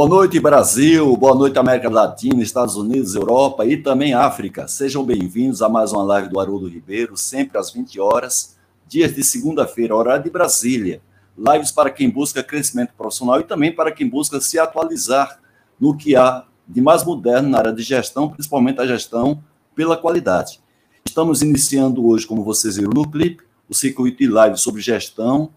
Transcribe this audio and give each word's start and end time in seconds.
Boa 0.00 0.08
noite, 0.08 0.40
Brasil. 0.40 1.14
Boa 1.14 1.34
noite, 1.34 1.58
América 1.58 1.90
Latina, 1.90 2.42
Estados 2.42 2.74
Unidos, 2.74 3.14
Europa 3.14 3.66
e 3.66 3.76
também 3.76 4.14
África. 4.14 4.66
Sejam 4.66 5.04
bem-vindos 5.04 5.60
a 5.60 5.68
mais 5.68 5.92
uma 5.92 6.02
live 6.02 6.30
do 6.30 6.40
Haroldo 6.40 6.66
Ribeiro, 6.66 7.18
sempre 7.18 7.58
às 7.58 7.70
20 7.70 8.00
horas, 8.00 8.56
dias 8.88 9.14
de 9.14 9.22
segunda-feira, 9.22 9.94
horário 9.94 10.24
de 10.24 10.30
Brasília. 10.30 11.02
Lives 11.36 11.70
para 11.70 11.90
quem 11.90 12.08
busca 12.08 12.42
crescimento 12.42 12.94
profissional 12.96 13.40
e 13.40 13.44
também 13.44 13.74
para 13.74 13.92
quem 13.92 14.08
busca 14.08 14.40
se 14.40 14.58
atualizar 14.58 15.38
no 15.78 15.94
que 15.94 16.16
há 16.16 16.46
de 16.66 16.80
mais 16.80 17.04
moderno 17.04 17.50
na 17.50 17.58
área 17.58 17.72
de 17.74 17.82
gestão, 17.82 18.26
principalmente 18.26 18.80
a 18.80 18.86
gestão 18.86 19.44
pela 19.76 19.98
qualidade. 19.98 20.62
Estamos 21.04 21.42
iniciando 21.42 22.06
hoje, 22.06 22.26
como 22.26 22.42
vocês 22.42 22.76
viram 22.76 22.92
no 22.94 23.06
clipe, 23.06 23.44
o 23.68 23.74
circuito 23.74 24.16
de 24.20 24.28
live 24.28 24.56
sobre 24.56 24.80
gestão 24.80 25.50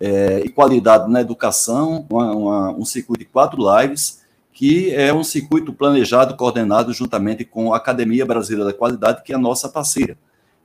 é, 0.00 0.40
e 0.44 0.48
qualidade 0.48 1.10
na 1.10 1.20
educação, 1.20 2.06
uma, 2.08 2.32
uma, 2.32 2.70
um 2.72 2.84
circuito 2.84 3.20
de 3.20 3.30
quatro 3.30 3.58
lives, 3.80 4.22
que 4.52 4.94
é 4.94 5.12
um 5.12 5.24
circuito 5.24 5.72
planejado, 5.72 6.36
coordenado 6.36 6.92
juntamente 6.92 7.44
com 7.44 7.74
a 7.74 7.76
Academia 7.76 8.24
Brasileira 8.24 8.64
da 8.64 8.76
Qualidade, 8.76 9.22
que 9.22 9.32
é 9.32 9.36
a 9.36 9.38
nossa 9.38 9.68
parceira. 9.68 10.16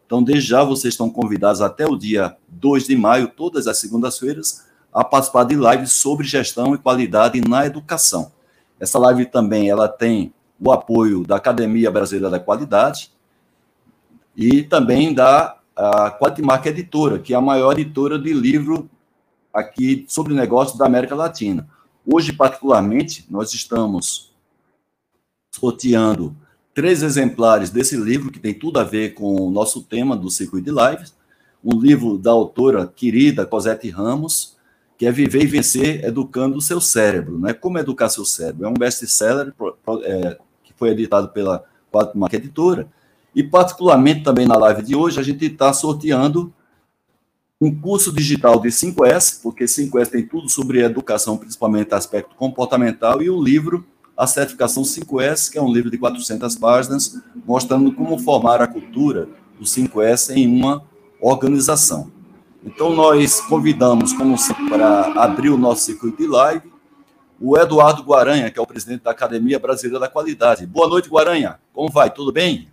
Então, 0.06 0.22
desde 0.22 0.50
já, 0.50 0.64
vocês 0.64 0.94
estão 0.94 1.10
convidados 1.10 1.62
até 1.62 1.86
o 1.86 1.96
dia 1.96 2.36
2 2.50 2.88
de 2.88 2.96
maio, 2.96 3.28
todas 3.30 3.68
as 3.68 3.78
segundas-feiras, 3.78 4.66
a 4.94 5.04
participar 5.04 5.46
de 5.46 5.56
lives 5.56 5.94
sobre 5.94 6.28
gestão 6.28 6.76
e 6.76 6.78
qualidade 6.78 7.40
na 7.42 7.66
educação. 7.66 8.32
Essa 8.80 9.00
live 9.00 9.26
também 9.26 9.70
ela 9.70 9.88
tem 9.88 10.34
o 10.60 10.72
apoio 10.72 11.24
da 11.24 11.38
Academia 11.38 11.90
Brasileira 11.90 12.30
da 12.30 12.40
Qualidade 12.40 13.12
e 14.36 14.64
também 14.64 15.14
da 15.14 15.58
a 15.76 16.12
Quality 16.12 16.42
Mark 16.42 16.66
Editora, 16.66 17.18
que 17.18 17.34
é 17.34 17.38
a 17.38 17.42
maior 17.42 17.72
editora 17.74 18.20
de 18.20 18.34
livro 18.34 18.90
aqui 19.54 20.06
sobre 20.08 20.34
negócios 20.34 20.78
da 20.78 20.86
América 20.86 21.16
Latina. 21.16 21.68
Hoje, 22.06 22.34
particularmente, 22.34 23.26
nós 23.30 23.54
estamos 23.54 24.32
sorteando 25.52 26.36
três 26.74 27.04
exemplares 27.04 27.70
desse 27.70 27.96
livro, 27.98 28.32
que 28.32 28.40
tem 28.40 28.54
tudo 28.54 28.80
a 28.80 28.84
ver 28.84 29.14
com 29.14 29.36
o 29.36 29.52
nosso 29.52 29.84
tema 29.84 30.16
do 30.16 30.30
Circuito 30.30 30.72
de 30.72 30.72
Lives. 30.72 31.14
Um 31.64 31.80
livro 31.80 32.18
da 32.18 32.32
autora 32.32 32.88
querida 32.88 33.46
Cosette 33.46 33.90
Ramos, 33.90 34.58
que 34.98 35.06
é 35.06 35.12
Viver 35.12 35.44
e 35.44 35.48
Vencer 35.48 36.06
Educando 36.06 36.58
o 36.58 36.62
Seu 36.62 36.80
Cérebro. 36.80 37.38
Né? 37.38 37.54
Como 37.54 37.78
educar 37.78 38.10
seu 38.10 38.26
cérebro? 38.26 38.66
É 38.66 38.70
um 38.70 38.74
best-seller 38.74 39.54
é, 40.04 40.38
que 40.64 40.74
foi 40.76 40.90
editado 40.90 41.30
pela 41.30 41.64
Quatro 41.92 42.18
Marca 42.18 42.38
Editora. 42.38 42.88
E, 43.36 43.44
particularmente, 43.44 44.24
também 44.24 44.48
na 44.48 44.58
live 44.58 44.82
de 44.82 44.96
hoje, 44.96 45.20
a 45.20 45.24
gente 45.24 45.46
está 45.46 45.72
sorteando 45.74 46.54
um 47.62 47.74
curso 47.74 48.12
digital 48.12 48.60
de 48.60 48.70
5S, 48.70 49.40
porque 49.44 49.66
5S 49.66 50.08
tem 50.08 50.26
tudo 50.26 50.50
sobre 50.50 50.84
educação, 50.84 51.38
principalmente 51.38 51.94
aspecto 51.94 52.36
comportamental, 52.36 53.22
e 53.22 53.30
o 53.30 53.40
livro 53.40 53.86
A 54.18 54.26
Certificação 54.26 54.82
5S, 54.82 55.52
que 55.52 55.60
é 55.60 55.62
um 55.62 55.72
livro 55.72 55.92
de 55.92 55.98
400 56.00 56.56
páginas, 56.56 57.22
mostrando 57.46 57.94
como 57.94 58.18
formar 58.18 58.64
a 58.64 58.68
cultura 58.68 59.30
do 59.60 59.64
5S 59.64 60.36
em 60.36 60.48
uma 60.48 60.84
organização. 61.22 62.12
Então, 62.66 62.96
nós 62.96 63.40
convidamos, 63.42 64.12
como 64.12 64.36
sempre, 64.40 64.68
para 64.68 65.14
abrir 65.22 65.52
o 65.52 65.58
nosso 65.58 65.86
circuito 65.86 66.18
de 66.18 66.28
live, 66.28 66.72
o 67.40 67.56
Eduardo 67.58 68.02
Guaranha, 68.02 68.50
que 68.50 68.58
é 68.58 68.62
o 68.62 68.68
presidente 68.68 69.04
da 69.04 69.12
Academia 69.12 69.60
Brasileira 69.60 70.00
da 70.00 70.08
Qualidade. 70.08 70.66
Boa 70.66 70.88
noite, 70.88 71.10
Guaranha. 71.10 71.60
Como 71.74 71.92
vai? 71.92 72.10
Tudo 72.10 72.32
bem? 72.32 72.70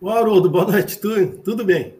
Boa, 0.00 0.18
Haroldo. 0.18 0.48
Boa 0.48 0.64
noite. 0.64 0.98
Tudo, 0.98 1.38
tudo 1.38 1.64
bem. 1.64 1.99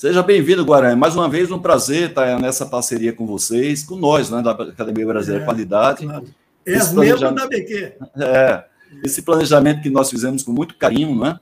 Seja 0.00 0.22
bem-vindo, 0.22 0.64
Guarani. 0.64 0.98
Mais 0.98 1.14
uma 1.14 1.28
vez, 1.28 1.50
um 1.50 1.58
prazer 1.58 2.08
estar 2.08 2.40
nessa 2.40 2.64
parceria 2.64 3.12
com 3.12 3.26
vocês, 3.26 3.82
com 3.82 3.96
nós, 3.96 4.30
né, 4.30 4.40
da 4.40 4.52
Academia 4.52 5.06
Brasileira 5.06 5.44
é, 5.44 5.46
Qualidade. 5.46 6.06
Claro. 6.06 6.26
É 6.64 6.92
membro 6.94 7.34
da 7.34 7.46
BQ. 7.46 7.92
É, 8.16 8.64
esse 9.04 9.20
planejamento 9.20 9.82
que 9.82 9.90
nós 9.90 10.08
fizemos 10.08 10.42
com 10.42 10.52
muito 10.52 10.74
carinho, 10.78 11.14
né? 11.14 11.38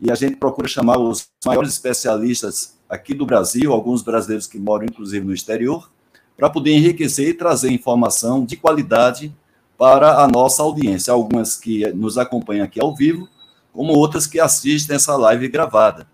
E 0.00 0.10
a 0.10 0.14
gente 0.14 0.36
procura 0.36 0.66
chamar 0.66 0.96
os 0.96 1.28
maiores 1.44 1.74
especialistas 1.74 2.74
aqui 2.88 3.12
do 3.12 3.26
Brasil, 3.26 3.70
alguns 3.70 4.00
brasileiros 4.00 4.46
que 4.46 4.58
moram, 4.58 4.86
inclusive, 4.86 5.26
no 5.26 5.34
exterior, 5.34 5.90
para 6.38 6.48
poder 6.48 6.70
enriquecer 6.70 7.28
e 7.28 7.34
trazer 7.34 7.70
informação 7.70 8.46
de 8.46 8.56
qualidade 8.56 9.30
para 9.76 10.22
a 10.22 10.26
nossa 10.26 10.62
audiência. 10.62 11.12
Algumas 11.12 11.54
que 11.54 11.86
nos 11.92 12.16
acompanham 12.16 12.64
aqui 12.64 12.80
ao 12.80 12.96
vivo, 12.96 13.28
como 13.74 13.92
outras 13.92 14.26
que 14.26 14.40
assistem 14.40 14.96
essa 14.96 15.14
live 15.18 15.48
gravada. 15.48 16.06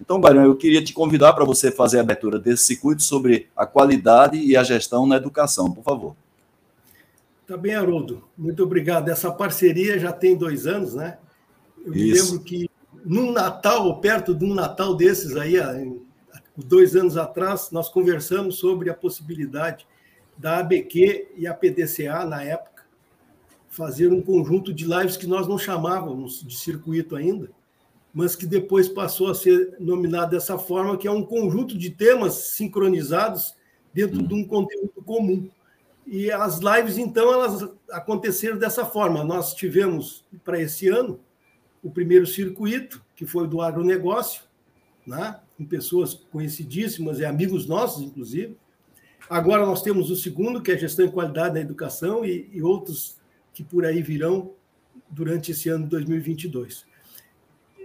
Então, 0.00 0.20
Barão, 0.20 0.44
eu 0.44 0.56
queria 0.56 0.82
te 0.82 0.92
convidar 0.92 1.32
para 1.32 1.44
você 1.44 1.70
fazer 1.70 1.98
a 1.98 2.02
abertura 2.02 2.38
desse 2.38 2.64
circuito 2.64 3.02
sobre 3.02 3.48
a 3.56 3.66
qualidade 3.66 4.38
e 4.38 4.56
a 4.56 4.62
gestão 4.62 5.06
na 5.06 5.16
educação, 5.16 5.70
por 5.70 5.82
favor. 5.82 6.14
Tá 7.46 7.56
bem, 7.56 7.74
Haroldo. 7.74 8.22
Muito 8.36 8.62
obrigado. 8.62 9.08
Essa 9.08 9.32
parceria 9.32 9.98
já 9.98 10.12
tem 10.12 10.36
dois 10.36 10.66
anos, 10.66 10.94
né? 10.94 11.18
Eu 11.84 11.94
Isso. 11.94 12.04
me 12.04 12.12
lembro 12.12 12.40
que 12.44 12.70
num 13.04 13.32
Natal, 13.32 13.86
ou 13.86 13.96
perto 14.00 14.34
de 14.34 14.44
um 14.44 14.54
Natal 14.54 14.94
desses 14.94 15.36
aí, 15.36 15.56
dois 16.56 16.94
anos 16.94 17.16
atrás, 17.16 17.70
nós 17.70 17.88
conversamos 17.88 18.56
sobre 18.56 18.90
a 18.90 18.94
possibilidade 18.94 19.86
da 20.36 20.58
ABQ 20.58 21.28
e 21.36 21.46
a 21.46 21.54
PDCA, 21.54 22.24
na 22.24 22.42
época, 22.44 22.84
fazer 23.68 24.12
um 24.12 24.20
conjunto 24.20 24.72
de 24.72 24.84
lives 24.84 25.16
que 25.16 25.26
nós 25.26 25.48
não 25.48 25.58
chamávamos 25.58 26.44
de 26.46 26.56
circuito 26.56 27.16
ainda, 27.16 27.50
mas 28.18 28.34
que 28.34 28.46
depois 28.46 28.88
passou 28.88 29.30
a 29.30 29.34
ser 29.34 29.76
nominado 29.78 30.32
dessa 30.32 30.58
forma, 30.58 30.98
que 30.98 31.06
é 31.06 31.10
um 31.10 31.22
conjunto 31.22 31.78
de 31.78 31.88
temas 31.88 32.34
sincronizados 32.34 33.54
dentro 33.94 34.20
de 34.20 34.34
um 34.34 34.44
conteúdo 34.44 35.00
comum. 35.06 35.48
E 36.04 36.28
as 36.28 36.58
lives, 36.58 36.98
então, 36.98 37.32
elas 37.32 37.70
aconteceram 37.92 38.58
dessa 38.58 38.84
forma. 38.84 39.22
Nós 39.22 39.54
tivemos, 39.54 40.24
para 40.44 40.60
esse 40.60 40.88
ano, 40.88 41.20
o 41.80 41.92
primeiro 41.92 42.26
circuito, 42.26 43.00
que 43.14 43.24
foi 43.24 43.46
do 43.46 43.62
agronegócio, 43.62 44.42
né? 45.06 45.38
com 45.56 45.64
pessoas 45.64 46.12
conhecidíssimas 46.12 47.20
e 47.20 47.24
amigos 47.24 47.68
nossos, 47.68 48.02
inclusive. 48.02 48.56
Agora 49.30 49.64
nós 49.64 49.80
temos 49.80 50.10
o 50.10 50.16
segundo, 50.16 50.60
que 50.60 50.72
é 50.72 50.76
gestão 50.76 51.06
e 51.06 51.12
qualidade 51.12 51.54
na 51.54 51.60
educação, 51.60 52.24
e, 52.24 52.50
e 52.52 52.60
outros 52.64 53.16
que 53.54 53.62
por 53.62 53.86
aí 53.86 54.02
virão 54.02 54.50
durante 55.08 55.52
esse 55.52 55.68
ano 55.68 55.84
de 55.84 55.90
2022. 55.90 56.87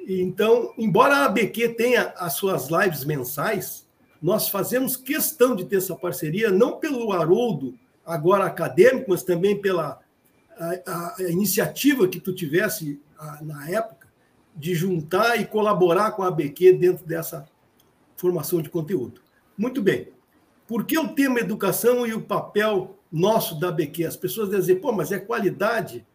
Então, 0.08 0.74
embora 0.78 1.16
a 1.18 1.26
ABQ 1.26 1.70
tenha 1.70 2.14
as 2.18 2.34
suas 2.34 2.70
lives 2.70 3.06
mensais, 3.06 3.88
nós 4.22 4.50
fazemos 4.50 4.96
questão 4.96 5.56
de 5.56 5.66
ter 5.66 5.78
essa 5.78 5.96
parceria, 5.96 6.50
não 6.50 6.80
pelo 6.80 7.12
Haroldo, 7.12 7.78
agora 8.06 8.46
acadêmico, 8.46 9.12
mas 9.12 9.24
também 9.24 9.60
pela 9.60 10.00
a, 10.58 11.16
a 11.18 11.24
iniciativa 11.24 12.08
que 12.08 12.20
tu 12.20 12.34
tivesse 12.34 13.02
a, 13.18 13.44
na 13.44 13.70
época 13.70 14.08
de 14.56 14.76
juntar 14.76 15.40
e 15.40 15.46
colaborar 15.46 16.12
com 16.12 16.24
a 16.24 16.28
ABQ 16.28 16.74
dentro 16.74 17.06
dessa 17.06 17.48
formação 18.16 18.62
de 18.62 18.70
conteúdo. 18.70 19.22
Muito 19.58 19.82
bem. 19.82 20.10
Por 20.68 20.86
que 20.86 20.98
o 20.98 21.10
tema 21.10 21.40
educação 21.40 22.06
e 22.06 22.14
o 22.14 22.22
papel 22.22 22.98
nosso 23.12 23.60
da 23.60 23.70
ABQ? 23.70 24.06
As 24.06 24.16
pessoas 24.16 24.50
dizem, 24.50 24.80
pô, 24.80 24.92
mas 24.92 25.12
é 25.12 25.20
qualidade 25.20 26.06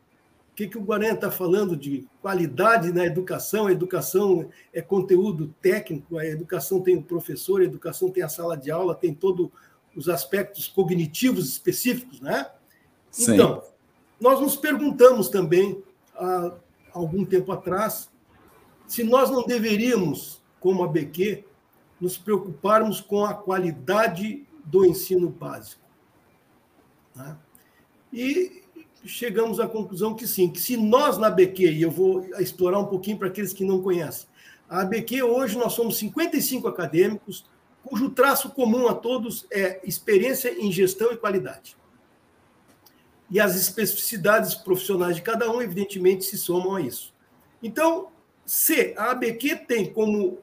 que, 0.58 0.66
que 0.66 0.76
o 0.76 0.82
Guarani 0.82 1.14
está 1.14 1.30
falando 1.30 1.76
de 1.76 2.04
qualidade 2.20 2.92
na 2.92 3.06
educação? 3.06 3.68
A 3.68 3.72
educação 3.72 4.50
é 4.72 4.82
conteúdo 4.82 5.54
técnico, 5.62 6.18
a 6.18 6.26
educação 6.26 6.80
tem 6.80 6.96
o 6.96 7.02
professor, 7.02 7.60
a 7.60 7.64
educação 7.64 8.10
tem 8.10 8.24
a 8.24 8.28
sala 8.28 8.56
de 8.56 8.68
aula, 8.68 8.92
tem 8.92 9.14
todos 9.14 9.50
os 9.94 10.08
aspectos 10.08 10.66
cognitivos 10.66 11.48
específicos, 11.48 12.20
né? 12.20 12.50
Sim. 13.08 13.34
Então, 13.34 13.62
nós 14.20 14.40
nos 14.40 14.56
perguntamos 14.56 15.28
também, 15.28 15.80
há 16.12 16.52
algum 16.92 17.24
tempo 17.24 17.52
atrás, 17.52 18.10
se 18.84 19.04
nós 19.04 19.30
não 19.30 19.46
deveríamos, 19.46 20.42
como 20.58 20.82
a 20.82 20.88
BQ, 20.88 21.44
nos 22.00 22.18
preocuparmos 22.18 23.00
com 23.00 23.24
a 23.24 23.32
qualidade 23.32 24.44
do 24.64 24.84
ensino 24.84 25.28
básico. 25.28 25.82
Né? 27.14 27.36
E 28.12 28.64
chegamos 29.04 29.60
à 29.60 29.66
conclusão 29.66 30.14
que 30.14 30.26
sim, 30.26 30.50
que 30.50 30.60
se 30.60 30.76
nós 30.76 31.18
na 31.18 31.28
ABQ, 31.28 31.70
e 31.72 31.82
eu 31.82 31.90
vou 31.90 32.24
explorar 32.38 32.78
um 32.78 32.86
pouquinho 32.86 33.18
para 33.18 33.28
aqueles 33.28 33.52
que 33.52 33.64
não 33.64 33.82
conhecem, 33.82 34.28
a 34.68 34.82
ABQ 34.82 35.22
hoje 35.22 35.56
nós 35.56 35.72
somos 35.72 35.96
55 35.98 36.68
acadêmicos, 36.68 37.46
cujo 37.82 38.10
traço 38.10 38.50
comum 38.50 38.86
a 38.86 38.94
todos 38.94 39.46
é 39.50 39.80
experiência 39.82 40.52
em 40.52 40.70
gestão 40.70 41.10
e 41.12 41.16
qualidade. 41.16 41.76
E 43.30 43.40
as 43.40 43.56
especificidades 43.56 44.54
profissionais 44.54 45.16
de 45.16 45.22
cada 45.22 45.50
um, 45.50 45.60
evidentemente, 45.60 46.24
se 46.24 46.36
somam 46.36 46.76
a 46.76 46.80
isso. 46.80 47.14
Então, 47.62 48.08
se 48.44 48.94
a 48.96 49.10
ABQ 49.10 49.56
tem 49.66 49.92
como 49.92 50.38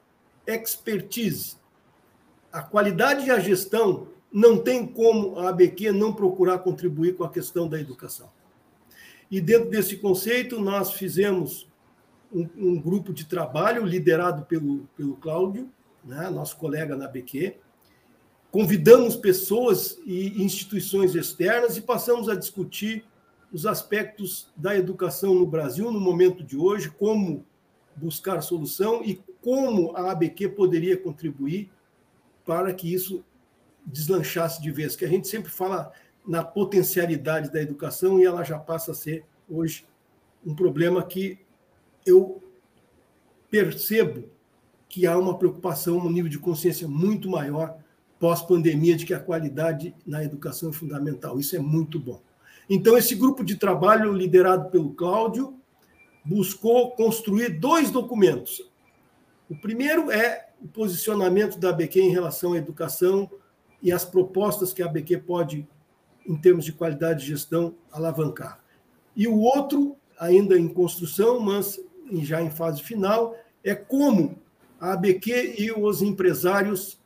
expertise 0.46 1.56
a 2.52 2.62
qualidade 2.62 3.26
e 3.26 3.30
a 3.30 3.38
gestão, 3.38 4.08
não 4.32 4.58
tem 4.58 4.86
como 4.86 5.38
a 5.38 5.48
ABQ 5.48 5.92
não 5.92 6.12
procurar 6.12 6.58
contribuir 6.60 7.16
com 7.16 7.24
a 7.24 7.30
questão 7.30 7.68
da 7.68 7.80
educação. 7.80 8.30
E 9.30 9.40
dentro 9.40 9.70
desse 9.70 9.96
conceito, 9.96 10.60
nós 10.60 10.92
fizemos 10.92 11.68
um, 12.32 12.48
um 12.56 12.80
grupo 12.80 13.12
de 13.12 13.24
trabalho 13.24 13.84
liderado 13.84 14.44
pelo, 14.44 14.88
pelo 14.96 15.16
Cláudio, 15.16 15.70
né, 16.04 16.30
nosso 16.30 16.56
colega 16.56 16.96
na 16.96 17.08
BQ. 17.08 17.56
Convidamos 18.50 19.16
pessoas 19.16 19.98
e 20.06 20.42
instituições 20.42 21.14
externas 21.14 21.76
e 21.76 21.82
passamos 21.82 22.28
a 22.28 22.34
discutir 22.34 23.04
os 23.52 23.66
aspectos 23.66 24.52
da 24.56 24.76
educação 24.76 25.34
no 25.34 25.46
Brasil 25.46 25.90
no 25.90 26.00
momento 26.00 26.44
de 26.44 26.56
hoje, 26.56 26.90
como 26.90 27.44
buscar 27.94 28.40
solução 28.42 29.02
e 29.04 29.20
como 29.40 29.96
a 29.96 30.12
ABQ 30.12 30.50
poderia 30.50 30.96
contribuir 30.96 31.70
para 32.44 32.72
que 32.72 32.92
isso 32.92 33.24
deslanchasse 33.84 34.60
de 34.60 34.70
vez. 34.70 34.96
Que 34.96 35.04
a 35.04 35.08
gente 35.08 35.28
sempre 35.28 35.50
fala 35.50 35.92
na 36.26 36.42
potencialidade 36.42 37.52
da 37.52 37.62
educação 37.62 38.18
e 38.18 38.24
ela 38.24 38.42
já 38.42 38.58
passa 38.58 38.92
a 38.92 38.94
ser 38.94 39.24
hoje 39.48 39.86
um 40.44 40.54
problema 40.54 41.02
que 41.04 41.38
eu 42.04 42.42
percebo 43.50 44.28
que 44.88 45.06
há 45.06 45.18
uma 45.18 45.36
preocupação, 45.36 45.98
um 45.98 46.10
nível 46.10 46.30
de 46.30 46.38
consciência 46.38 46.86
muito 46.88 47.28
maior 47.28 47.76
pós-pandemia 48.18 48.96
de 48.96 49.04
que 49.04 49.14
a 49.14 49.20
qualidade 49.20 49.94
na 50.06 50.24
educação 50.24 50.70
é 50.70 50.72
fundamental. 50.72 51.38
Isso 51.38 51.54
é 51.56 51.58
muito 51.58 51.98
bom. 51.98 52.22
Então, 52.68 52.96
esse 52.96 53.14
grupo 53.14 53.44
de 53.44 53.56
trabalho, 53.56 54.12
liderado 54.12 54.70
pelo 54.70 54.94
Cláudio, 54.94 55.54
buscou 56.24 56.90
construir 56.92 57.50
dois 57.60 57.90
documentos. 57.90 58.62
O 59.48 59.56
primeiro 59.56 60.10
é 60.10 60.48
o 60.60 60.66
posicionamento 60.66 61.58
da 61.58 61.70
ABQ 61.70 62.00
em 62.00 62.10
relação 62.10 62.54
à 62.54 62.58
educação 62.58 63.30
e 63.82 63.92
as 63.92 64.04
propostas 64.04 64.72
que 64.72 64.82
a 64.82 64.86
ABQ 64.86 65.18
pode, 65.18 65.68
em 66.26 66.36
termos 66.36 66.64
de 66.64 66.72
qualidade 66.72 67.20
de 67.20 67.26
gestão, 67.26 67.74
alavancar. 67.90 68.60
E 69.14 69.26
o 69.26 69.38
outro, 69.38 69.96
ainda 70.18 70.58
em 70.58 70.68
construção, 70.68 71.40
mas 71.40 71.80
já 72.22 72.42
em 72.42 72.50
fase 72.50 72.82
final, 72.82 73.34
é 73.64 73.74
como 73.74 74.38
a 74.80 74.92
ABQ 74.92 75.54
e 75.58 75.72
os 75.72 76.02
empresários 76.02 76.98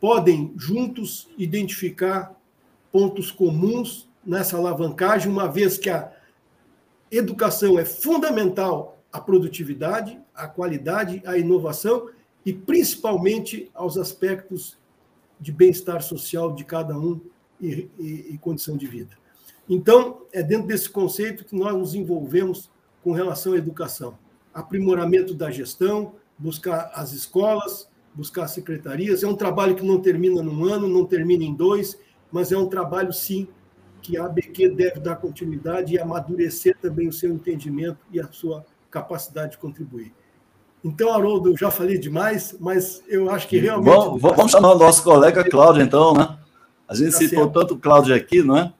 podem 0.00 0.52
juntos 0.56 1.28
identificar 1.36 2.34
pontos 2.90 3.30
comuns 3.30 4.08
nessa 4.24 4.56
alavancagem, 4.56 5.30
uma 5.30 5.48
vez 5.48 5.76
que 5.76 5.90
a 5.90 6.12
educação 7.10 7.78
é 7.78 7.84
fundamental 7.84 8.98
à 9.12 9.20
produtividade, 9.20 10.18
à 10.34 10.46
qualidade, 10.46 11.22
à 11.26 11.36
inovação 11.36 12.08
e 12.44 12.52
principalmente 12.52 13.70
aos 13.74 13.96
aspectos 13.96 14.76
de 15.40 15.52
bem-estar 15.52 16.02
social 16.02 16.54
de 16.54 16.64
cada 16.64 16.98
um 16.98 17.20
e, 17.64 17.90
e, 17.98 18.34
e, 18.34 18.38
condição 18.38 18.76
de 18.76 18.86
vida. 18.86 19.16
Então, 19.68 20.22
é 20.32 20.42
dentro 20.42 20.66
desse 20.66 20.88
conceito 20.90 21.44
que 21.44 21.56
nós 21.56 21.74
nos 21.74 21.94
envolvemos 21.94 22.70
com 23.02 23.12
relação 23.12 23.54
à 23.54 23.56
educação. 23.56 24.18
Aprimoramento 24.52 25.34
da 25.34 25.50
gestão, 25.50 26.12
buscar 26.38 26.90
as 26.94 27.12
escolas, 27.12 27.88
buscar 28.14 28.44
as 28.44 28.50
secretarias. 28.50 29.22
É 29.22 29.26
um 29.26 29.34
trabalho 29.34 29.74
que 29.74 29.84
não 29.84 30.00
termina 30.00 30.42
num 30.42 30.64
ano, 30.64 30.86
não 30.86 31.06
termina 31.06 31.42
em 31.42 31.54
dois, 31.54 31.98
mas 32.30 32.52
é 32.52 32.58
um 32.58 32.66
trabalho, 32.66 33.12
sim, 33.12 33.48
que 34.02 34.18
a 34.18 34.26
ABQ 34.26 34.68
deve 34.70 35.00
dar 35.00 35.16
continuidade 35.16 35.94
e 35.94 35.98
amadurecer 35.98 36.76
também 36.80 37.08
o 37.08 37.12
seu 37.12 37.32
entendimento 37.32 37.98
e 38.12 38.20
a 38.20 38.30
sua 38.30 38.64
capacidade 38.90 39.52
de 39.52 39.58
contribuir. 39.58 40.12
Então, 40.84 41.10
Haroldo, 41.10 41.50
eu 41.50 41.56
já 41.56 41.70
falei 41.70 41.96
demais, 41.96 42.54
mas 42.60 43.02
eu 43.08 43.30
acho 43.30 43.48
que 43.48 43.56
realmente. 43.56 43.94
Vamos, 43.94 44.20
vamos 44.20 44.52
chamar 44.52 44.72
o 44.72 44.78
nosso 44.78 45.02
colega 45.02 45.42
Cláudio, 45.48 45.82
então, 45.82 46.12
né? 46.12 46.36
A 46.88 46.94
gente 46.94 47.12
tá 47.12 47.18
citou 47.18 47.44
certo. 47.44 47.52
tanto 47.52 47.74
o 47.74 47.78
Cláudio 47.78 48.14
aqui, 48.14 48.42
não 48.42 48.56
é? 48.56 48.72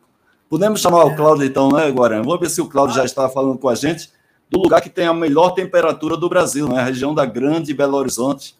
Podemos 0.48 0.80
chamar 0.80 1.02
é. 1.02 1.04
o 1.04 1.16
Cláudio, 1.16 1.44
então, 1.44 1.70
né, 1.70 1.90
Guarani? 1.90 2.24
Vamos 2.24 2.40
ver 2.40 2.50
se 2.50 2.60
o 2.60 2.68
Cláudio 2.68 2.94
ah. 2.94 2.98
já 2.98 3.04
está 3.04 3.28
falando 3.28 3.58
com 3.58 3.68
a 3.68 3.74
gente 3.74 4.12
do 4.50 4.60
lugar 4.60 4.80
que 4.80 4.90
tem 4.90 5.06
a 5.06 5.14
melhor 5.14 5.50
temperatura 5.50 6.16
do 6.16 6.28
Brasil, 6.28 6.68
né? 6.68 6.80
A 6.80 6.84
região 6.84 7.14
da 7.14 7.24
Grande 7.24 7.72
Belo 7.72 7.96
Horizonte. 7.96 8.54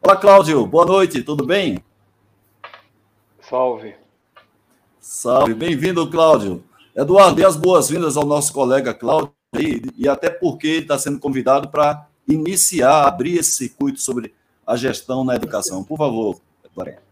Olá, 0.00 0.16
Cláudio. 0.16 0.66
Boa 0.66 0.86
noite, 0.86 1.22
tudo 1.22 1.44
bem? 1.44 1.82
Salve. 3.40 3.94
Salve, 5.00 5.54
bem-vindo, 5.54 6.08
Cláudio. 6.10 6.64
Eduardo, 6.94 7.36
dê 7.36 7.44
as 7.44 7.56
boas-vindas 7.56 8.16
ao 8.16 8.24
nosso 8.24 8.52
colega 8.52 8.94
Cláudio, 8.94 9.32
e, 9.58 9.82
e 9.96 10.08
até 10.08 10.30
porque 10.30 10.66
ele 10.66 10.82
está 10.82 10.98
sendo 10.98 11.18
convidado 11.18 11.68
para 11.68 12.06
iniciar, 12.26 13.06
abrir 13.06 13.38
esse 13.38 13.52
circuito 13.52 14.00
sobre 14.00 14.34
a 14.66 14.76
gestão 14.76 15.24
na 15.24 15.34
educação. 15.34 15.84
Por 15.84 15.98
favor, 15.98 16.40
Eduardo. 16.64 17.05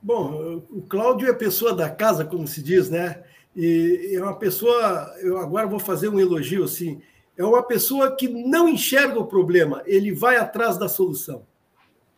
Bom, 0.00 0.62
o 0.70 0.82
Cláudio 0.82 1.28
é 1.28 1.32
pessoa 1.32 1.74
da 1.74 1.90
casa, 1.90 2.24
como 2.24 2.46
se 2.46 2.62
diz, 2.62 2.88
né? 2.88 3.24
E 3.54 4.12
é 4.14 4.22
uma 4.22 4.36
pessoa, 4.36 5.14
eu 5.20 5.38
agora 5.38 5.66
vou 5.66 5.80
fazer 5.80 6.08
um 6.08 6.20
elogio 6.20 6.64
assim, 6.64 7.02
é 7.36 7.44
uma 7.44 7.62
pessoa 7.62 8.14
que 8.16 8.28
não 8.28 8.68
enxerga 8.68 9.18
o 9.18 9.26
problema, 9.26 9.82
ele 9.86 10.12
vai 10.12 10.36
atrás 10.36 10.76
da 10.76 10.88
solução. 10.88 11.46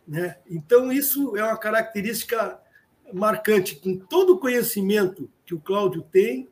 Né? 0.07 0.37
Então, 0.49 0.91
isso 0.91 1.37
é 1.37 1.43
uma 1.43 1.57
característica 1.57 2.59
marcante. 3.13 3.75
Com 3.75 3.97
todo 3.97 4.33
o 4.33 4.39
conhecimento 4.39 5.29
que 5.45 5.53
o 5.53 5.59
Cláudio 5.59 6.01
tem, 6.01 6.49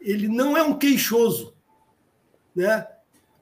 ele 0.00 0.26
não 0.26 0.56
é 0.56 0.62
um 0.62 0.78
queixoso, 0.78 1.54
né? 2.56 2.86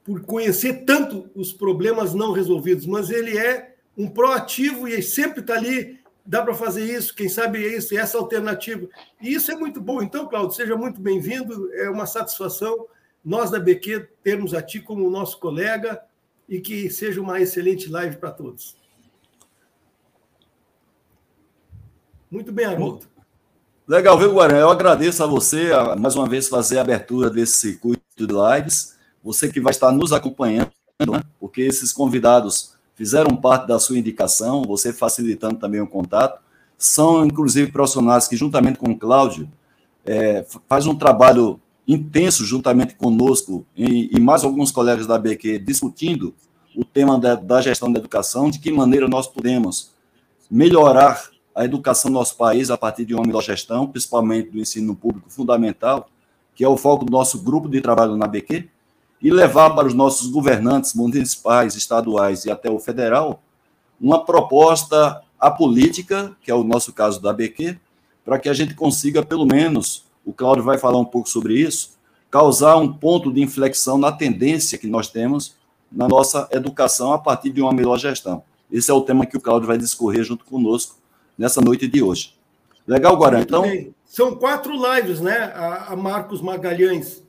por 0.03 0.21
conhecer 0.21 0.83
tanto 0.85 1.29
os 1.33 1.53
problemas 1.53 2.13
não 2.13 2.33
resolvidos, 2.33 2.85
mas 2.85 3.09
ele 3.09 3.37
é 3.37 3.75
um 3.97 4.09
proativo 4.09 4.87
e 4.87 5.01
sempre 5.01 5.39
está 5.39 5.55
ali. 5.55 6.00
Dá 6.31 6.41
para 6.41 6.53
fazer 6.53 6.85
isso, 6.85 7.13
quem 7.13 7.27
sabe 7.27 7.61
é 7.61 7.75
isso, 7.75 7.93
essa 7.93 8.17
alternativa. 8.17 8.87
E 9.21 9.33
isso 9.33 9.51
é 9.51 9.55
muito 9.57 9.81
bom. 9.81 10.01
Então, 10.01 10.29
Cláudio, 10.29 10.55
seja 10.55 10.77
muito 10.77 11.01
bem-vindo. 11.01 11.69
É 11.73 11.89
uma 11.89 12.05
satisfação 12.05 12.87
nós 13.21 13.51
da 13.51 13.59
BQ 13.59 14.07
termos 14.23 14.53
a 14.53 14.61
ti 14.61 14.79
como 14.79 15.09
nosso 15.09 15.37
colega 15.41 16.01
e 16.47 16.61
que 16.61 16.89
seja 16.89 17.19
uma 17.19 17.41
excelente 17.41 17.89
live 17.89 18.15
para 18.15 18.31
todos. 18.31 18.77
Muito 22.31 22.49
bem, 22.49 22.65
Haroldo. 22.65 23.07
Legal, 23.85 24.17
viu, 24.17 24.31
Guarani? 24.31 24.61
Eu 24.61 24.69
agradeço 24.69 25.21
a 25.21 25.27
você, 25.27 25.73
a, 25.73 25.97
mais 25.97 26.15
uma 26.15 26.29
vez, 26.29 26.47
fazer 26.47 26.77
a 26.77 26.81
abertura 26.81 27.29
desse 27.29 27.57
circuito 27.57 28.01
de 28.15 28.27
lives. 28.27 28.97
Você 29.21 29.51
que 29.51 29.59
vai 29.59 29.71
estar 29.71 29.91
nos 29.91 30.13
acompanhando, 30.13 30.71
né? 30.97 31.21
porque 31.37 31.61
esses 31.61 31.91
convidados 31.91 32.79
fizeram 33.01 33.35
parte 33.35 33.65
da 33.65 33.79
sua 33.79 33.97
indicação, 33.97 34.61
você 34.61 34.93
facilitando 34.93 35.55
também 35.55 35.81
o 35.81 35.87
contato. 35.87 36.39
São, 36.77 37.25
inclusive, 37.25 37.71
profissionais 37.71 38.27
que, 38.27 38.37
juntamente 38.37 38.77
com 38.77 38.91
o 38.91 38.95
Cláudio, 38.95 39.49
é, 40.05 40.45
faz 40.69 40.85
um 40.85 40.93
trabalho 40.93 41.59
intenso 41.87 42.45
juntamente 42.45 42.93
conosco 42.93 43.65
e, 43.75 44.15
e, 44.15 44.19
mais 44.19 44.43
alguns 44.43 44.71
colegas 44.71 45.07
da 45.07 45.17
BQ 45.17 45.57
discutindo 45.57 46.31
o 46.75 46.85
tema 46.85 47.19
da, 47.19 47.33
da 47.33 47.59
gestão 47.59 47.91
da 47.91 47.97
educação, 47.97 48.51
de 48.51 48.59
que 48.59 48.71
maneira 48.71 49.07
nós 49.07 49.25
podemos 49.25 49.91
melhorar 50.49 51.27
a 51.55 51.65
educação 51.65 52.11
do 52.11 52.13
nosso 52.13 52.37
país 52.37 52.69
a 52.69 52.77
partir 52.77 53.03
de 53.03 53.15
uma 53.15 53.25
melhor 53.25 53.41
gestão, 53.41 53.87
principalmente 53.87 54.51
do 54.51 54.59
ensino 54.59 54.95
público 54.95 55.27
fundamental, 55.27 56.07
que 56.53 56.63
é 56.63 56.69
o 56.69 56.77
foco 56.77 57.03
do 57.03 57.11
nosso 57.11 57.41
grupo 57.41 57.67
de 57.67 57.81
trabalho 57.81 58.15
na 58.15 58.27
BQ, 58.27 58.69
e 59.21 59.29
levar 59.29 59.71
para 59.71 59.87
os 59.87 59.93
nossos 59.93 60.27
governantes 60.27 60.93
municipais, 60.93 61.75
estaduais 61.75 62.45
e 62.45 62.51
até 62.51 62.69
o 62.69 62.79
federal 62.79 63.41
uma 63.99 64.25
proposta 64.25 65.21
apolítica, 65.39 66.35
que 66.41 66.49
é 66.49 66.55
o 66.55 66.63
nosso 66.63 66.91
caso 66.91 67.21
da 67.21 67.31
BQ, 67.31 67.77
para 68.25 68.39
que 68.39 68.49
a 68.49 68.53
gente 68.53 68.73
consiga, 68.73 69.23
pelo 69.23 69.45
menos, 69.45 70.05
o 70.25 70.33
Cláudio 70.33 70.63
vai 70.63 70.77
falar 70.77 70.97
um 70.99 71.05
pouco 71.05 71.29
sobre 71.29 71.59
isso, 71.59 71.91
causar 72.29 72.77
um 72.77 72.91
ponto 72.91 73.31
de 73.31 73.41
inflexão 73.41 73.97
na 73.97 74.11
tendência 74.11 74.77
que 74.77 74.87
nós 74.87 75.07
temos 75.07 75.55
na 75.91 76.07
nossa 76.07 76.47
educação 76.51 77.11
a 77.11 77.19
partir 77.19 77.49
de 77.49 77.61
uma 77.61 77.73
melhor 77.73 77.99
gestão. 77.99 78.43
Esse 78.71 78.89
é 78.89 78.93
o 78.93 79.01
tema 79.01 79.25
que 79.25 79.35
o 79.35 79.41
Cláudio 79.41 79.67
vai 79.67 79.77
discorrer 79.77 80.23
junto 80.23 80.45
conosco 80.45 80.95
nessa 81.37 81.59
noite 81.59 81.87
de 81.87 82.01
hoje. 82.01 82.33
Legal, 82.87 83.17
Guarani? 83.17 83.43
Então. 83.43 83.63
São 84.05 84.35
quatro 84.35 84.73
lives, 84.73 85.21
né? 85.21 85.53
A, 85.55 85.95
Marcos 85.95 86.41
Magalhães 86.41 87.23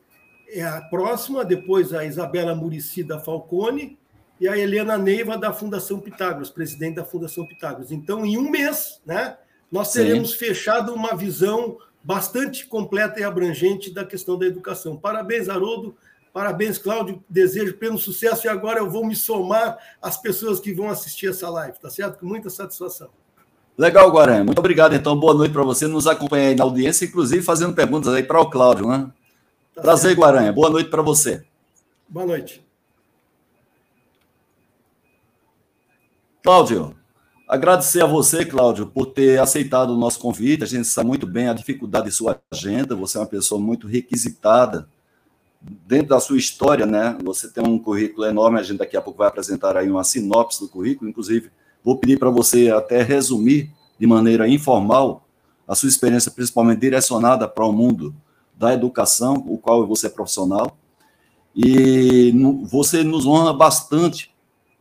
é 0.52 0.64
a 0.64 0.80
próxima, 0.80 1.44
depois 1.44 1.92
a 1.92 2.04
Isabela 2.04 2.54
Murici 2.54 3.02
da 3.02 3.18
Falcone 3.18 3.98
e 4.40 4.48
a 4.48 4.58
Helena 4.58 4.98
Neiva 4.98 5.38
da 5.38 5.52
Fundação 5.52 6.00
Pitágoras, 6.00 6.50
presidente 6.50 6.96
da 6.96 7.04
Fundação 7.04 7.46
Pitágoras. 7.46 7.92
Então, 7.92 8.26
em 8.26 8.36
um 8.36 8.50
mês, 8.50 9.00
né, 9.06 9.36
nós 9.70 9.92
teremos 9.92 10.32
Sim. 10.32 10.38
fechado 10.38 10.92
uma 10.92 11.16
visão 11.16 11.78
bastante 12.02 12.66
completa 12.66 13.20
e 13.20 13.24
abrangente 13.24 13.90
da 13.92 14.04
questão 14.04 14.38
da 14.38 14.46
educação. 14.46 14.96
Parabéns, 14.96 15.48
Haroldo. 15.48 15.94
Parabéns, 16.32 16.78
Cláudio. 16.78 17.22
Desejo 17.28 17.74
pleno 17.74 17.98
sucesso. 17.98 18.46
E 18.46 18.50
agora 18.50 18.80
eu 18.80 18.90
vou 18.90 19.06
me 19.06 19.14
somar 19.14 19.78
às 20.00 20.16
pessoas 20.16 20.58
que 20.58 20.72
vão 20.72 20.90
assistir 20.90 21.28
essa 21.28 21.48
live, 21.48 21.78
tá 21.78 21.88
certo? 21.88 22.18
Com 22.18 22.26
muita 22.26 22.50
satisfação. 22.50 23.08
Legal, 23.78 24.10
Guarani. 24.10 24.44
Muito 24.44 24.58
obrigado, 24.58 24.94
então. 24.94 25.18
Boa 25.18 25.34
noite 25.34 25.52
para 25.52 25.62
você. 25.62 25.86
Nos 25.86 26.06
acompanha 26.06 26.48
aí 26.48 26.54
na 26.54 26.64
audiência, 26.64 27.04
inclusive 27.04 27.42
fazendo 27.42 27.74
perguntas 27.74 28.12
aí 28.12 28.22
para 28.22 28.40
o 28.40 28.50
Cláudio, 28.50 28.88
né? 28.88 29.10
Tá 29.74 29.82
Prazer. 29.82 30.16
Guaranha. 30.16 30.52
Boa 30.52 30.70
noite 30.70 30.90
para 30.90 31.02
você. 31.02 31.44
Boa 32.08 32.26
noite. 32.26 32.64
Cláudio, 36.42 36.96
agradecer 37.48 38.02
a 38.02 38.06
você, 38.06 38.44
Cláudio, 38.44 38.86
por 38.86 39.06
ter 39.06 39.40
aceitado 39.40 39.90
o 39.90 39.96
nosso 39.96 40.18
convite. 40.18 40.64
A 40.64 40.66
gente 40.66 40.86
sabe 40.86 41.08
muito 41.08 41.26
bem 41.26 41.48
a 41.48 41.54
dificuldade 41.54 42.06
de 42.06 42.12
sua 42.12 42.40
agenda. 42.50 42.96
Você 42.96 43.16
é 43.16 43.20
uma 43.20 43.26
pessoa 43.26 43.60
muito 43.60 43.86
requisitada 43.86 44.88
dentro 45.60 46.08
da 46.08 46.20
sua 46.20 46.36
história, 46.36 46.84
né? 46.84 47.16
Você 47.22 47.48
tem 47.48 47.64
um 47.64 47.78
currículo 47.78 48.26
enorme. 48.26 48.58
A 48.58 48.62
gente 48.62 48.78
daqui 48.78 48.96
a 48.96 49.00
pouco 49.00 49.18
vai 49.18 49.28
apresentar 49.28 49.76
aí 49.76 49.90
uma 49.90 50.04
sinopse 50.04 50.60
do 50.60 50.68
currículo, 50.68 51.08
inclusive 51.08 51.50
Vou 51.84 51.98
pedir 51.98 52.18
para 52.18 52.30
você 52.30 52.70
até 52.70 53.02
resumir 53.02 53.70
de 53.98 54.06
maneira 54.06 54.48
informal 54.48 55.26
a 55.66 55.74
sua 55.74 55.88
experiência, 55.88 56.30
principalmente 56.30 56.80
direcionada 56.80 57.48
para 57.48 57.64
o 57.64 57.72
mundo 57.72 58.14
da 58.62 58.72
educação, 58.72 59.44
o 59.48 59.58
qual 59.58 59.84
você 59.84 60.06
é 60.06 60.10
profissional, 60.10 60.78
e 61.54 62.32
você 62.70 63.02
nos 63.02 63.26
honra 63.26 63.52
bastante 63.52 64.30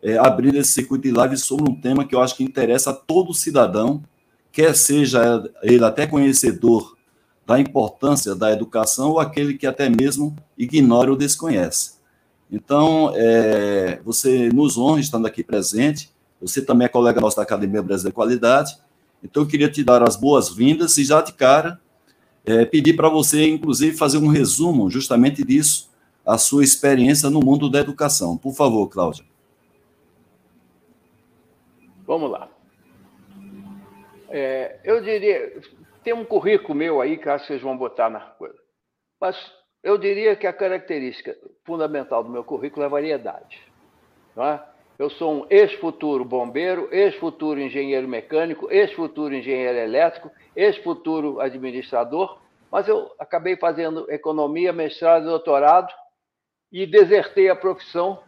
é, 0.03 0.19
abrir 0.19 0.55
esse 0.55 0.71
circuito 0.71 1.07
de 1.07 1.11
live 1.11 1.35
sobre 1.35 1.67
um 1.67 1.73
tema 1.73 2.05
que 2.05 2.13
eu 2.13 2.21
acho 2.21 2.38
que 2.38 2.43
interessa 2.43 2.91
a 2.91 2.93
todo 2.93 3.33
cidadão, 3.33 4.03
quer 4.51 4.75
seja 4.75 5.43
ele 5.63 5.83
até 5.83 6.05
conhecedor 6.05 6.95
da 7.45 7.59
importância 7.59 8.35
da 8.35 8.51
educação 8.51 9.09
ou 9.09 9.19
aquele 9.19 9.55
que 9.55 9.65
até 9.65 9.89
mesmo 9.89 10.35
ignora 10.55 11.09
ou 11.09 11.17
desconhece. 11.17 11.93
Então, 12.51 13.11
é, 13.15 14.00
você 14.05 14.50
nos 14.50 14.77
honra 14.77 15.00
estando 15.00 15.25
aqui 15.25 15.43
presente, 15.43 16.11
você 16.39 16.61
também 16.61 16.85
é 16.85 16.89
colega 16.89 17.19
nosso 17.19 17.38
da 17.38 17.41
Academia 17.41 17.81
Brasileira 17.81 18.11
de 18.11 18.15
Qualidade, 18.15 18.77
então 19.23 19.41
eu 19.41 19.47
queria 19.47 19.71
te 19.71 19.83
dar 19.83 20.07
as 20.07 20.15
boas-vindas 20.15 21.00
e 21.00 21.03
já 21.03 21.19
de 21.21 21.33
cara 21.33 21.79
é, 22.45 22.65
pedir 22.65 22.95
para 22.95 23.10
você, 23.10 23.48
inclusive, 23.48 23.95
fazer 23.95 24.17
um 24.17 24.27
resumo 24.27 24.89
justamente 24.89 25.43
disso, 25.43 25.91
a 26.25 26.38
sua 26.38 26.63
experiência 26.63 27.29
no 27.29 27.39
mundo 27.39 27.69
da 27.69 27.79
educação. 27.79 28.38
Por 28.38 28.53
favor, 28.53 28.88
Cláudia. 28.88 29.25
Vamos 32.05 32.31
lá. 32.31 32.50
É, 34.29 34.79
eu 34.83 35.01
diria, 35.01 35.62
tem 36.03 36.13
um 36.13 36.25
currículo 36.25 36.75
meu 36.75 37.01
aí 37.01 37.17
que 37.17 37.29
acho 37.29 37.45
que 37.45 37.53
vocês 37.53 37.62
vão 37.62 37.77
botar 37.77 38.10
na 38.10 38.19
coisa. 38.19 38.57
Mas 39.19 39.36
eu 39.83 39.98
diria 39.98 40.36
que 40.36 40.48
a 40.48 40.53
característica 40.53 41.36
fundamental 41.63 42.24
do 42.24 42.29
meu 42.29 42.43
currículo 42.43 42.83
é 42.83 42.86
a 42.86 42.89
variedade. 42.89 43.62
Não 44.36 44.45
é? 44.45 44.63
Eu 45.01 45.10
sou 45.10 45.34
um 45.34 45.48
ex-futuro 45.50 46.24
bombeiro, 46.24 46.88
ex-futuro 46.91 47.60
engenheiro 47.60 48.08
mecânico, 48.08 48.72
ex-futuro 48.72 49.34
engenheiro 49.34 49.79
elétrico, 49.79 50.29
ex-futuro 50.55 51.39
administrador, 51.39 52.39
mas 52.72 52.88
eu 52.88 53.12
acabei 53.17 53.58
fazendo 53.58 54.05
economia, 54.12 54.72
mestrado 54.72 55.24
e 55.24 55.25
doutorado 55.25 55.91
e 56.72 56.86
desertei 56.86 57.50
a 57.50 57.55
profissão 57.55 58.22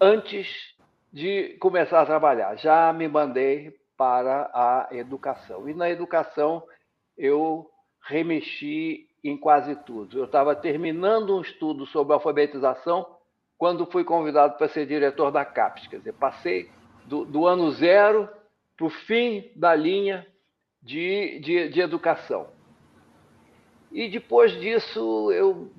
antes 0.00 0.74
de 1.12 1.56
começar 1.60 2.02
a 2.02 2.06
trabalhar. 2.06 2.56
Já 2.56 2.92
me 2.92 3.06
mandei 3.06 3.72
para 3.96 4.50
a 4.52 4.88
educação. 4.90 5.68
E 5.68 5.72
na 5.72 5.88
educação 5.88 6.64
eu 7.16 7.70
remexi 8.08 9.06
em 9.22 9.36
quase 9.36 9.76
tudo. 9.84 10.18
Eu 10.18 10.24
estava 10.24 10.56
terminando 10.56 11.36
um 11.36 11.42
estudo 11.42 11.86
sobre 11.86 12.12
alfabetização 12.12 13.21
quando 13.62 13.86
fui 13.86 14.02
convidado 14.02 14.58
para 14.58 14.66
ser 14.66 14.86
diretor 14.86 15.30
da 15.30 15.44
CAPES. 15.44 15.86
Quer 15.86 15.98
dizer, 15.98 16.14
passei 16.14 16.68
do, 17.04 17.24
do 17.24 17.46
ano 17.46 17.70
zero 17.70 18.28
para 18.76 18.86
o 18.86 18.90
fim 18.90 19.52
da 19.54 19.72
linha 19.72 20.26
de, 20.82 21.38
de, 21.38 21.68
de 21.68 21.80
educação. 21.80 22.48
E 23.92 24.08
depois 24.08 24.50
disso, 24.60 25.30
eu 25.30 25.70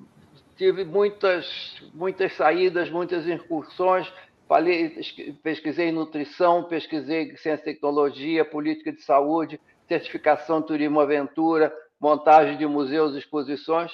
tive 0.56 0.82
muitas, 0.82 1.76
muitas 1.92 2.32
saídas, 2.32 2.88
muitas 2.88 3.28
incursões. 3.28 4.10
Falei, 4.48 4.98
pesquisei 5.42 5.92
nutrição, 5.92 6.64
pesquisei 6.64 7.36
ciência 7.36 7.64
e 7.64 7.74
tecnologia, 7.74 8.46
política 8.46 8.94
de 8.94 9.02
saúde, 9.02 9.60
certificação 9.86 10.62
turismo 10.62 11.00
aventura, 11.00 11.70
montagem 12.00 12.56
de 12.56 12.66
museus 12.66 13.14
exposições. 13.14 13.92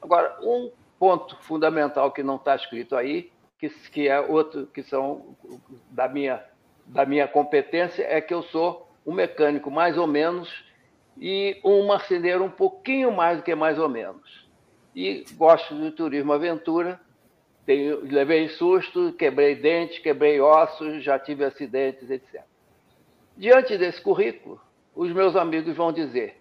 Agora, 0.00 0.34
um 0.40 0.72
ponto 1.02 1.36
fundamental 1.40 2.12
que 2.12 2.22
não 2.22 2.36
está 2.36 2.54
escrito 2.54 2.94
aí, 2.94 3.32
que, 3.58 3.68
que 3.90 4.06
é 4.06 4.20
outro 4.20 4.68
que 4.68 4.84
são 4.84 5.36
da 5.90 6.08
minha 6.08 6.40
da 6.86 7.04
minha 7.04 7.26
competência 7.26 8.04
é 8.08 8.20
que 8.20 8.32
eu 8.32 8.40
sou 8.44 8.88
um 9.04 9.12
mecânico 9.12 9.68
mais 9.68 9.98
ou 9.98 10.06
menos 10.06 10.64
e 11.18 11.60
um 11.64 11.88
marceneiro 11.88 12.44
um 12.44 12.50
pouquinho 12.50 13.10
mais 13.10 13.38
do 13.38 13.42
que 13.42 13.52
mais 13.52 13.80
ou 13.80 13.88
menos. 13.88 14.48
E 14.94 15.24
gosto 15.32 15.74
de 15.74 15.90
turismo 15.90 16.32
aventura. 16.32 17.00
Tenho, 17.66 18.04
levei 18.04 18.48
susto, 18.50 19.12
quebrei 19.14 19.56
dentes, 19.56 19.98
quebrei 19.98 20.40
ossos, 20.40 21.02
já 21.02 21.18
tive 21.18 21.44
acidentes, 21.44 22.08
etc. 22.08 22.42
Diante 23.36 23.76
desse 23.76 24.00
currículo, 24.00 24.60
os 24.94 25.10
meus 25.12 25.34
amigos 25.34 25.76
vão 25.76 25.92
dizer: 25.92 26.40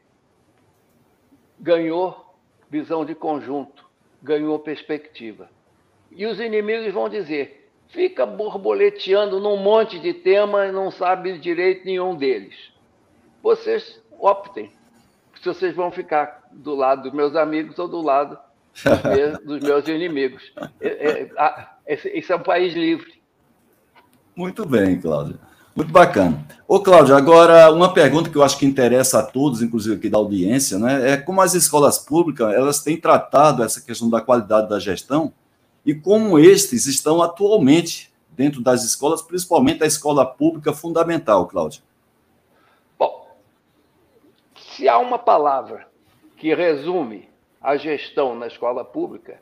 ganhou 1.60 2.36
visão 2.70 3.04
de 3.04 3.16
conjunto, 3.16 3.90
ganhou 4.22 4.60
perspectiva. 4.60 5.50
E 6.12 6.26
os 6.26 6.40
inimigos 6.40 6.94
vão 6.94 7.10
dizer: 7.10 7.70
fica 7.90 8.26
borboleteando 8.26 9.40
num 9.40 9.58
monte 9.58 10.00
de 10.00 10.14
temas 10.14 10.70
e 10.70 10.72
não 10.72 10.92
sabe 10.92 11.38
direito 11.38 11.86
nenhum 11.86 12.16
deles. 12.16 12.72
Vocês 13.42 14.02
optem 14.20 14.72
se 15.42 15.46
vocês 15.46 15.76
vão 15.76 15.92
ficar 15.92 16.48
do 16.52 16.76
lado 16.76 17.04
dos 17.04 17.14
meus 17.14 17.36
amigos 17.36 17.78
ou 17.80 17.88
do 17.88 18.02
lado 18.02 18.38
dos 18.84 19.04
meus, 19.04 19.40
dos 19.44 19.60
meus 19.62 19.88
inimigos. 19.88 20.54
É, 20.80 21.30
é, 21.88 22.00
esse 22.18 22.32
é 22.32 22.36
um 22.36 22.44
país 22.44 22.74
livre. 22.74 23.22
Muito 24.36 24.66
bem, 24.66 25.00
Cláudio. 25.00 25.40
Muito 25.76 25.92
bacana. 25.92 26.46
Ô, 26.68 26.80
Cláudio, 26.80 27.16
agora 27.16 27.72
uma 27.72 27.94
pergunta 27.94 28.30
que 28.30 28.36
eu 28.38 28.44
acho 28.44 28.58
que 28.58 28.66
interessa 28.66 29.20
a 29.20 29.24
todos, 29.24 29.62
inclusive 29.62 29.96
aqui 29.96 30.10
da 30.10 30.18
audiência, 30.18 30.78
né? 30.78 31.12
É 31.12 31.18
como 31.18 31.42
as 31.42 31.54
escolas 31.54 31.98
públicas 31.98 32.54
elas 32.54 32.82
têm 32.82 33.00
tratado 33.00 33.64
essa 33.64 33.82
questão 33.82 34.10
da 34.10 34.22
qualidade 34.22 34.70
da 34.70 34.80
gestão 34.80 35.34
e 35.86 35.94
como 35.96 36.38
estes 36.38 36.86
estão 36.86 37.22
atualmente 37.22 38.12
dentro 38.32 38.62
das 38.62 38.84
escolas, 38.84 39.22
principalmente 39.22 39.84
a 39.84 39.88
escola 39.88 40.26
pública 40.26 40.74
fundamental, 40.74 41.48
Cláudio. 41.48 41.84
Bom, 42.98 43.28
se 44.56 44.88
há 44.88 44.98
uma 44.98 45.20
palavra 45.20 45.88
que 46.38 46.54
resume 46.54 47.30
a 47.62 47.78
gestão 47.78 48.36
na 48.36 48.48
escola 48.48 48.84
pública, 48.84 49.40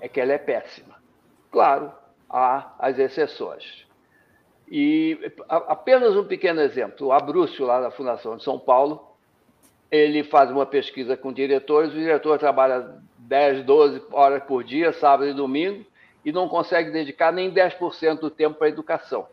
é 0.00 0.08
que 0.08 0.20
ela 0.20 0.32
é 0.32 0.38
péssima. 0.38 0.94
Claro, 1.50 1.92
há 2.28 2.72
as 2.78 2.98
exceções. 2.98 3.86
E 4.74 5.18
apenas 5.50 6.16
um 6.16 6.24
pequeno 6.24 6.62
exemplo: 6.62 7.08
o 7.08 7.12
Abrúcio, 7.12 7.66
lá 7.66 7.78
da 7.78 7.90
Fundação 7.90 8.38
de 8.38 8.42
São 8.42 8.58
Paulo, 8.58 9.06
ele 9.90 10.24
faz 10.24 10.50
uma 10.50 10.64
pesquisa 10.64 11.14
com 11.14 11.30
diretores, 11.30 11.92
o 11.92 11.96
diretor 11.96 12.38
trabalha 12.38 12.96
10, 13.18 13.66
12 13.66 14.02
horas 14.10 14.42
por 14.44 14.64
dia, 14.64 14.94
sábado 14.94 15.28
e 15.28 15.34
domingo, 15.34 15.84
e 16.24 16.32
não 16.32 16.48
consegue 16.48 16.90
dedicar 16.90 17.30
nem 17.30 17.52
10% 17.52 18.18
do 18.18 18.30
tempo 18.30 18.56
para 18.56 18.68
a 18.68 18.70
educação. 18.70 19.26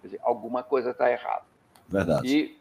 Quer 0.00 0.08
dizer, 0.08 0.20
alguma 0.22 0.62
coisa 0.62 0.92
está 0.92 1.12
errada. 1.12 1.44
Verdade. 1.86 2.26
E 2.26 2.58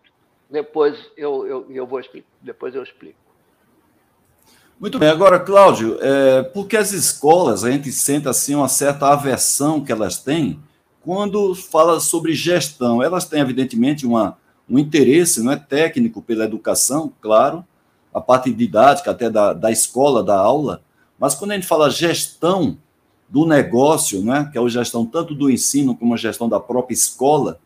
depois 0.49 1.09
eu, 1.15 1.47
eu, 1.47 1.71
eu 1.71 1.87
vou 1.87 2.01
depois 2.41 2.75
eu 2.75 2.83
explico. 2.83 3.17
Muito 4.77 4.99
bem. 4.99 5.07
Agora, 5.07 5.39
Cláudio, 5.39 5.97
é, 6.01 6.43
por 6.43 6.67
que 6.67 6.75
as 6.75 6.91
escolas, 6.91 7.63
a 7.63 7.71
gente 7.71 7.93
sente 7.93 8.27
assim 8.27 8.55
uma 8.55 8.67
certa 8.67 9.07
aversão 9.07 9.81
que 9.81 9.89
elas 9.89 10.17
têm 10.17 10.59
quando 11.05 11.53
fala 11.53 11.99
sobre 11.99 12.33
gestão, 12.33 13.01
elas 13.01 13.25
têm, 13.25 13.39
evidentemente, 13.39 14.07
uma, 14.07 14.39
um 14.67 14.79
interesse 14.79 15.43
não 15.43 15.51
é, 15.51 15.55
técnico 15.55 16.19
pela 16.19 16.45
educação, 16.45 17.13
claro, 17.21 17.63
a 18.11 18.19
parte 18.19 18.51
didática 18.51 19.11
até 19.11 19.29
da, 19.29 19.53
da 19.53 19.71
escola, 19.71 20.23
da 20.23 20.35
aula, 20.35 20.81
mas 21.19 21.35
quando 21.35 21.51
a 21.51 21.53
gente 21.53 21.67
fala 21.67 21.91
gestão 21.91 22.79
do 23.29 23.45
negócio, 23.45 24.23
né, 24.23 24.49
que 24.51 24.57
é 24.57 24.61
a 24.61 24.67
gestão 24.67 25.05
tanto 25.05 25.35
do 25.35 25.47
ensino 25.47 25.95
como 25.95 26.15
a 26.15 26.17
gestão 26.17 26.49
da 26.49 26.59
própria 26.59 26.95
escola, 26.95 27.59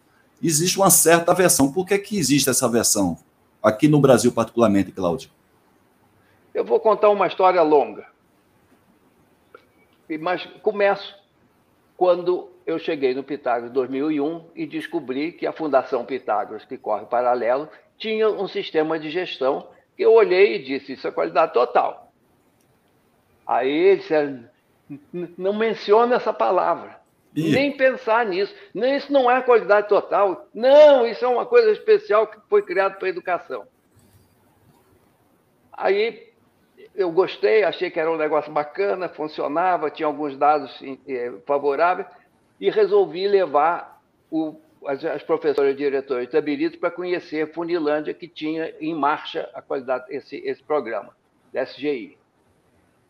existe 0.44 0.78
uma 0.78 0.90
certa 0.90 1.32
aversão. 1.32 1.72
Por 1.72 1.86
que, 1.86 1.98
que 1.98 2.18
existe 2.18 2.50
essa 2.50 2.66
aversão? 2.66 3.18
Aqui 3.64 3.88
no 3.88 4.02
Brasil, 4.02 4.34
particularmente, 4.34 4.92
Cláudio. 4.92 5.30
Eu 6.54 6.66
vou 6.66 6.80
contar 6.80 7.10
uma 7.10 7.28
história 7.28 7.62
longa. 7.62 8.06
Mas 10.20 10.46
começo 10.62 11.16
quando 11.96 12.50
eu 12.70 12.78
cheguei 12.78 13.16
no 13.16 13.24
Pitágoras 13.24 13.72
em 13.72 13.74
2001 13.74 14.52
e 14.56 14.68
descobri 14.68 15.32
que 15.32 15.48
a 15.48 15.52
Fundação 15.52 16.06
Pitágoras, 16.06 16.64
que 16.66 16.78
corre 16.78 17.06
paralelo, 17.06 17.68
tinha 17.98 18.30
um 18.30 18.48
sistema 18.48 19.00
de 19.00 19.10
gestão 19.10 19.68
que 19.98 20.04
eu 20.04 20.14
olhei 20.14 20.56
e 20.56 20.64
disse: 20.64 20.94
Isso 20.94 21.08
é 21.08 21.12
qualidade 21.12 21.52
total. 21.52 22.12
Aí 23.46 23.72
eles 23.72 24.02
disseram: 24.02 24.46
Não 25.12 25.54
menciona 25.54 26.16
essa 26.16 26.32
palavra. 26.32 27.00
Nem 27.36 27.76
pensar 27.76 28.26
nisso. 28.26 28.54
Nem 28.74 28.98
isso 28.98 29.12
não 29.12 29.30
é 29.30 29.42
qualidade 29.42 29.88
total. 29.88 30.48
Não, 30.54 31.08
isso 31.08 31.24
é 31.26 31.28
uma 31.28 31.46
coisa 31.46 31.72
especial 31.72 32.28
que 32.28 32.38
foi 32.50 32.62
criado 32.62 32.98
para 32.98 33.08
a 33.08 33.10
educação. 33.10 33.66
Aí 35.74 36.30
eu 36.94 37.12
gostei, 37.12 37.64
achei 37.64 37.90
que 37.90 38.00
era 38.00 38.12
um 38.12 38.18
negócio 38.18 38.52
bacana, 38.52 39.08
funcionava, 39.10 39.90
tinha 39.90 40.08
alguns 40.08 40.38
dados 40.38 40.80
eh, 41.08 41.32
favoráveis 41.46 42.08
e 42.60 42.70
resolvi 42.70 43.28
levar 43.28 44.02
o, 44.30 44.56
as, 44.86 45.04
as, 45.06 45.24
professoras 45.24 45.74
e 45.74 45.78
diretores 45.78 46.26
de 46.26 46.32
Tabirito 46.32 46.78
para 46.78 46.92
conhecer 46.92 47.54
Funilândia, 47.54 48.14
que 48.14 48.28
tinha 48.28 48.74
em 48.80 48.94
marcha 48.94 49.50
a 49.54 49.62
qualidade 49.62 50.06
esse, 50.10 50.38
esse 50.38 50.62
programa, 50.64 51.16
da 51.54 51.64
SGI. 51.64 52.18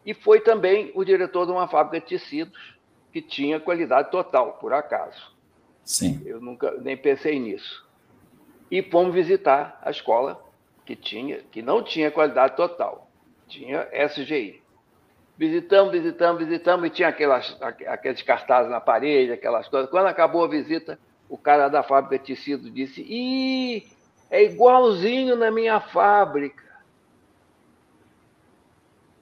E 0.05 0.13
foi 0.13 0.39
também 0.39 0.91
o 0.95 1.03
diretor 1.03 1.45
de 1.45 1.51
uma 1.51 1.67
fábrica 1.67 2.05
de 2.05 2.17
tecidos, 2.17 2.77
que 3.11 3.21
tinha 3.21 3.59
qualidade 3.59 4.11
total, 4.11 4.53
por 4.53 4.71
acaso. 4.71 5.35
Sim. 5.83 6.21
Eu 6.25 6.39
nunca 6.39 6.71
nem 6.79 6.95
pensei 6.95 7.39
nisso. 7.39 7.87
E 8.69 8.83
fomos 8.83 9.13
visitar 9.13 9.79
a 9.81 9.89
escola 9.89 10.43
que 10.85 10.95
tinha, 10.95 11.39
que 11.51 11.61
não 11.61 11.83
tinha 11.83 12.11
qualidade 12.11 12.55
total, 12.55 13.09
tinha 13.47 13.87
SGI. 13.91 14.61
Visitamos, 15.39 15.93
visitamos, 15.93 16.45
visitamos, 16.45 16.85
e 16.85 16.89
tinha 16.89 17.07
aquelas, 17.07 17.57
aqueles 17.87 18.21
cartazes 18.21 18.69
na 18.69 18.81
parede, 18.81 19.31
aquelas 19.31 19.69
coisas. 19.69 19.89
Quando 19.89 20.07
acabou 20.07 20.43
a 20.43 20.49
visita, 20.49 20.99
o 21.29 21.37
cara 21.37 21.69
da 21.69 21.81
fábrica 21.81 22.21
de 22.21 22.35
tecido 22.35 22.69
disse: 22.69 23.01
Ih, 23.01 23.87
é 24.29 24.43
igualzinho 24.43 25.37
na 25.37 25.49
minha 25.49 25.79
fábrica. 25.79 26.61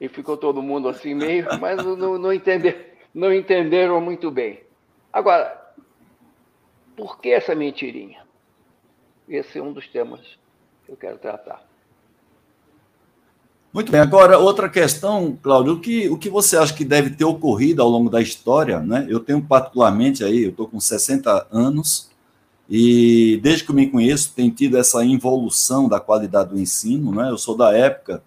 E 0.01 0.09
ficou 0.09 0.35
todo 0.35 0.59
mundo 0.59 0.89
assim 0.89 1.13
meio, 1.13 1.45
mas 1.61 1.83
não, 1.83 2.17
não, 2.17 2.33
entender, 2.33 2.97
não 3.13 3.31
entenderam 3.31 4.01
muito 4.01 4.31
bem. 4.31 4.63
Agora, 5.13 5.71
por 6.95 7.21
que 7.21 7.29
essa 7.29 7.53
mentirinha? 7.53 8.25
Esse 9.29 9.59
é 9.59 9.61
um 9.61 9.71
dos 9.71 9.87
temas 9.87 10.39
que 10.83 10.91
eu 10.91 10.97
quero 10.97 11.19
tratar. 11.19 11.63
Muito 13.77 13.91
bem. 13.91 14.01
Agora, 14.01 14.39
outra 14.39 14.67
questão, 14.67 15.37
Cláudio, 15.39 15.73
o 15.73 15.79
que, 15.79 16.09
o 16.09 16.17
que 16.17 16.31
você 16.31 16.57
acha 16.57 16.73
que 16.73 16.83
deve 16.83 17.11
ter 17.11 17.25
ocorrido 17.25 17.79
ao 17.79 17.87
longo 17.87 18.09
da 18.09 18.19
história? 18.19 18.79
Né? 18.79 19.05
Eu 19.07 19.19
tenho 19.19 19.39
particularmente 19.39 20.23
aí, 20.23 20.45
eu 20.45 20.49
estou 20.49 20.67
com 20.67 20.79
60 20.79 21.45
anos, 21.51 22.09
e 22.67 23.39
desde 23.43 23.63
que 23.63 23.69
eu 23.69 23.75
me 23.75 23.85
conheço, 23.85 24.33
tem 24.35 24.49
tido 24.49 24.79
essa 24.79 25.05
involução 25.05 25.87
da 25.87 25.99
qualidade 25.99 26.49
do 26.49 26.59
ensino. 26.59 27.13
Né? 27.13 27.29
Eu 27.29 27.37
sou 27.37 27.55
da 27.55 27.71
época, 27.71 28.23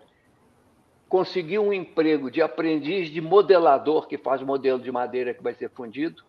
conseguiu 1.09 1.61
um 1.61 1.73
emprego 1.73 2.31
de 2.31 2.41
aprendiz 2.41 3.09
de 3.09 3.19
modelador, 3.19 4.07
que 4.07 4.17
faz 4.17 4.41
modelo 4.41 4.79
de 4.79 4.93
madeira 4.93 5.33
que 5.33 5.43
vai 5.43 5.53
ser 5.53 5.69
fundido, 5.71 6.23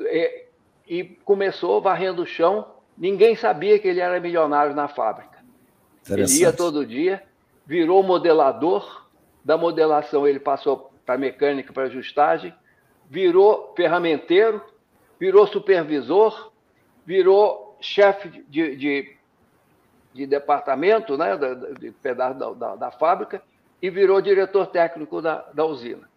e, 0.00 0.44
e 0.86 1.04
começou 1.24 1.80
varrendo 1.80 2.24
o 2.24 2.26
chão. 2.26 2.74
Ninguém 2.94 3.34
sabia 3.36 3.78
que 3.78 3.88
ele 3.88 4.00
era 4.00 4.20
milionário 4.20 4.74
na 4.74 4.86
fábrica. 4.86 5.42
Ele 6.10 6.40
ia 6.40 6.52
todo 6.52 6.84
dia, 6.84 7.22
virou 7.64 8.02
modelador, 8.02 9.08
da 9.42 9.56
modelação 9.56 10.28
ele 10.28 10.40
passou 10.40 10.92
para 11.06 11.16
mecânica, 11.16 11.72
para 11.72 11.84
ajustagem, 11.84 12.52
virou 13.08 13.72
ferramenteiro, 13.76 14.62
virou 15.18 15.46
supervisor, 15.46 16.52
virou 17.04 17.76
chefe 17.80 18.28
de, 18.48 18.76
de, 18.76 19.16
de 20.12 20.26
departamento, 20.26 21.16
né, 21.16 21.36
de 21.78 21.90
pedaço 21.90 22.38
da, 22.38 22.50
da, 22.52 22.76
da, 22.76 22.90
fábrica, 22.90 23.42
e 23.80 23.90
virou 23.90 24.20
diretor 24.20 24.66
técnico 24.66 25.20
da, 25.20 25.46
da 25.52 25.64
usina, 25.64 26.08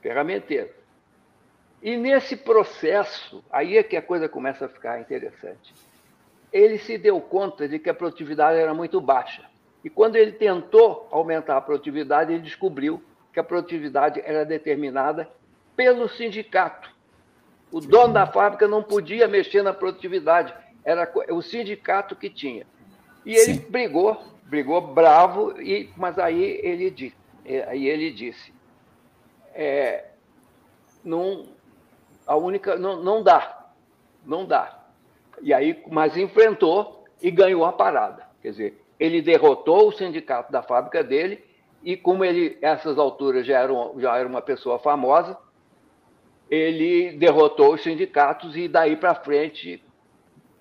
ferramenteiro. 0.00 0.70
E 1.82 1.96
nesse 1.96 2.36
processo, 2.36 3.44
aí 3.50 3.76
é 3.76 3.82
que 3.82 3.96
a 3.96 4.02
coisa 4.02 4.28
começa 4.28 4.66
a 4.66 4.68
ficar 4.68 5.00
interessante. 5.00 5.74
Ele 6.52 6.78
se 6.78 6.96
deu 6.96 7.20
conta 7.20 7.68
de 7.68 7.78
que 7.78 7.90
a 7.90 7.94
produtividade 7.94 8.58
era 8.58 8.72
muito 8.72 9.00
baixa. 9.00 9.44
E 9.84 9.90
quando 9.90 10.16
ele 10.16 10.32
tentou 10.32 11.06
aumentar 11.10 11.56
a 11.56 11.60
produtividade, 11.60 12.32
ele 12.32 12.42
descobriu 12.42 13.02
que 13.32 13.38
a 13.38 13.44
produtividade 13.44 14.20
era 14.24 14.44
determinada 14.44 15.28
pelo 15.76 16.08
sindicato. 16.08 16.90
O 17.70 17.80
dono 17.80 18.14
da 18.14 18.26
fábrica 18.26 18.66
não 18.66 18.82
podia 18.82 19.28
mexer 19.28 19.62
na 19.62 19.74
produtividade, 19.74 20.54
era 20.84 21.10
o 21.30 21.42
sindicato 21.42 22.16
que 22.16 22.30
tinha. 22.30 22.66
E 23.24 23.34
ele 23.34 23.54
Sim. 23.54 23.66
brigou, 23.68 24.22
brigou 24.44 24.80
bravo, 24.80 25.60
e, 25.60 25.90
mas 25.96 26.18
aí 26.18 26.60
ele 26.62 26.90
disse, 26.90 27.16
aí 27.66 27.86
ele 27.86 28.10
disse 28.10 28.54
é, 29.56 30.04
não, 31.02 31.46
a 32.26 32.36
única, 32.36 32.76
não, 32.76 33.02
não 33.02 33.22
dá, 33.22 33.70
não 34.24 34.44
dá. 34.44 34.84
E 35.40 35.52
aí, 35.52 35.82
mas 35.88 36.16
enfrentou 36.16 37.04
e 37.22 37.30
ganhou 37.30 37.64
a 37.64 37.72
parada. 37.72 38.26
Quer 38.42 38.50
dizer, 38.50 38.84
ele 39.00 39.22
derrotou 39.22 39.88
o 39.88 39.92
sindicato 39.92 40.52
da 40.52 40.62
fábrica 40.62 41.02
dele 41.02 41.42
e 41.82 41.96
como 41.96 42.24
ele, 42.24 42.58
essas 42.60 42.98
alturas 42.98 43.46
já 43.46 43.60
era, 43.60 43.72
já 43.98 44.16
era 44.16 44.28
uma 44.28 44.42
pessoa 44.42 44.78
famosa, 44.78 45.38
ele 46.50 47.16
derrotou 47.16 47.74
os 47.74 47.82
sindicatos 47.82 48.56
e 48.56 48.68
daí 48.68 48.96
para 48.96 49.14
frente 49.14 49.82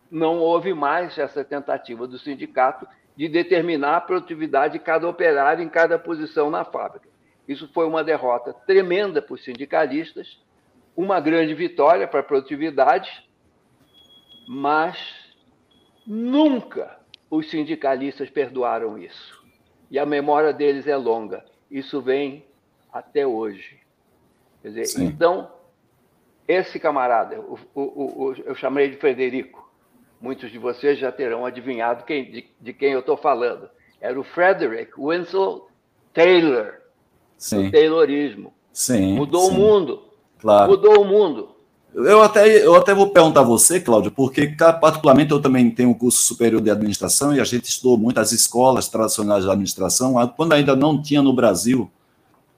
não 0.10 0.39
houve 0.39 0.74
mais 0.74 1.17
essa 1.17 1.43
tentativa 1.43 2.08
do 2.08 2.17
sindicato 2.17 2.88
de 3.15 3.28
determinar 3.28 3.98
a 3.98 4.02
produtividade 4.02 4.74
de 4.74 4.80
cada 4.80 5.08
operário 5.08 5.63
em 5.63 5.69
cada 5.69 5.98
posição 5.98 6.50
na 6.50 6.65
fábrica. 6.65 7.08
Isso 7.48 7.69
foi 7.74 7.86
uma 7.86 8.04
derrota 8.04 8.54
tremenda 8.54 9.21
para 9.21 9.34
os 9.34 9.43
sindicalistas, 9.43 10.39
uma 10.95 11.19
grande 11.19 11.54
vitória 11.54 12.08
para 12.08 12.21
a 12.21 12.24
produtividade, 12.24 13.30
mas 14.48 14.98
nunca 16.06 17.00
os 17.30 17.50
sindicalistas 17.50 18.30
perdoaram 18.30 18.98
isso. 18.98 19.43
E 19.91 20.00
a 20.00 20.06
memória 20.06 20.52
deles 20.52 20.88
é 20.88 20.95
longa. 20.95 21.45
Isso 21.69 22.02
vem 22.02 22.45
até 22.91 23.26
hoje. 23.26 23.80
Dizer, 24.63 24.86
então, 25.04 25.52
esse 26.47 26.79
camarada, 26.79 27.39
o, 27.39 27.58
o, 27.73 27.81
o, 27.81 28.36
eu 28.45 28.55
chamei 28.55 28.89
de 28.89 28.97
Frederico, 28.97 29.69
muitos 30.21 30.51
de 30.51 30.58
vocês 30.60 30.99
já 30.99 31.12
terão 31.12 31.45
adivinhado 31.45 32.03
quem, 32.03 32.31
de, 32.31 32.45
de, 32.60 32.73
quem 32.73 32.91
eu 32.91 32.99
estou 32.99 33.17
falando. 33.17 33.69
Era 33.99 34.19
o 34.19 34.23
Frederick 34.23 34.91
Winslow 34.97 35.69
Taylor, 36.13 36.73
sim. 37.38 37.65
do 37.65 37.71
Taylorismo. 37.71 38.53
Sim, 38.71 39.15
Mudou 39.15 39.49
sim. 39.49 39.55
o 39.55 39.60
mundo. 39.60 40.03
Claro. 40.39 40.71
Mudou 40.71 41.01
o 41.01 41.05
mundo. 41.05 41.55
Eu 41.93 42.21
até, 42.21 42.65
eu 42.65 42.75
até 42.75 42.93
vou 42.93 43.10
perguntar 43.10 43.39
a 43.39 43.43
você, 43.43 43.79
Cláudio, 43.79 44.12
porque 44.12 44.47
particularmente 44.81 45.31
eu 45.31 45.41
também 45.41 45.71
tenho 45.71 45.89
um 45.89 45.93
curso 45.93 46.23
superior 46.23 46.62
de 46.62 46.69
administração 46.69 47.34
e 47.34 47.39
a 47.39 47.43
gente 47.45 47.65
estudou 47.65 47.97
muito 47.97 48.19
as 48.19 48.34
escolas 48.34 48.89
tradicionais 48.89 49.45
de 49.45 49.49
administração, 49.49 50.13
quando 50.36 50.53
ainda 50.53 50.75
não 50.75 51.01
tinha 51.01 51.21
no 51.21 51.31
Brasil 51.31 51.89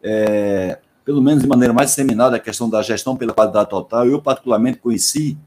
é, 0.01 0.79
pelo 1.07 1.21
menos 1.21 1.41
de 1.41 1.47
maneira 1.47 1.73
mais 1.73 1.91
disseminada, 1.91 2.35
a 2.35 2.39
questão 2.39 2.69
da 2.69 2.81
gestão 2.81 3.15
pela 3.15 3.33
qualidade 3.33 3.69
total. 3.69 4.05
Eu, 4.05 4.21
particularmente, 4.21 4.77
conheci 4.77 5.37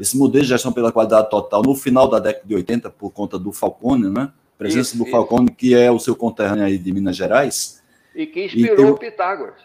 esse 0.00 0.16
modelo 0.16 0.42
de 0.42 0.48
gestão 0.48 0.72
pela 0.72 0.90
qualidade 0.90 1.28
total 1.28 1.60
no 1.60 1.74
final 1.74 2.08
da 2.08 2.18
década 2.18 2.46
de 2.46 2.54
80, 2.54 2.88
por 2.88 3.10
conta 3.10 3.38
do 3.38 3.52
Falcone, 3.52 4.08
né? 4.08 4.32
Presença 4.56 4.94
isso, 4.94 5.04
do 5.04 5.10
Falcone, 5.10 5.48
isso. 5.48 5.54
que 5.54 5.74
é 5.74 5.90
o 5.90 5.98
seu 5.98 6.16
conterrâneo 6.16 6.64
aí 6.64 6.78
de 6.78 6.90
Minas 6.90 7.14
Gerais. 7.14 7.82
E 8.14 8.24
que 8.24 8.46
inspirou 8.46 8.86
e, 8.86 8.90
o 8.92 8.96
Pitágoras. 8.96 9.60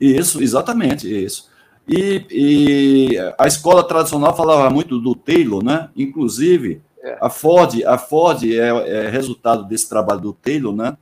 Isso, 0.00 0.40
exatamente, 0.40 1.12
isso. 1.12 1.50
E, 1.88 2.24
e, 2.30 3.18
a 3.36 3.48
escola 3.48 3.82
tradicional 3.82 4.36
falava 4.36 4.70
muito 4.70 5.00
do 5.00 5.16
Taylor, 5.16 5.64
né? 5.64 5.90
Inclusive, 5.96 6.80
é. 7.02 7.18
a 7.20 7.28
Ford, 7.28 7.82
a 7.84 7.98
Ford 7.98 8.40
é, 8.44 8.56
é, 8.56 9.08
resultado 9.08 9.64
desse 9.64 9.88
trabalho 9.88 10.20
do 10.20 10.32
Taylor, 10.32 10.72
né? 10.72 10.96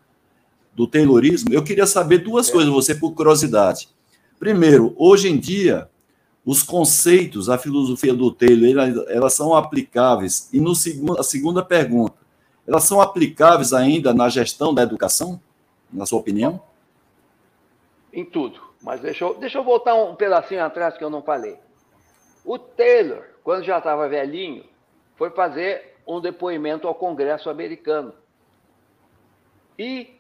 Do 0.75 0.87
Taylorismo, 0.87 1.53
eu 1.53 1.63
queria 1.63 1.87
saber 1.87 2.19
duas 2.19 2.49
é. 2.49 2.53
coisas, 2.53 2.73
você 2.73 2.95
por 2.95 3.13
curiosidade. 3.13 3.89
Primeiro, 4.39 4.95
hoje 4.99 5.29
em 5.29 5.39
dia, 5.39 5.89
os 6.45 6.63
conceitos, 6.63 7.49
a 7.49 7.57
filosofia 7.57 8.13
do 8.13 8.31
Taylor, 8.31 9.07
elas 9.09 9.33
são 9.33 9.55
aplicáveis? 9.55 10.49
E 10.53 10.61
no 10.61 10.75
segundo, 10.75 11.19
a 11.19 11.23
segunda 11.23 11.65
pergunta, 11.65 12.15
elas 12.67 12.85
são 12.85 13.01
aplicáveis 13.01 13.73
ainda 13.73 14.13
na 14.13 14.29
gestão 14.29 14.75
da 14.75 14.83
educação, 14.83 15.41
na 15.93 16.05
sua 16.05 16.19
opinião? 16.19 16.61
Em 18.13 18.25
tudo. 18.25 18.61
Mas 18.83 19.01
deixa 19.01 19.25
eu, 19.25 19.35
deixa 19.35 19.59
eu 19.59 19.65
voltar 19.65 19.95
um 19.95 20.15
pedacinho 20.15 20.63
atrás 20.63 20.97
que 20.99 21.05
eu 21.05 21.09
não 21.09 21.23
falei. 21.23 21.57
O 22.45 22.59
Taylor, 22.59 23.23
quando 23.43 23.65
já 23.65 23.79
estava 23.79 24.09
velhinho, 24.09 24.65
foi 25.17 25.31
fazer 25.31 25.95
um 26.07 26.21
depoimento 26.21 26.87
ao 26.87 26.95
Congresso 26.95 27.49
americano. 27.49 28.13
E 29.79 30.13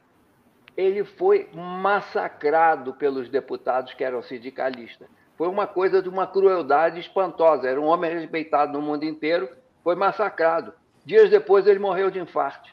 ele 0.76 1.04
foi 1.04 1.48
massacrado 1.52 2.94
pelos 2.94 3.28
deputados 3.28 3.94
que 3.94 4.02
eram 4.02 4.22
sindicalistas. 4.22 5.08
Foi 5.36 5.48
uma 5.48 5.66
coisa 5.66 6.02
de 6.02 6.08
uma 6.08 6.26
crueldade 6.26 7.00
espantosa. 7.00 7.68
Era 7.68 7.80
um 7.80 7.86
homem 7.86 8.12
respeitado 8.12 8.72
no 8.72 8.82
mundo 8.82 9.04
inteiro, 9.04 9.48
foi 9.82 9.94
massacrado. 9.94 10.72
Dias 11.04 11.30
depois 11.30 11.66
ele 11.66 11.78
morreu 11.78 12.10
de 12.10 12.18
infarto. 12.18 12.70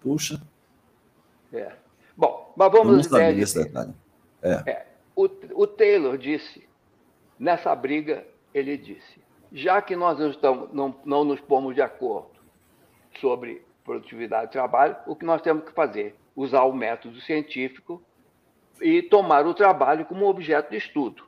Puxa. 0.00 0.40
É. 1.52 1.72
Bom, 2.16 2.52
mas 2.56 2.72
vamos 2.72 2.98
às 2.98 3.06
ideias. 3.06 3.54
detalhe. 3.54 3.92
É. 4.42 4.70
É. 4.70 4.86
O, 5.14 5.24
o 5.54 5.66
Taylor 5.66 6.16
disse, 6.16 6.66
nessa 7.38 7.74
briga, 7.74 8.24
ele 8.54 8.76
disse: 8.76 9.20
já 9.52 9.82
que 9.82 9.94
nós 9.94 10.18
não, 10.18 10.30
estamos, 10.30 10.72
não, 10.72 10.94
não 11.04 11.24
nos 11.24 11.40
pomos 11.40 11.74
de 11.74 11.82
acordo 11.82 12.30
sobre 13.20 13.64
produtividade 13.84 14.46
de 14.46 14.52
trabalho, 14.52 14.96
o 15.06 15.14
que 15.14 15.24
nós 15.24 15.42
temos 15.42 15.64
que 15.64 15.72
fazer? 15.72 16.16
Usar 16.34 16.64
o 16.64 16.72
método 16.72 17.20
científico 17.20 18.02
e 18.80 19.02
tomar 19.02 19.46
o 19.46 19.54
trabalho 19.54 20.06
como 20.06 20.26
objeto 20.26 20.70
de 20.70 20.76
estudo. 20.76 21.24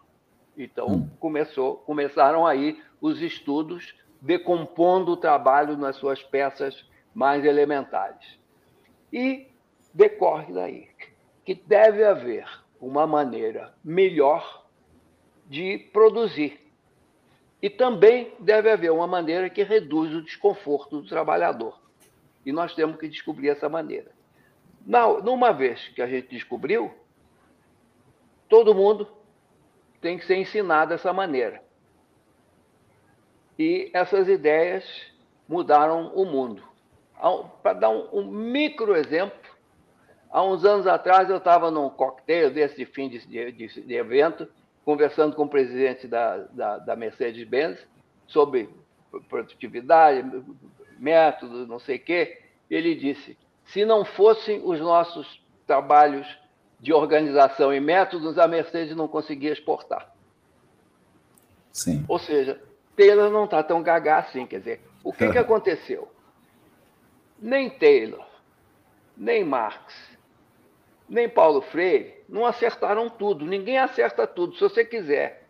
Então, 0.56 0.86
hum. 0.86 1.10
começou, 1.18 1.76
começaram 1.78 2.46
aí 2.46 2.82
os 3.00 3.20
estudos 3.20 3.94
decompondo 4.20 5.12
o 5.12 5.16
trabalho 5.16 5.76
nas 5.76 5.96
suas 5.96 6.22
peças 6.22 6.88
mais 7.14 7.44
elementares. 7.44 8.38
E 9.12 9.48
decorre 9.92 10.52
daí 10.52 10.88
que 11.44 11.54
deve 11.54 12.02
haver 12.02 12.48
uma 12.80 13.06
maneira 13.06 13.74
melhor 13.84 14.66
de 15.46 15.78
produzir. 15.92 16.60
E 17.60 17.68
também 17.68 18.34
deve 18.40 18.70
haver 18.70 18.90
uma 18.90 19.06
maneira 19.06 19.48
que 19.50 19.62
reduz 19.62 20.14
o 20.14 20.22
desconforto 20.22 21.00
do 21.00 21.08
trabalhador. 21.08 21.80
E 22.44 22.52
nós 22.52 22.74
temos 22.74 22.98
que 22.98 23.08
descobrir 23.08 23.48
essa 23.48 23.68
maneira. 23.68 24.13
Não, 24.86 25.22
numa 25.22 25.52
vez 25.52 25.88
que 25.88 26.02
a 26.02 26.06
gente 26.06 26.28
descobriu, 26.28 26.92
todo 28.48 28.74
mundo 28.74 29.08
tem 30.00 30.18
que 30.18 30.26
ser 30.26 30.36
ensinado 30.36 30.90
dessa 30.90 31.12
maneira. 31.12 31.62
E 33.58 33.90
essas 33.94 34.28
ideias 34.28 34.84
mudaram 35.48 36.12
o 36.14 36.24
mundo. 36.26 36.62
Para 37.62 37.72
dar 37.72 37.90
um, 37.90 38.08
um 38.12 38.26
micro 38.26 38.94
exemplo, 38.96 39.38
há 40.30 40.42
uns 40.42 40.64
anos 40.64 40.86
atrás 40.86 41.30
eu 41.30 41.38
estava 41.38 41.70
num 41.70 41.88
coquetel 41.88 42.50
desse 42.50 42.84
fim 42.84 43.08
de, 43.08 43.26
de, 43.26 43.52
de, 43.52 43.94
evento, 43.94 44.46
conversando 44.84 45.34
com 45.34 45.44
o 45.44 45.48
presidente 45.48 46.06
da, 46.06 46.38
da, 46.52 46.78
da 46.78 46.96
Mercedes-Benz 46.96 47.78
sobre 48.26 48.68
produtividade, 49.28 50.28
método, 50.98 51.66
não 51.66 51.78
sei 51.78 51.96
o 51.96 52.00
quê. 52.00 52.42
Ele 52.68 52.94
disse: 52.94 53.38
se 53.66 53.84
não 53.84 54.04
fossem 54.04 54.60
os 54.64 54.80
nossos 54.80 55.42
trabalhos 55.66 56.26
de 56.80 56.92
organização 56.92 57.72
e 57.72 57.80
métodos, 57.80 58.38
a 58.38 58.46
Mercedes 58.46 58.94
não 58.94 59.08
conseguia 59.08 59.52
exportar. 59.52 60.12
Sim. 61.72 62.04
Ou 62.06 62.18
seja, 62.18 62.60
Taylor 62.96 63.30
não 63.30 63.44
está 63.44 63.62
tão 63.62 63.82
gagá 63.82 64.18
assim. 64.18 64.46
Quer 64.46 64.58
dizer, 64.58 64.80
o 65.02 65.12
que, 65.12 65.30
que 65.30 65.38
aconteceu? 65.38 66.08
Nem 67.40 67.70
Taylor, 67.70 68.24
nem 69.16 69.44
Marx, 69.44 70.14
nem 71.08 71.28
Paulo 71.28 71.60
Freire 71.62 72.14
não 72.28 72.46
acertaram 72.46 73.08
tudo. 73.08 73.44
Ninguém 73.44 73.78
acerta 73.78 74.26
tudo. 74.26 74.54
Se 74.54 74.60
você 74.60 74.84
quiser 74.84 75.46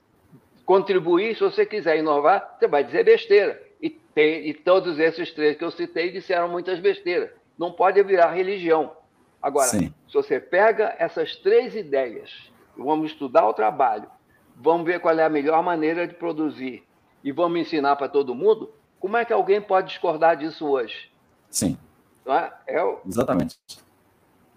contribuir, 0.64 1.34
se 1.34 1.42
você 1.42 1.66
quiser 1.66 1.98
inovar, 1.98 2.56
você 2.58 2.66
vai 2.66 2.82
dizer 2.84 3.04
besteira. 3.04 3.62
E, 3.80 3.90
tem, 3.90 4.48
e 4.48 4.54
todos 4.54 4.98
esses 4.98 5.30
três 5.32 5.56
que 5.56 5.64
eu 5.64 5.70
citei 5.70 6.10
disseram 6.10 6.48
muitas 6.48 6.78
besteiras. 6.80 7.30
Não 7.58 7.72
pode 7.72 8.02
virar 8.02 8.32
religião. 8.32 8.92
Agora, 9.40 9.68
Sim. 9.68 9.92
se 10.08 10.14
você 10.14 10.40
pega 10.40 10.94
essas 10.98 11.36
três 11.36 11.74
ideias, 11.74 12.50
vamos 12.76 13.12
estudar 13.12 13.46
o 13.46 13.52
trabalho, 13.52 14.08
vamos 14.56 14.86
ver 14.86 15.00
qual 15.00 15.18
é 15.18 15.24
a 15.24 15.28
melhor 15.28 15.62
maneira 15.62 16.06
de 16.06 16.14
produzir 16.14 16.82
e 17.22 17.32
vamos 17.32 17.60
ensinar 17.60 17.96
para 17.96 18.08
todo 18.08 18.34
mundo, 18.34 18.72
como 18.98 19.16
é 19.16 19.24
que 19.24 19.32
alguém 19.32 19.60
pode 19.60 19.88
discordar 19.88 20.36
disso 20.36 20.66
hoje? 20.66 21.10
Sim. 21.50 21.78
É? 22.26 22.78
É. 22.78 22.96
Exatamente. 23.06 23.58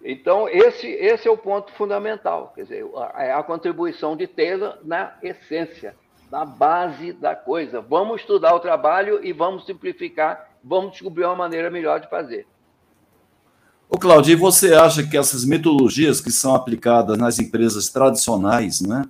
Então, 0.04 0.48
esse, 0.48 0.88
esse 0.88 1.28
é 1.28 1.32
o 1.32 1.38
ponto 1.38 1.72
fundamental, 1.74 2.54
quer 2.56 2.64
dizer, 2.64 2.86
é 3.16 3.34
a 3.34 3.44
contribuição 3.44 4.16
de 4.16 4.28
Taylor 4.28 4.78
na 4.84 5.18
essência, 5.22 5.96
na 6.32 6.46
base 6.46 7.12
da 7.14 7.36
coisa. 7.36 7.82
Vamos 7.82 8.22
estudar 8.22 8.56
o 8.56 8.60
trabalho 8.60 9.24
e 9.26 9.34
vamos 9.34 9.66
simplificar, 9.66 10.50
vamos 10.64 10.92
descobrir 10.92 11.26
uma 11.26 11.36
maneira 11.36 11.70
melhor 11.70 12.00
de 12.00 12.10
fazer. 12.10 12.48
Ô, 13.90 13.98
Claudio, 13.98 14.34
e 14.34 14.36
você 14.36 14.74
acha 14.74 15.02
que 15.08 15.18
essas 15.18 15.46
metodologias 15.46 16.20
que 16.20 16.30
são 16.30 16.54
aplicadas 16.54 17.18
nas 17.18 17.40
empresas 17.40 17.88
tradicionais, 17.88 18.82
né, 18.82 19.04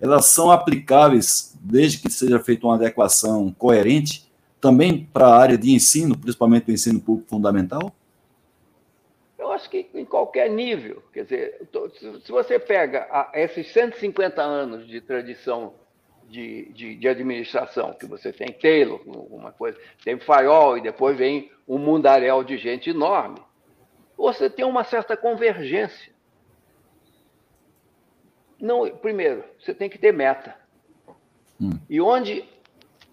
elas 0.00 0.26
são 0.26 0.50
aplicáveis 0.50 1.56
desde 1.60 1.98
que 1.98 2.10
seja 2.10 2.40
feita 2.40 2.66
uma 2.66 2.74
adequação 2.74 3.52
coerente 3.52 4.28
também 4.60 5.08
para 5.12 5.28
a 5.28 5.36
área 5.36 5.56
de 5.56 5.70
ensino, 5.70 6.18
principalmente 6.18 6.68
o 6.68 6.74
ensino 6.74 7.00
público 7.00 7.30
fundamental? 7.30 7.92
Eu 9.38 9.52
acho 9.52 9.70
que 9.70 9.86
em 9.94 10.04
qualquer 10.04 10.50
nível. 10.50 11.00
Quer 11.12 11.22
dizer, 11.22 11.68
se 12.24 12.32
você 12.32 12.58
pega 12.58 13.30
esses 13.34 13.72
150 13.72 14.42
anos 14.42 14.86
de 14.88 15.00
tradição 15.00 15.74
de, 16.28 16.72
de, 16.72 16.96
de, 16.96 17.08
administração, 17.08 17.94
que 17.94 18.04
você 18.04 18.32
tem 18.32 18.48
Taylor, 18.52 19.00
uma 19.06 19.52
coisa, 19.52 19.78
tem 20.04 20.18
Fayol, 20.18 20.76
e 20.76 20.82
depois 20.82 21.16
vem 21.16 21.50
um 21.66 21.78
mundaréu 21.78 22.42
de 22.42 22.58
gente 22.58 22.90
enorme, 22.90 23.38
você 24.18 24.50
tem 24.50 24.64
uma 24.64 24.82
certa 24.82 25.16
convergência. 25.16 26.12
Não, 28.60 28.90
primeiro, 28.96 29.44
você 29.60 29.72
tem 29.72 29.88
que 29.88 29.96
ter 29.96 30.12
meta. 30.12 30.56
Hum. 31.60 31.78
E 31.88 32.00
onde 32.00 32.44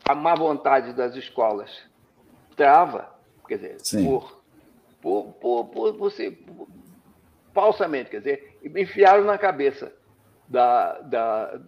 a 0.04 0.16
má 0.16 0.34
vontade 0.34 0.94
das 0.94 1.16
escolas 1.16 1.84
trava, 2.56 3.14
quer 3.48 3.58
dizer, 3.58 4.04
por, 4.04 4.44
por, 5.02 5.34
por, 5.34 5.66
por, 5.66 5.94
você 5.94 6.36
falsamente, 7.54 8.10
quer 8.10 8.20
dizer, 8.20 8.60
enfiaram 8.64 9.24
na 9.24 9.38
cabeça 9.38 9.94
da, 10.48 11.00
da, 11.02 11.62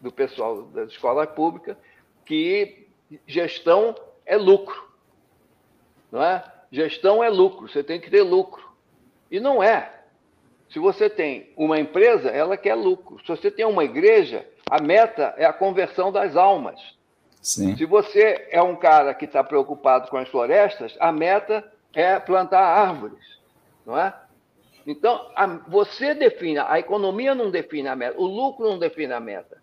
do 0.00 0.10
pessoal 0.10 0.64
da 0.64 0.84
escola 0.84 1.26
pública 1.26 1.78
que 2.24 2.88
gestão 3.26 3.94
é 4.26 4.36
lucro. 4.36 4.90
Não 6.10 6.22
é? 6.22 6.44
Gestão 6.70 7.22
é 7.22 7.28
lucro, 7.28 7.68
você 7.68 7.84
tem 7.84 8.00
que 8.00 8.10
ter 8.10 8.22
lucro. 8.22 8.71
E 9.32 9.40
não 9.40 9.62
é. 9.62 9.90
Se 10.68 10.78
você 10.78 11.08
tem 11.08 11.50
uma 11.56 11.80
empresa, 11.80 12.28
ela 12.28 12.54
quer 12.54 12.74
lucro. 12.74 13.18
Se 13.20 13.28
você 13.28 13.50
tem 13.50 13.64
uma 13.64 13.82
igreja, 13.82 14.46
a 14.70 14.80
meta 14.80 15.34
é 15.38 15.46
a 15.46 15.52
conversão 15.54 16.12
das 16.12 16.36
almas. 16.36 16.78
Sim. 17.40 17.74
Se 17.76 17.86
você 17.86 18.46
é 18.50 18.62
um 18.62 18.76
cara 18.76 19.14
que 19.14 19.24
está 19.24 19.42
preocupado 19.42 20.10
com 20.10 20.18
as 20.18 20.28
florestas, 20.28 20.94
a 21.00 21.10
meta 21.10 21.64
é 21.94 22.20
plantar 22.20 22.60
árvores, 22.60 23.38
não 23.86 23.98
é? 23.98 24.14
Então, 24.86 25.30
a, 25.34 25.46
você 25.46 26.14
define, 26.14 26.58
a 26.58 26.78
economia 26.78 27.34
não 27.34 27.50
define 27.50 27.88
a 27.88 27.96
meta, 27.96 28.20
o 28.20 28.26
lucro 28.26 28.68
não 28.68 28.78
define 28.78 29.14
a 29.14 29.20
meta. 29.20 29.62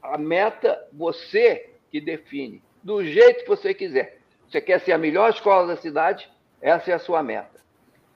A 0.00 0.16
meta, 0.16 0.86
você 0.92 1.74
que 1.90 2.00
define, 2.00 2.62
do 2.82 3.04
jeito 3.04 3.42
que 3.42 3.48
você 3.48 3.74
quiser. 3.74 4.18
Você 4.48 4.60
quer 4.60 4.80
ser 4.80 4.92
a 4.92 4.98
melhor 4.98 5.30
escola 5.30 5.66
da 5.66 5.76
cidade? 5.76 6.30
Essa 6.60 6.92
é 6.92 6.94
a 6.94 6.98
sua 6.98 7.22
meta. 7.22 7.60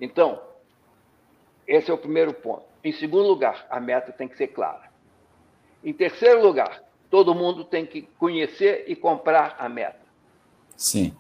Então, 0.00 0.47
esse 1.68 1.90
é 1.90 1.94
o 1.94 1.98
primeiro 1.98 2.32
ponto. 2.32 2.64
Em 2.82 2.92
segundo 2.92 3.28
lugar, 3.28 3.66
a 3.68 3.78
meta 3.78 4.10
tem 4.10 4.26
que 4.26 4.38
ser 4.38 4.48
clara. 4.48 4.88
Em 5.84 5.92
terceiro 5.92 6.42
lugar, 6.42 6.82
todo 7.10 7.34
mundo 7.34 7.62
tem 7.62 7.84
que 7.84 8.02
conhecer 8.18 8.86
e 8.88 8.96
comprar 8.96 9.54
a 9.58 9.68
meta. 9.68 10.00
Sim. 10.74 11.14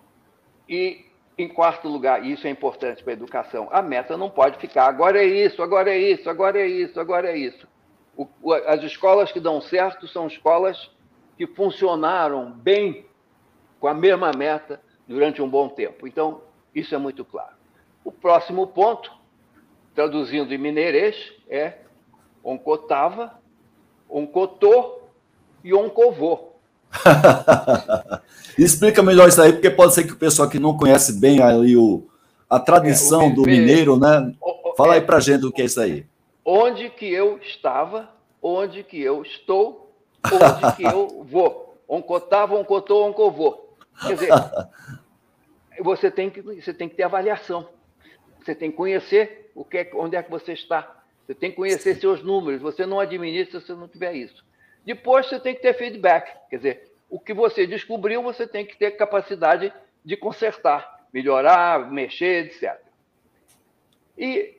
E 0.66 1.04
em 1.36 1.48
quarto 1.48 1.86
lugar, 1.86 2.24
e 2.24 2.32
isso 2.32 2.46
é 2.46 2.50
importante 2.50 3.04
para 3.04 3.12
a 3.12 3.16
educação, 3.16 3.68
a 3.70 3.82
meta 3.82 4.16
não 4.16 4.30
pode 4.30 4.58
ficar 4.58 4.86
agora 4.86 5.22
é 5.22 5.26
isso, 5.26 5.62
agora 5.62 5.90
é 5.90 5.98
isso, 5.98 6.28
agora 6.28 6.58
é 6.58 6.66
isso, 6.66 6.98
agora 6.98 7.30
é 7.30 7.36
isso. 7.36 7.68
O, 8.16 8.26
as 8.66 8.82
escolas 8.82 9.30
que 9.30 9.38
dão 9.38 9.60
certo 9.60 10.08
são 10.08 10.26
escolas 10.26 10.90
que 11.36 11.46
funcionaram 11.46 12.50
bem 12.50 13.06
com 13.78 13.86
a 13.86 13.94
mesma 13.94 14.32
meta 14.32 14.80
durante 15.06 15.40
um 15.40 15.48
bom 15.48 15.68
tempo. 15.68 16.08
Então, 16.08 16.42
isso 16.74 16.94
é 16.94 16.98
muito 16.98 17.24
claro. 17.24 17.54
O 18.04 18.10
próximo 18.10 18.66
ponto 18.66 19.17
traduzindo 19.98 20.54
em 20.54 20.58
mineirês, 20.58 21.16
é 21.50 21.72
oncotava, 22.44 23.32
oncotô, 24.08 25.00
e 25.64 25.74
oncovô. 25.74 26.52
Explica 28.56 29.02
melhor 29.02 29.28
isso 29.28 29.42
aí, 29.42 29.52
porque 29.52 29.68
pode 29.68 29.94
ser 29.94 30.04
que 30.04 30.12
o 30.12 30.16
pessoal 30.16 30.48
que 30.48 30.60
não 30.60 30.76
conhece 30.76 31.18
bem 31.18 31.42
ali 31.42 31.76
o, 31.76 32.06
a 32.48 32.60
tradição 32.60 33.22
é, 33.22 33.26
o 33.26 33.34
do 33.34 33.42
mineiro, 33.42 33.98
né? 33.98 34.32
Fala 34.76 34.94
aí 34.94 35.00
é. 35.00 35.02
pra 35.02 35.18
gente 35.18 35.44
o 35.44 35.50
que 35.50 35.62
é 35.62 35.64
isso 35.64 35.80
aí. 35.80 36.06
Onde 36.44 36.90
que 36.90 37.12
eu 37.12 37.40
estava, 37.42 38.08
onde 38.40 38.84
que 38.84 39.00
eu 39.00 39.22
estou, 39.22 39.92
onde 40.24 40.76
que 40.76 40.84
eu 40.84 41.26
vou. 41.28 41.76
Oncotava, 41.88 42.54
oncotou, 42.54 43.04
oncovô. 43.04 43.74
Quer 44.00 44.14
dizer, 44.14 44.30
você 45.82 46.08
tem 46.08 46.30
que, 46.30 46.40
você 46.40 46.72
tem 46.72 46.88
que 46.88 46.94
ter 46.94 47.02
avaliação. 47.02 47.68
Você 48.40 48.54
tem 48.54 48.70
que 48.70 48.76
conhecer 48.76 49.47
o 49.58 49.64
que 49.64 49.78
é, 49.78 49.90
onde 49.94 50.16
é 50.16 50.22
que 50.22 50.30
você 50.30 50.52
está. 50.52 51.02
Você 51.26 51.34
tem 51.34 51.50
que 51.50 51.56
conhecer 51.56 51.96
seus 51.96 52.22
números. 52.22 52.62
Você 52.62 52.86
não 52.86 53.00
administra 53.00 53.58
se 53.58 53.66
você 53.66 53.72
não 53.74 53.88
tiver 53.88 54.14
isso. 54.14 54.44
Depois 54.84 55.26
você 55.26 55.40
tem 55.40 55.52
que 55.52 55.60
ter 55.60 55.74
feedback. 55.74 56.32
Quer 56.48 56.56
dizer, 56.56 56.92
o 57.10 57.18
que 57.18 57.34
você 57.34 57.66
descobriu, 57.66 58.22
você 58.22 58.46
tem 58.46 58.64
que 58.64 58.76
ter 58.76 58.92
capacidade 58.92 59.72
de 60.04 60.16
consertar, 60.16 61.06
melhorar, 61.12 61.90
mexer, 61.90 62.46
etc. 62.46 62.80
E 64.16 64.58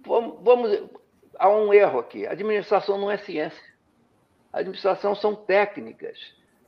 vamos, 0.00 0.38
vamos 0.40 0.88
há 1.36 1.50
um 1.50 1.74
erro 1.74 1.98
aqui. 1.98 2.26
A 2.26 2.30
administração 2.30 2.96
não 2.98 3.10
é 3.10 3.18
ciência. 3.18 3.74
A 4.52 4.60
administração 4.60 5.16
são 5.16 5.34
técnicas, 5.34 6.16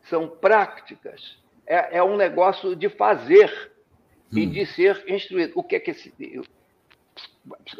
são 0.03 0.29
práticas. 0.29 1.39
É, 1.65 1.99
é 1.99 2.03
um 2.03 2.17
negócio 2.17 2.75
de 2.75 2.89
fazer 2.89 3.71
hum. 4.33 4.39
e 4.39 4.45
de 4.45 4.67
ser 4.67 5.05
instruído. 5.09 5.53
O 5.55 5.63
que 5.63 5.77
é 5.77 5.81
que 5.81 5.93
esse, 5.93 6.13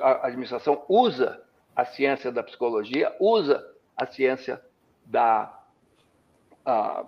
a 0.01 0.27
administração 0.27 0.85
usa 0.89 1.43
a 1.75 1.85
ciência 1.85 2.33
da 2.33 2.43
psicologia, 2.43 3.15
usa 3.21 3.65
a 3.97 4.07
ciência 4.07 4.61
da, 5.05 5.63
a, 6.65 7.07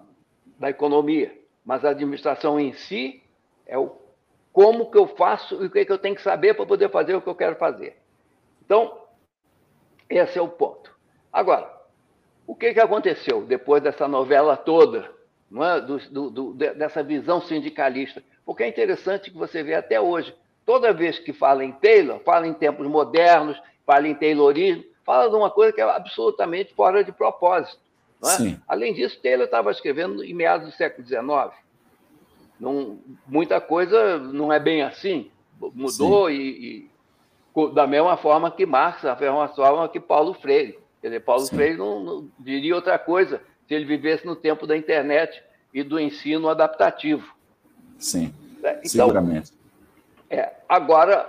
da 0.58 0.70
economia, 0.70 1.36
mas 1.64 1.84
a 1.84 1.90
administração 1.90 2.58
em 2.58 2.72
si 2.72 3.22
é 3.66 3.78
o 3.78 3.98
como 4.52 4.90
que 4.90 4.98
eu 4.98 5.06
faço 5.06 5.62
e 5.62 5.66
o 5.66 5.70
que, 5.70 5.78
é 5.78 5.84
que 5.84 5.92
eu 5.92 5.98
tenho 5.98 6.16
que 6.16 6.22
saber 6.22 6.54
para 6.54 6.66
poder 6.66 6.90
fazer 6.90 7.14
o 7.14 7.22
que 7.22 7.28
eu 7.28 7.34
quero 7.34 7.56
fazer. 7.56 7.96
Então, 8.64 9.06
esse 10.08 10.38
é 10.38 10.42
o 10.42 10.48
ponto. 10.48 10.92
Agora, 11.32 11.72
o 12.46 12.54
que, 12.54 12.74
que 12.74 12.80
aconteceu 12.80 13.44
depois 13.44 13.82
dessa 13.82 14.08
novela 14.08 14.56
toda, 14.56 15.08
é? 15.52 15.80
do, 15.80 15.98
do, 16.10 16.30
do, 16.30 16.54
dessa 16.54 17.02
visão 17.02 17.40
sindicalista? 17.40 18.22
Porque 18.44 18.64
é 18.64 18.68
interessante 18.68 19.30
que 19.30 19.36
você 19.36 19.62
vê 19.62 19.74
até 19.74 20.00
hoje, 20.00 20.34
toda 20.64 20.92
vez 20.92 21.18
que 21.18 21.32
fala 21.32 21.64
em 21.64 21.72
Taylor, 21.72 22.20
fala 22.20 22.46
em 22.46 22.54
tempos 22.54 22.86
modernos, 22.86 23.60
fala 23.86 24.08
em 24.08 24.14
Taylorismo, 24.14 24.84
fala 25.04 25.28
de 25.28 25.36
uma 25.36 25.50
coisa 25.50 25.72
que 25.72 25.80
é 25.80 25.84
absolutamente 25.84 26.74
fora 26.74 27.02
de 27.02 27.12
propósito. 27.12 27.80
É? 28.22 28.56
Além 28.68 28.92
disso, 28.92 29.18
Taylor 29.22 29.46
estava 29.46 29.70
escrevendo 29.70 30.22
em 30.22 30.34
meados 30.34 30.68
do 30.68 30.76
século 30.76 31.06
XIX. 31.06 31.22
Não, 32.58 32.98
muita 33.26 33.60
coisa 33.60 34.18
não 34.18 34.52
é 34.52 34.60
bem 34.60 34.82
assim. 34.82 35.30
Mudou 35.58 36.30
e, 36.30 36.90
e, 37.56 37.70
da 37.74 37.86
mesma 37.86 38.16
forma 38.16 38.50
que 38.50 38.66
Marx, 38.66 39.02
da 39.02 39.16
mesma 39.16 39.48
forma 39.48 39.88
que 39.88 39.98
Paulo 39.98 40.34
Freire. 40.34 40.78
Quer 41.00 41.08
dizer, 41.08 41.20
Paulo 41.20 41.46
Sim. 41.46 41.56
Freire 41.56 41.78
não, 41.78 42.00
não, 42.00 42.28
diria 42.38 42.74
outra 42.74 42.98
coisa 42.98 43.40
se 43.66 43.74
ele 43.74 43.86
vivesse 43.86 44.26
no 44.26 44.36
tempo 44.36 44.66
da 44.66 44.76
internet 44.76 45.42
e 45.72 45.82
do 45.82 45.98
ensino 45.98 46.48
adaptativo. 46.48 47.34
Sim, 47.98 48.34
é, 48.62 48.80
então, 48.84 49.06
seguramente. 49.06 49.52
É, 50.30 50.52
agora, 50.68 51.28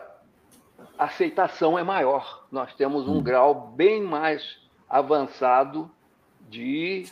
a 0.97 1.05
aceitação 1.05 1.77
é 1.77 1.83
maior. 1.83 2.45
Nós 2.51 2.73
temos 2.75 3.07
um 3.07 3.17
hum. 3.17 3.23
grau 3.23 3.73
bem 3.75 4.01
mais 4.01 4.59
avançado 4.87 5.89
de, 6.41 7.07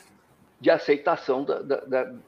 de 0.62 0.70
aceitação 0.70 1.44
da, 1.44 1.60
da, 1.62 1.78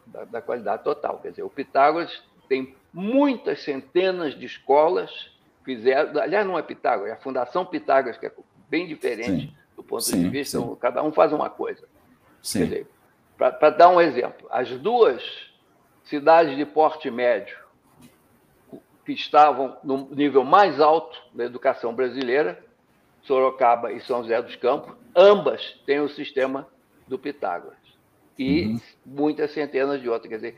da, 0.07 0.25
da 0.25 0.41
qualidade 0.41 0.83
total. 0.83 1.19
Quer 1.19 1.29
dizer, 1.29 1.43
o 1.43 1.49
Pitágoras 1.49 2.23
tem 2.49 2.75
muitas 2.91 3.63
centenas 3.63 4.33
de 4.33 4.45
escolas 4.45 5.31
fizeram. 5.63 6.19
Aliás, 6.19 6.45
não 6.45 6.57
é 6.57 6.61
Pitágoras, 6.61 7.11
é 7.11 7.13
a 7.13 7.17
Fundação 7.17 7.65
Pitágoras, 7.65 8.17
que 8.17 8.25
é 8.25 8.31
bem 8.69 8.87
diferente 8.87 9.47
sim. 9.47 9.55
do 9.75 9.83
ponto 9.83 10.03
sim, 10.03 10.23
de 10.23 10.29
vista. 10.29 10.57
Então, 10.57 10.75
cada 10.75 11.03
um 11.03 11.11
faz 11.11 11.31
uma 11.31 11.49
coisa. 11.49 11.87
Para 13.37 13.69
dar 13.69 13.89
um 13.89 13.99
exemplo, 13.99 14.47
as 14.49 14.69
duas 14.69 15.23
cidades 16.03 16.55
de 16.55 16.65
porte 16.65 17.09
médio 17.09 17.57
que 19.05 19.13
estavam 19.13 19.77
no 19.83 20.07
nível 20.11 20.43
mais 20.43 20.79
alto 20.79 21.17
da 21.33 21.45
educação 21.45 21.93
brasileira, 21.93 22.63
Sorocaba 23.23 23.91
e 23.91 24.01
São 24.01 24.21
José 24.23 24.41
dos 24.41 24.55
Campos, 24.55 24.93
ambas 25.15 25.75
têm 25.85 25.99
o 25.99 26.09
sistema 26.09 26.67
do 27.07 27.17
Pitágoras. 27.17 27.77
E 28.37 28.65
uhum. 28.65 28.81
muitas 29.05 29.51
centenas 29.51 30.01
de 30.01 30.09
outras. 30.09 30.29
Quer 30.29 30.35
dizer, 30.37 30.57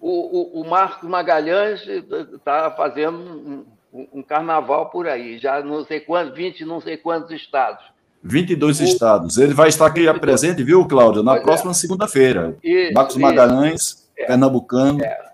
o, 0.00 0.58
o, 0.58 0.62
o 0.62 0.68
Marcos 0.68 1.08
Magalhães 1.08 1.86
está 1.86 2.70
fazendo 2.70 3.18
um, 3.18 3.66
um, 3.92 4.08
um, 4.14 4.22
carnaval 4.22 4.88
por 4.88 5.06
aí, 5.06 5.38
já 5.38 5.62
não 5.62 5.84
sei 5.84 6.00
quantos, 6.00 6.34
20, 6.34 6.64
não 6.64 6.80
sei 6.80 6.96
quantos 6.96 7.30
estados. 7.32 7.84
22 8.22 8.80
o, 8.80 8.84
estados. 8.84 9.38
Ele 9.38 9.52
vai 9.52 9.68
estar 9.68 9.86
aqui 9.86 10.10
presente, 10.18 10.62
viu, 10.62 10.86
Cláudio, 10.86 11.22
na 11.22 11.40
próxima 11.40 11.72
é. 11.72 11.74
segunda-feira. 11.74 12.56
Marcos 12.94 13.16
Magalhães, 13.16 14.08
é, 14.16 14.26
pernambucano. 14.26 15.02
É, 15.02 15.29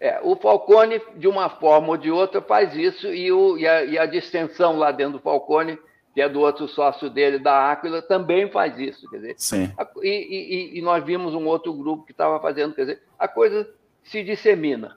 é, 0.00 0.20
o 0.22 0.36
Falcone, 0.36 1.00
de 1.16 1.26
uma 1.26 1.48
forma 1.48 1.88
ou 1.88 1.96
de 1.96 2.10
outra, 2.10 2.40
faz 2.40 2.74
isso, 2.74 3.06
e, 3.06 3.30
o, 3.32 3.56
e, 3.56 3.66
a, 3.66 3.84
e 3.84 3.98
a 3.98 4.06
distensão 4.06 4.76
lá 4.76 4.90
dentro 4.90 5.14
do 5.14 5.20
Falcone 5.20 5.78
que 6.14 6.20
é 6.20 6.28
do 6.28 6.40
outro 6.40 6.68
sócio 6.68 7.10
dele, 7.10 7.40
da 7.40 7.72
Áquila, 7.72 8.00
também 8.00 8.48
faz 8.48 8.78
isso. 8.78 9.10
Quer 9.10 9.16
dizer, 9.16 9.34
Sim. 9.36 9.72
A, 9.76 9.84
e, 10.00 10.78
e, 10.78 10.80
nós 10.80 11.04
vimos 11.04 11.34
um 11.34 11.44
outro 11.46 11.74
grupo 11.74 12.04
que 12.04 12.12
estava 12.12 12.40
fazendo, 12.40 12.72
quer 12.72 12.82
dizer, 12.82 13.02
a 13.18 13.26
coisa 13.26 13.68
se 14.04 14.22
dissemina. 14.22 14.96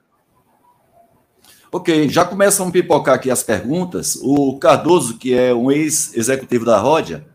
Ok, 1.72 2.08
já 2.08 2.24
começam 2.24 2.68
a 2.68 2.72
pipocar 2.72 3.16
aqui 3.16 3.32
as 3.32 3.42
perguntas. 3.42 4.16
O 4.22 4.60
Cardoso, 4.60 5.18
que 5.18 5.34
é 5.34 5.54
um 5.54 5.72
ex-executivo 5.72 6.64
da 6.64 6.78
Ródia, 6.78 7.26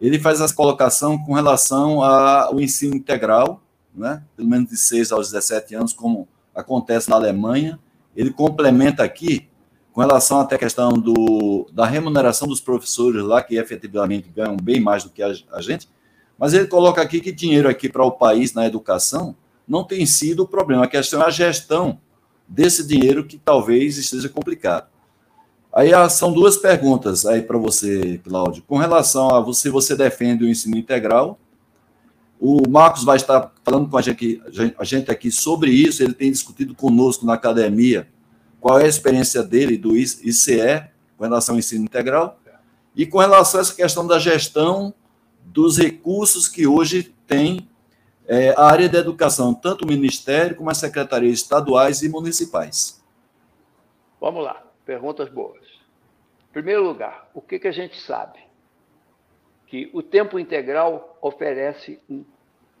ele 0.00 0.20
faz 0.20 0.40
essa 0.40 0.54
colocação 0.54 1.18
com 1.18 1.34
relação 1.34 2.02
ao 2.02 2.60
ensino 2.60 2.94
integral, 2.94 3.60
né? 3.92 4.22
pelo 4.36 4.48
menos 4.48 4.70
de 4.70 4.76
6 4.76 5.10
aos 5.10 5.32
17 5.32 5.74
anos, 5.74 5.92
como 5.92 6.28
acontece 6.58 7.08
na 7.08 7.16
Alemanha. 7.16 7.78
Ele 8.16 8.30
complementa 8.30 9.04
aqui 9.04 9.48
com 9.92 10.00
relação 10.00 10.40
até 10.40 10.56
a 10.56 10.58
questão 10.58 10.92
do, 10.92 11.68
da 11.72 11.86
remuneração 11.86 12.46
dos 12.46 12.60
professores 12.60 13.22
lá, 13.22 13.42
que 13.42 13.56
efetivamente 13.56 14.28
ganham 14.28 14.56
bem 14.56 14.80
mais 14.80 15.04
do 15.04 15.10
que 15.10 15.22
a, 15.22 15.32
a 15.52 15.60
gente, 15.60 15.88
mas 16.38 16.54
ele 16.54 16.66
coloca 16.66 17.00
aqui 17.02 17.20
que 17.20 17.32
dinheiro 17.32 17.68
aqui 17.68 17.88
para 17.88 18.04
o 18.04 18.12
país 18.12 18.52
na 18.54 18.66
educação 18.66 19.34
não 19.66 19.84
tem 19.84 20.06
sido 20.06 20.44
o 20.44 20.48
problema. 20.48 20.84
A 20.84 20.88
questão 20.88 21.22
é 21.22 21.26
a 21.26 21.30
gestão 21.30 22.00
desse 22.46 22.86
dinheiro 22.86 23.24
que 23.24 23.38
talvez 23.38 23.98
esteja 23.98 24.28
complicado. 24.28 24.88
Aí 25.72 25.92
ah, 25.92 26.08
são 26.08 26.32
duas 26.32 26.56
perguntas 26.56 27.26
aí 27.26 27.42
para 27.42 27.58
você, 27.58 28.18
Cláudio. 28.24 28.62
Com 28.66 28.78
relação 28.78 29.34
a 29.34 29.40
você, 29.40 29.68
você 29.68 29.94
defende 29.94 30.44
o 30.44 30.48
ensino 30.48 30.76
integral. 30.76 31.38
O 32.40 32.68
Marcos 32.68 33.04
vai 33.04 33.16
estar 33.16 33.52
falando 33.64 33.88
com 33.88 33.96
a 33.96 34.02
gente, 34.02 34.40
a 34.78 34.84
gente 34.84 35.10
aqui 35.10 35.30
sobre 35.30 35.70
isso. 35.70 36.02
Ele 36.02 36.14
tem 36.14 36.30
discutido 36.30 36.74
conosco 36.74 37.26
na 37.26 37.34
academia 37.34 38.08
qual 38.60 38.78
é 38.78 38.84
a 38.84 38.88
experiência 38.88 39.42
dele 39.42 39.76
do 39.76 39.96
ICE 39.96 40.88
com 41.16 41.24
relação 41.24 41.54
ao 41.54 41.58
ensino 41.58 41.84
integral 41.84 42.38
e 42.94 43.06
com 43.06 43.18
relação 43.18 43.60
a 43.60 43.62
essa 43.62 43.74
questão 43.74 44.06
da 44.06 44.18
gestão 44.18 44.94
dos 45.44 45.78
recursos 45.78 46.48
que 46.48 46.66
hoje 46.66 47.14
tem 47.26 47.68
é, 48.26 48.50
a 48.56 48.64
área 48.64 48.88
da 48.88 48.98
educação, 48.98 49.54
tanto 49.54 49.84
o 49.84 49.88
Ministério 49.88 50.56
como 50.56 50.70
as 50.70 50.78
secretarias 50.78 51.38
estaduais 51.38 52.02
e 52.02 52.08
municipais. 52.08 53.02
Vamos 54.20 54.44
lá, 54.44 54.62
perguntas 54.84 55.28
boas. 55.30 55.62
Em 56.50 56.52
primeiro 56.52 56.82
lugar, 56.82 57.30
o 57.32 57.40
que, 57.40 57.58
que 57.58 57.68
a 57.68 57.72
gente 57.72 58.00
sabe? 58.00 58.38
Que 59.66 59.90
o 59.92 60.02
tempo 60.02 60.38
integral 60.38 61.07
oferece 61.20 62.00
um 62.08 62.24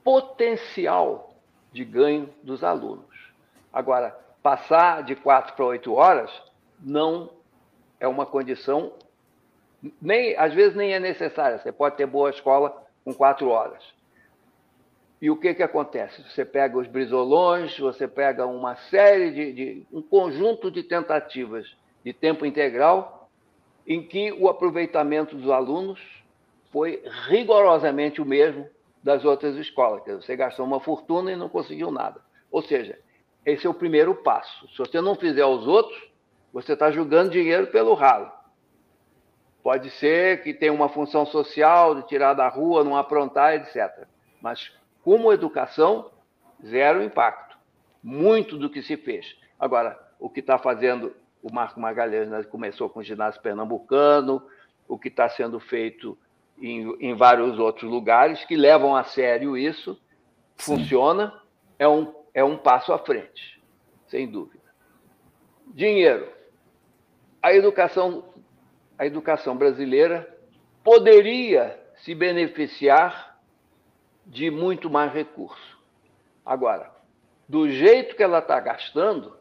potencial 0.02 1.34
de 1.72 1.84
ganho 1.84 2.30
dos 2.42 2.64
alunos. 2.64 3.32
Agora, 3.72 4.18
passar 4.42 5.02
de 5.02 5.14
quatro 5.14 5.54
para 5.54 5.64
oito 5.66 5.92
horas 5.94 6.30
não 6.80 7.30
é 8.00 8.06
uma 8.08 8.24
condição, 8.24 8.92
nem 10.00 10.36
às 10.36 10.54
vezes 10.54 10.76
nem 10.76 10.92
é 10.92 11.00
necessária. 11.00 11.58
Você 11.58 11.72
pode 11.72 11.96
ter 11.96 12.06
boa 12.06 12.30
escola 12.30 12.84
com 13.04 13.12
quatro 13.12 13.48
horas. 13.48 13.82
E 15.20 15.30
o 15.30 15.36
que, 15.36 15.52
que 15.52 15.62
acontece? 15.62 16.22
Você 16.30 16.44
pega 16.44 16.78
os 16.78 16.86
brisolões, 16.86 17.76
você 17.78 18.06
pega 18.06 18.46
uma 18.46 18.76
série 18.76 19.32
de, 19.32 19.52
de 19.52 19.86
um 19.92 20.00
conjunto 20.00 20.70
de 20.70 20.82
tentativas 20.82 21.66
de 22.04 22.12
tempo 22.12 22.46
integral 22.46 23.28
em 23.86 24.02
que 24.02 24.32
o 24.32 24.48
aproveitamento 24.48 25.34
dos 25.34 25.50
alunos 25.50 26.00
foi 26.70 27.02
rigorosamente 27.28 28.20
o 28.20 28.24
mesmo 28.24 28.68
das 29.02 29.24
outras 29.24 29.56
escolas. 29.56 30.02
Você 30.06 30.36
gastou 30.36 30.66
uma 30.66 30.80
fortuna 30.80 31.32
e 31.32 31.36
não 31.36 31.48
conseguiu 31.48 31.90
nada. 31.90 32.20
Ou 32.50 32.62
seja, 32.62 32.98
esse 33.44 33.66
é 33.66 33.70
o 33.70 33.74
primeiro 33.74 34.14
passo. 34.14 34.68
Se 34.68 34.78
você 34.78 35.00
não 35.00 35.14
fizer 35.14 35.44
os 35.44 35.66
outros, 35.66 35.98
você 36.52 36.72
está 36.72 36.90
jogando 36.90 37.30
dinheiro 37.30 37.68
pelo 37.68 37.94
ralo. 37.94 38.30
Pode 39.62 39.90
ser 39.90 40.42
que 40.42 40.54
tenha 40.54 40.72
uma 40.72 40.88
função 40.88 41.26
social 41.26 41.94
de 41.94 42.06
tirar 42.06 42.34
da 42.34 42.48
rua, 42.48 42.84
não 42.84 42.96
aprontar, 42.96 43.54
etc. 43.54 44.06
Mas 44.40 44.72
como 45.02 45.32
educação, 45.32 46.10
zero 46.64 47.02
impacto. 47.02 47.56
Muito 48.02 48.56
do 48.56 48.70
que 48.70 48.82
se 48.82 48.96
fez. 48.96 49.36
Agora, 49.58 49.98
o 50.18 50.30
que 50.30 50.40
está 50.40 50.58
fazendo 50.58 51.14
o 51.42 51.52
Marco 51.52 51.80
Magalhães 51.80 52.28
né, 52.28 52.42
começou 52.44 52.88
com 52.88 53.00
o 53.00 53.02
ginásio 53.02 53.40
pernambucano, 53.40 54.42
o 54.86 54.98
que 54.98 55.08
está 55.08 55.28
sendo 55.28 55.60
feito 55.60 56.16
em, 56.60 57.10
em, 57.10 57.14
vários 57.14 57.58
outros 57.58 57.90
lugares 57.90 58.44
que 58.44 58.56
levam 58.56 58.94
a 58.94 59.04
sério 59.04 59.56
isso, 59.56 59.94
Sim. 60.56 60.76
funciona, 60.76 61.32
é 61.78 61.88
um, 61.88 62.14
é 62.34 62.42
um 62.42 62.56
passo 62.56 62.92
à 62.92 62.98
frente, 62.98 63.62
sem 64.06 64.28
dúvida. 64.28 64.64
Dinheiro. 65.66 66.28
A 67.42 67.54
educação, 67.54 68.24
a 68.98 69.06
educação 69.06 69.56
brasileira 69.56 70.28
poderia 70.82 71.78
se 71.98 72.14
beneficiar 72.14 73.38
de 74.26 74.50
muito 74.50 74.90
mais 74.90 75.12
recurso. 75.12 75.78
Agora, 76.44 76.90
do 77.48 77.68
jeito 77.70 78.16
que 78.16 78.22
ela 78.22 78.38
está 78.40 78.60
gastando, 78.60 79.36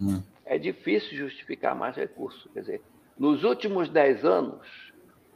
hum. 0.00 0.22
é 0.44 0.58
difícil 0.58 1.16
justificar 1.16 1.74
mais 1.74 1.96
recursos. 1.96 2.50
Quer 2.52 2.60
dizer, 2.60 2.82
nos 3.18 3.44
últimos 3.44 3.88
10 3.88 4.24
anos, 4.24 4.89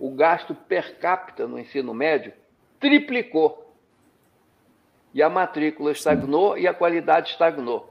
o 0.05 0.11
gasto 0.11 0.55
per 0.55 0.99
capita 0.99 1.47
no 1.47 1.59
ensino 1.59 1.95
médio 1.95 2.31
triplicou. 2.79 3.75
E 5.14 5.23
a 5.23 5.31
matrícula 5.31 5.93
estagnou 5.93 6.59
e 6.59 6.69
a 6.69 6.75
qualidade 6.75 7.31
estagnou. 7.31 7.90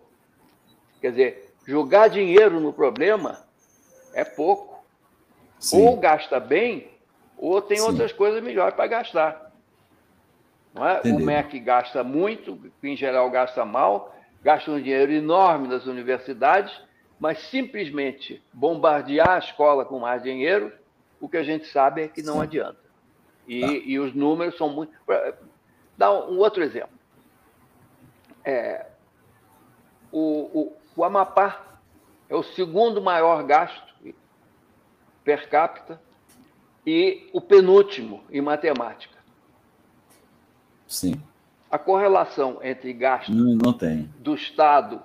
Quer 1.02 1.10
dizer, 1.10 1.54
jogar 1.65 2.10
dinheiro 2.10 2.60
no 2.60 2.71
problema 2.71 3.43
é 4.13 4.23
pouco. 4.23 4.86
Sim. 5.58 5.88
Ou 5.88 5.97
gasta 5.97 6.39
bem, 6.39 6.88
ou 7.36 7.60
tem 7.63 7.78
Sim. 7.78 7.86
outras 7.86 8.12
coisas 8.12 8.43
melhores 8.43 8.76
para 8.76 8.86
gastar. 8.86 9.52
Não 10.71 10.88
é? 10.88 11.02
O 11.06 11.19
MEC 11.19 11.60
gasta 11.60 12.04
muito, 12.04 12.71
em 12.84 12.95
geral 12.95 13.28
gasta 13.32 13.65
mal, 13.65 14.15
gasta 14.43 14.69
um 14.69 14.80
dinheiro 14.80 15.12
enorme 15.12 15.67
nas 15.67 15.88
universidades, 15.88 16.80
mas 17.19 17.39
simplesmente 17.49 18.39
bombardear 18.54 19.30
a 19.30 19.39
escola 19.39 19.84
com 19.84 19.97
mais 19.97 20.21
dinheiro, 20.21 20.71
o 21.23 21.29
que 21.29 21.38
a 21.38 21.43
gente 21.43 21.65
sabe 21.67 22.01
é 22.01 22.07
que 22.09 22.21
não 22.21 22.41
adianta. 22.41 22.83
E, 23.47 23.62
tá. 23.62 23.67
e, 23.71 23.97
os 23.97 24.13
números 24.13 24.57
são 24.57 24.67
muito. 24.67 24.91
Dá 25.97 26.12
um 26.12 26.38
outro 26.38 26.62
exemplo. 26.62 26.99
É, 28.43 28.88
o, 30.12 30.19
o, 30.53 30.77
o 30.97 31.03
Amapá 31.05 31.79
é 32.27 32.36
o 32.36 32.43
segundo 32.43 33.01
maior 33.01 33.41
gasto 33.45 33.93
per 35.23 35.47
capita 35.47 36.01
e 36.86 37.29
o 37.31 37.39
penúltimo 37.39 38.21
em 38.29 38.41
matemática. 38.41 39.17
Sim. 40.86 41.23
A 41.71 41.77
correlação 41.77 42.59
entre 42.62 42.91
gasto 42.91 43.31
não, 43.31 43.55
não 43.55 43.71
tem. 43.71 44.13
do 44.19 44.36
Estado 44.36 45.01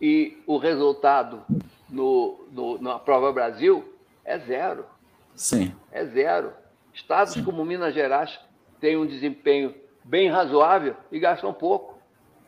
e 0.00 0.40
o 0.46 0.58
resultado 0.58 1.42
no, 1.90 2.46
no, 2.52 2.80
na 2.80 3.00
prova 3.00 3.32
Brasil 3.32 3.92
é 4.24 4.38
zero. 4.38 4.93
Sim. 5.34 5.74
É 5.90 6.04
zero. 6.04 6.52
Estados 6.92 7.34
Sim. 7.34 7.44
como 7.44 7.64
Minas 7.64 7.94
Gerais 7.94 8.38
têm 8.80 8.96
um 8.96 9.06
desempenho 9.06 9.74
bem 10.04 10.30
razoável 10.30 10.94
e 11.10 11.18
gastam 11.18 11.52
pouco. 11.52 11.98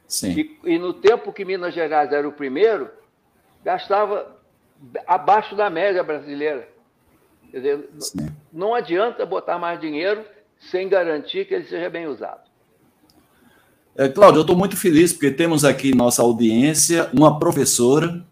Sim. 0.07 0.59
E, 0.65 0.75
e 0.75 0.79
no 0.79 0.95
tempo 0.95 1.33
que 1.33 1.45
Minas 1.45 1.75
Gerais 1.75 2.13
era 2.13 2.29
o 2.29 2.33
primeiro, 2.33 2.91
gastava 3.65 4.37
abaixo 5.07 5.57
da 5.57 5.69
média 5.69 6.03
brasileira. 6.03 6.69
Quer 7.51 7.57
dizer, 7.57 7.91
Sim. 7.99 8.29
não 8.53 8.75
adianta 8.75 9.25
botar 9.25 9.59
mais 9.59 9.81
dinheiro 9.81 10.25
sem 10.71 10.89
garantir 10.89 11.47
que 11.47 11.55
ele 11.55 11.65
seja 11.65 11.91
bem 11.91 12.07
usado. 12.07 12.47
É, 13.97 14.09
Cláudio, 14.09 14.41
eu 14.41 14.43
estou 14.43 14.57
muito 14.57 14.77
feliz 14.77 15.13
porque 15.13 15.31
temos 15.31 15.65
aqui 15.65 15.95
nossa 15.95 16.23
audiência 16.23 17.09
uma 17.15 17.39
professora, 17.39 18.23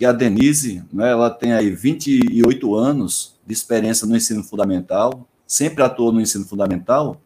que 0.00 0.06
a 0.06 0.12
Denise, 0.12 0.82
né, 0.90 1.10
ela 1.10 1.28
tem 1.28 1.52
aí 1.52 1.68
28 1.68 2.74
anos 2.74 3.34
de 3.46 3.52
experiência 3.52 4.06
no 4.06 4.16
ensino 4.16 4.42
fundamental, 4.42 5.28
sempre 5.46 5.84
atuou 5.84 6.10
no 6.10 6.22
ensino 6.22 6.46
fundamental, 6.46 7.20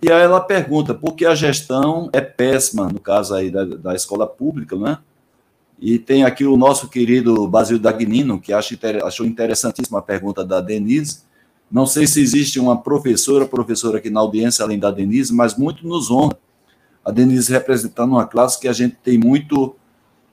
e 0.00 0.10
aí 0.10 0.22
ela 0.22 0.40
pergunta 0.40 0.94
por 0.94 1.14
que 1.14 1.26
a 1.26 1.34
gestão 1.34 2.08
é 2.10 2.22
péssima, 2.22 2.88
no 2.88 2.98
caso 2.98 3.34
aí 3.34 3.50
da, 3.50 3.62
da 3.62 3.94
escola 3.94 4.26
pública, 4.26 4.74
né? 4.74 4.96
E 5.78 5.98
tem 5.98 6.24
aqui 6.24 6.46
o 6.46 6.56
nosso 6.56 6.88
querido 6.88 7.46
Basílio 7.46 7.78
Dagnino, 7.78 8.40
que 8.40 8.54
acho, 8.54 8.78
achou 9.04 9.26
interessantíssima 9.26 9.98
a 9.98 10.02
pergunta 10.02 10.42
da 10.42 10.62
Denise. 10.62 11.24
Não 11.70 11.84
sei 11.84 12.06
se 12.06 12.22
existe 12.22 12.58
uma 12.58 12.80
professora, 12.80 13.44
professora 13.44 13.98
aqui 13.98 14.08
na 14.08 14.20
audiência, 14.20 14.64
além 14.64 14.78
da 14.78 14.90
Denise, 14.90 15.34
mas 15.34 15.58
muito 15.58 15.86
nos 15.86 16.10
honra. 16.10 16.38
A 17.04 17.10
Denise 17.10 17.52
representando 17.52 18.12
uma 18.12 18.26
classe 18.26 18.58
que 18.58 18.66
a 18.66 18.72
gente 18.72 18.96
tem 19.04 19.18
muito 19.18 19.76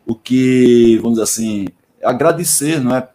o 0.06 0.16
que, 0.16 0.98
vamos 0.98 1.20
dizer 1.20 1.24
assim, 1.24 1.68
agradecer, 2.04 2.80
não 2.80 2.96
é? 2.96 3.10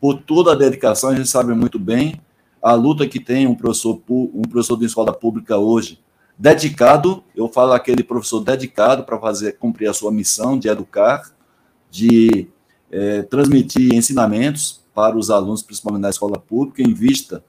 Por 0.00 0.22
toda 0.22 0.52
a 0.52 0.54
dedicação, 0.54 1.10
a 1.10 1.14
gente 1.14 1.28
sabe 1.28 1.54
muito 1.54 1.78
bem 1.78 2.20
a 2.62 2.72
luta 2.74 3.06
que 3.06 3.20
tem 3.20 3.46
um 3.46 3.54
professor, 3.54 4.00
um 4.08 4.42
professor 4.42 4.76
de 4.76 4.84
escola 4.84 5.12
pública 5.12 5.56
hoje, 5.56 6.00
dedicado, 6.36 7.22
eu 7.34 7.48
falo 7.48 7.72
aquele 7.72 8.02
professor 8.02 8.40
dedicado 8.40 9.04
para 9.04 9.18
fazer 9.18 9.58
cumprir 9.58 9.88
a 9.88 9.94
sua 9.94 10.12
missão 10.12 10.58
de 10.58 10.68
educar, 10.68 11.32
de 11.90 12.48
é, 12.90 13.22
transmitir 13.22 13.94
ensinamentos 13.94 14.84
para 14.94 15.16
os 15.16 15.30
alunos, 15.30 15.62
principalmente 15.62 16.02
na 16.02 16.10
escola 16.10 16.38
pública, 16.38 16.82
em 16.82 16.92
vista 16.92 17.44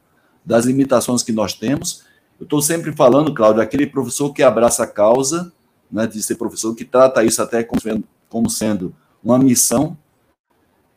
das 0.45 0.65
limitações 0.65 1.23
que 1.23 1.31
nós 1.31 1.53
temos. 1.53 2.03
Eu 2.39 2.43
estou 2.45 2.61
sempre 2.61 2.91
falando, 2.93 3.33
Cláudio, 3.33 3.61
aquele 3.61 3.85
professor 3.85 4.33
que 4.33 4.41
abraça 4.41 4.83
a 4.83 4.87
causa, 4.87 5.51
né, 5.91 6.07
de 6.07 6.21
ser 6.21 6.35
professor, 6.35 6.73
que 6.75 6.85
trata 6.85 7.23
isso 7.23 7.41
até 7.41 7.63
como 7.63 7.81
como 8.29 8.49
sendo 8.49 8.95
uma 9.23 9.37
missão. 9.37 9.97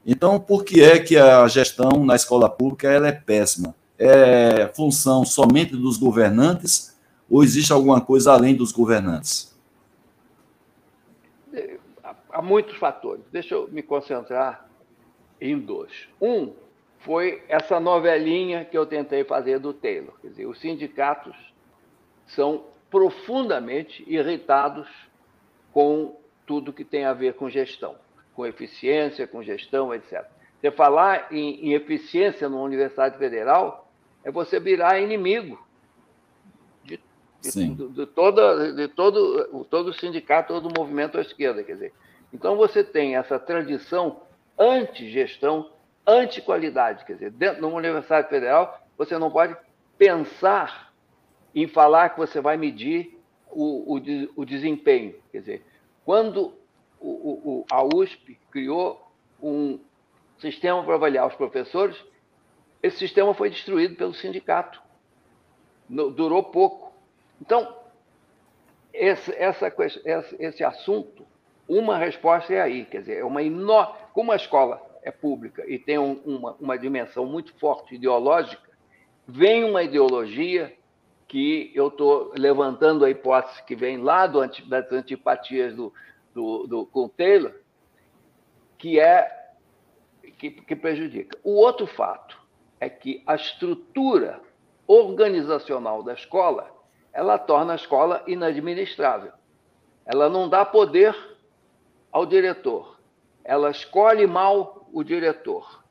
Então, 0.05 0.39
por 0.39 0.65
que 0.65 0.83
é 0.83 0.99
que 0.99 1.17
a 1.17 1.47
gestão 1.49 2.05
na 2.05 2.15
escola 2.15 2.49
pública 2.49 2.91
ela 2.91 3.09
é 3.09 3.13
péssima? 3.13 3.75
É 3.99 4.67
função 4.75 5.25
somente 5.25 5.77
dos 5.77 5.97
governantes 5.97 6.97
ou 7.31 7.43
existe 7.43 7.73
alguma 7.73 8.01
coisa 8.01 8.33
além 8.33 8.55
dos 8.55 8.73
governantes? 8.73 9.53
há 12.33 12.41
muitos 12.41 12.77
fatores. 12.79 13.23
Deixa 13.31 13.55
eu 13.55 13.69
me 13.71 13.83
concentrar 13.83 14.67
em 15.41 15.59
dois. 15.59 16.09
Um 16.21 16.55
foi 17.01 17.43
essa 17.49 17.79
novelinha 17.79 18.65
que 18.65 18.77
eu 18.77 18.87
tentei 18.87 19.25
fazer 19.25 19.59
do 19.59 19.73
Taylor. 19.73 20.15
Quer 20.21 20.29
dizer, 20.29 20.47
os 20.47 20.59
sindicatos 20.59 21.37
são 22.27 22.65
profundamente 22.91 24.05
irritados 24.07 24.89
com 25.73 26.17
tudo 26.47 26.73
que 26.73 26.85
tem 26.85 27.05
a 27.05 27.13
ver 27.13 27.35
com 27.35 27.49
gestão, 27.49 27.97
com 28.35 28.47
eficiência, 28.47 29.27
com 29.27 29.43
gestão, 29.43 29.95
etc. 29.95 30.25
Você 30.61 30.71
falar 30.71 31.33
em, 31.33 31.69
em 31.69 31.73
eficiência 31.73 32.49
numa 32.49 32.63
universidade 32.63 33.19
federal 33.19 33.91
é 34.25 34.31
você 34.31 34.61
virar 34.61 35.01
inimigo 35.01 35.59
de, 36.85 37.01
de, 37.41 37.51
de, 37.51 37.89
de, 37.89 38.07
toda, 38.07 38.73
de 38.73 38.89
todo, 38.89 39.65
todo 39.69 39.89
o 39.89 39.95
sindicato, 39.95 40.53
todo 40.53 40.69
o 40.69 40.81
movimento 40.81 41.19
à 41.19 41.21
esquerda. 41.21 41.65
Quer 41.65 41.73
dizer, 41.73 41.93
então, 42.33 42.57
você 42.57 42.83
tem 42.83 43.17
essa 43.17 43.39
tradição 43.39 44.23
anti-gestão, 44.59 45.71
anti-qualidade. 46.07 47.05
Quer 47.05 47.15
dizer, 47.15 47.31
dentro 47.33 47.61
de 47.61 47.67
uma 47.67 47.77
universidade 47.77 48.29
federal, 48.29 48.81
você 48.97 49.19
não 49.19 49.31
pode 49.31 49.57
pensar 49.99 50.93
em 51.55 51.67
falar 51.67 52.11
que 52.11 52.19
você 52.19 52.41
vai 52.41 52.57
medir 52.57 53.19
o, 53.51 53.97
o, 53.97 54.03
o 54.37 54.45
desempenho. 54.45 55.15
Quer 55.31 55.41
dizer, 55.41 55.67
quando 56.05 56.55
o, 57.01 57.09
o, 57.09 57.67
a 57.71 57.83
USP 57.83 58.39
criou 58.51 59.01
um 59.43 59.79
sistema 60.39 60.83
para 60.85 60.95
avaliar 60.95 61.27
os 61.27 61.35
professores, 61.35 61.97
esse 62.83 62.99
sistema 62.99 63.35
foi 63.35 63.51
destruído 63.51 63.97
pelo 63.97 64.15
sindicato. 64.15 64.83
Durou 65.89 66.43
pouco. 66.45 66.93
Então, 67.41 67.77
esse, 68.93 69.33
essa, 69.35 69.73
esse, 69.79 70.37
esse 70.39 70.65
assunto 70.65 71.27
uma 71.69 71.97
resposta 71.97 72.53
é 72.53 72.61
aí, 72.61 72.85
quer 72.85 73.01
dizer, 73.01 73.19
é 73.19 73.25
uma 73.25 73.43
enorme. 73.43 73.95
Como 74.13 74.33
a 74.33 74.37
escola 74.37 74.83
é 75.03 75.11
pública 75.11 75.65
e 75.67 75.79
tem 75.79 75.99
um, 75.99 76.15
uma, 76.25 76.53
uma 76.61 76.79
dimensão 76.79 77.25
muito 77.25 77.55
forte 77.59 77.95
ideológica, 77.95 78.69
vem 79.27 79.65
uma 79.65 79.83
ideologia 79.83 80.77
que 81.33 81.73
eu 81.75 81.89
estou 81.89 82.31
levantando 82.37 83.07
a 83.07 83.11
hipótese 83.11 83.63
que 83.63 83.75
vem 83.75 83.97
lá 83.97 84.27
do, 84.27 84.47
das 84.69 84.93
antipatias 84.93 85.75
do, 85.75 85.91
do, 86.35 86.67
do, 86.67 86.85
com 86.85 87.09
Taylor, 87.09 87.55
que 88.77 89.01
é 89.01 89.55
que, 90.39 90.51
que 90.51 90.77
prejudica. 90.77 91.39
O 91.43 91.53
outro 91.53 91.87
fato 91.87 92.39
é 92.79 92.91
que 92.91 93.23
a 93.27 93.35
estrutura 93.35 94.43
organizacional 94.87 96.03
da 96.03 96.13
escola 96.13 96.71
ela 97.15 97.39
torna 97.39 97.73
a 97.73 97.77
escola 97.77 98.23
inadministrável. 98.27 99.33
Ela 100.05 100.29
não 100.29 100.51
dá 100.51 100.67
poder 100.67 101.17
ao 102.11 102.27
diretor. 102.27 103.01
Ela 103.43 103.71
escolhe 103.71 104.27
mal 104.27 104.87
o 104.93 105.03
diretor. 105.03 105.82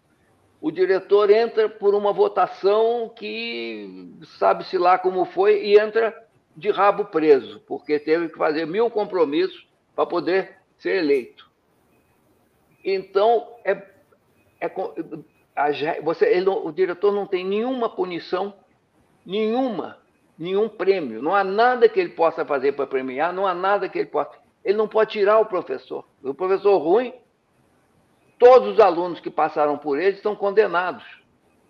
O 0.61 0.71
diretor 0.71 1.31
entra 1.31 1.67
por 1.67 1.95
uma 1.95 2.13
votação 2.13 3.11
que 3.15 4.13
sabe-se 4.37 4.77
lá 4.77 4.99
como 4.99 5.25
foi 5.25 5.65
e 5.65 5.79
entra 5.79 6.15
de 6.55 6.69
rabo 6.69 7.05
preso, 7.05 7.59
porque 7.61 7.97
teve 7.97 8.29
que 8.29 8.37
fazer 8.37 8.67
mil 8.67 8.89
compromissos 8.91 9.67
para 9.95 10.05
poder 10.05 10.57
ser 10.77 10.97
eleito. 10.97 11.49
Então, 12.85 13.47
é, 13.65 13.71
é 14.59 14.69
a, 15.55 16.01
você, 16.01 16.43
o 16.47 16.71
diretor 16.71 17.11
não 17.11 17.25
tem 17.25 17.43
nenhuma 17.43 17.89
punição, 17.89 18.53
nenhuma, 19.25 19.97
nenhum 20.37 20.69
prêmio. 20.69 21.21
Não 21.23 21.33
há 21.33 21.43
nada 21.43 21.89
que 21.89 21.99
ele 21.99 22.09
possa 22.09 22.45
fazer 22.45 22.73
para 22.73 22.87
premiar, 22.87 23.33
não 23.33 23.47
há 23.47 23.53
nada 23.53 23.89
que 23.89 23.97
ele 23.97 24.09
possa. 24.09 24.31
Ele 24.63 24.77
não 24.77 24.87
pode 24.87 25.11
tirar 25.11 25.39
o 25.39 25.45
professor. 25.45 26.05
O 26.23 26.33
professor 26.33 26.77
ruim, 26.77 27.13
todos 28.41 28.69
os 28.69 28.79
alunos 28.79 29.19
que 29.19 29.29
passaram 29.29 29.77
por 29.77 29.99
ele 29.99 30.15
estão 30.15 30.35
condenados 30.35 31.03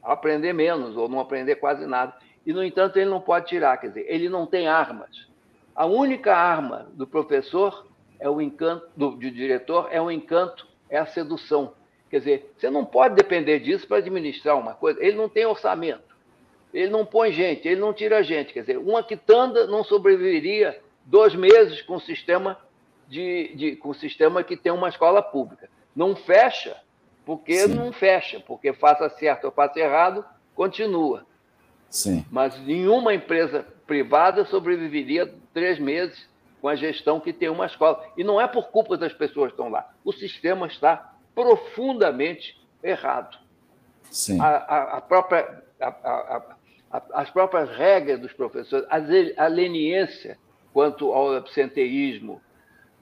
a 0.01 0.13
aprender 0.13 0.53
menos 0.53 0.95
ou 0.95 1.09
não 1.09 1.19
aprender 1.19 1.55
quase 1.55 1.85
nada. 1.85 2.15
E, 2.45 2.53
no 2.53 2.63
entanto, 2.63 2.95
ele 2.95 3.09
não 3.09 3.19
pode 3.19 3.47
tirar, 3.47 3.75
quer 3.75 3.89
dizer, 3.89 4.05
ele 4.07 4.29
não 4.29 4.45
tem 4.45 4.69
armas. 4.69 5.27
A 5.75 5.85
única 5.85 6.33
arma 6.33 6.87
do 6.93 7.05
professor 7.05 7.85
é 8.17 8.29
o 8.29 8.39
encanto, 8.39 8.87
do, 8.95 9.11
do 9.11 9.31
diretor, 9.31 9.89
é 9.91 10.01
o 10.01 10.09
encanto, 10.09 10.65
é 10.89 10.97
a 10.97 11.05
sedução. 11.05 11.73
Quer 12.09 12.19
dizer, 12.19 12.53
você 12.57 12.69
não 12.69 12.85
pode 12.85 13.15
depender 13.15 13.59
disso 13.59 13.85
para 13.85 13.97
administrar 13.97 14.57
uma 14.57 14.73
coisa. 14.73 15.03
Ele 15.03 15.17
não 15.17 15.27
tem 15.27 15.45
orçamento, 15.45 16.15
ele 16.73 16.89
não 16.89 17.05
põe 17.05 17.33
gente, 17.33 17.67
ele 17.67 17.81
não 17.81 17.91
tira 17.91 18.23
gente. 18.23 18.53
Quer 18.53 18.61
dizer, 18.61 18.77
uma 18.77 19.03
quitanda 19.03 19.67
não 19.67 19.83
sobreviveria 19.83 20.81
dois 21.05 21.35
meses 21.35 21.81
com 21.81 21.95
um 21.95 21.99
sistema 21.99 22.57
de, 23.09 23.53
de 23.55 23.75
com 23.75 23.89
um 23.89 23.93
sistema 23.93 24.41
que 24.41 24.55
tem 24.55 24.71
uma 24.71 24.87
escola 24.87 25.21
pública. 25.21 25.69
Não 25.95 26.15
fecha, 26.15 26.77
porque 27.25 27.67
Sim. 27.67 27.75
não 27.75 27.91
fecha, 27.91 28.39
porque 28.39 28.73
faça 28.73 29.09
certo 29.09 29.45
ou 29.45 29.51
faça 29.51 29.79
errado, 29.79 30.25
continua. 30.55 31.25
Sim. 31.89 32.25
Mas 32.31 32.57
nenhuma 32.61 33.13
empresa 33.13 33.65
privada 33.85 34.45
sobreviveria 34.45 35.33
três 35.53 35.77
meses 35.79 36.29
com 36.61 36.67
a 36.67 36.75
gestão 36.75 37.19
que 37.19 37.33
tem 37.33 37.49
uma 37.49 37.65
escola. 37.65 38.05
E 38.15 38.23
não 38.23 38.39
é 38.39 38.47
por 38.47 38.69
culpa 38.69 38.95
das 38.97 39.13
pessoas 39.13 39.47
que 39.47 39.53
estão 39.53 39.69
lá. 39.69 39.89
O 40.05 40.13
sistema 40.13 40.67
está 40.67 41.13
profundamente 41.35 42.59
errado. 42.83 43.37
Sim. 44.09 44.39
A, 44.39 44.47
a, 44.47 44.97
a 44.97 45.01
própria, 45.01 45.63
a, 45.79 46.41
as 47.13 47.29
próprias 47.29 47.69
regras 47.69 48.19
dos 48.19 48.33
professores, 48.33 48.85
a 49.37 49.47
leniência 49.47 50.37
quanto 50.73 51.11
ao 51.11 51.35
absenteísmo 51.35 52.41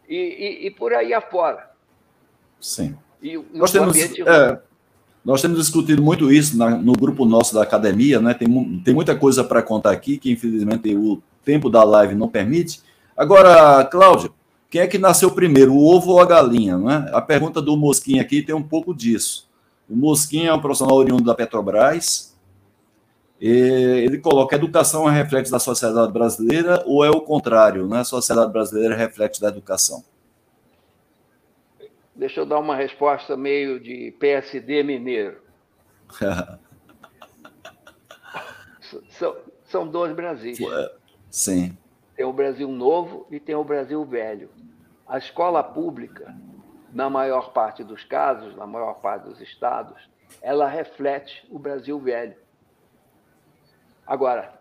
e, 0.08 0.16
e, 0.16 0.68
e 0.68 0.72
por 0.72 0.94
aí 0.94 1.14
afora. 1.14 1.68
Sim. 2.60 2.95
E, 3.22 3.39
nós, 3.53 3.72
temos, 3.72 3.97
é, 3.97 4.60
nós 5.24 5.41
temos 5.41 5.57
discutido 5.57 6.01
muito 6.01 6.32
isso 6.32 6.57
na, 6.57 6.72
no 6.72 6.93
grupo 6.93 7.26
nosso 7.26 7.53
da 7.53 7.64
academia, 7.64 8.20
né? 8.20 8.34
Tem, 8.34 8.47
tem 8.84 8.93
muita 8.93 9.16
coisa 9.16 9.43
para 9.43 9.62
contar 9.62 9.91
aqui, 9.91 10.18
que 10.18 10.32
infelizmente 10.32 10.95
o 10.95 11.22
tempo 11.43 11.70
da 11.70 11.84
live 11.84 12.16
não 12.16 12.28
permite. 12.28 12.82
Agora, 13.16 13.84
Cláudio, 13.86 14.34
quem 14.70 14.82
é 14.82 14.88
que 14.88 14.97
nasceu 14.97 15.32
primeiro, 15.32 15.74
o 15.74 15.84
ovo 15.84 16.12
ou 16.12 16.22
a 16.22 16.26
galinha? 16.26 16.78
Né? 16.78 17.10
A 17.12 17.22
pergunta 17.22 17.62
do 17.62 17.76
Mosquinha 17.76 18.22
aqui 18.22 18.41
tem 18.41 18.53
um 18.53 18.64
pouco 18.64 18.93
disso. 18.93 19.49
O 19.89 19.95
Mosquinha 19.95 20.51
é 20.51 20.53
um 20.53 20.62
profissional 20.62 20.95
oriundo 20.95 21.24
da 21.24 21.34
Petrobras. 21.34 22.36
ele 23.41 24.20
coloca: 24.20 24.55
educação 24.55 25.10
é 25.10 25.12
reflexo 25.12 25.51
da 25.51 25.60
sociedade 25.60 26.14
brasileira 26.14 26.84
ou 26.86 27.03
é 27.03 27.10
o 27.10 27.22
contrário? 27.22 27.88
Né? 27.88 28.01
A 28.01 28.03
sociedade 28.03 28.53
brasileira 28.53 28.93
é 28.93 28.97
reflexo 28.97 29.41
da 29.41 29.47
educação? 29.47 30.03
Deixa 32.20 32.41
eu 32.41 32.45
dar 32.45 32.59
uma 32.59 32.76
resposta 32.76 33.38
meio 33.38 33.80
de 33.80 34.11
PSD 34.20 34.84
mineiro. 34.84 35.41
são, 39.11 39.38
são 39.63 39.88
dois 39.88 40.13
Brasis. 40.13 40.59
Sim. 41.32 41.78
Tem 42.17 42.26
o 42.26 42.34
Brasil 42.34 42.67
novo 42.67 43.26
e 43.32 43.39
tem 43.39 43.55
o 43.55 43.63
Brasil 43.63 44.03
velho. 44.03 44.49
A 45.07 45.17
escola 45.17 45.63
pública, 45.63 46.36
na 46.91 47.09
maior 47.09 47.53
parte 47.53 47.86
dos 47.86 48.03
casos, 48.03 48.53
na 48.53 48.67
maior 48.67 48.95
parte 48.95 49.24
dos 49.24 49.39
estados, 49.39 49.97
ela 50.41 50.67
reflete 50.67 51.47
o 51.49 51.57
Brasil 51.57 51.97
velho. 52.01 52.36
Agora, 54.05 54.59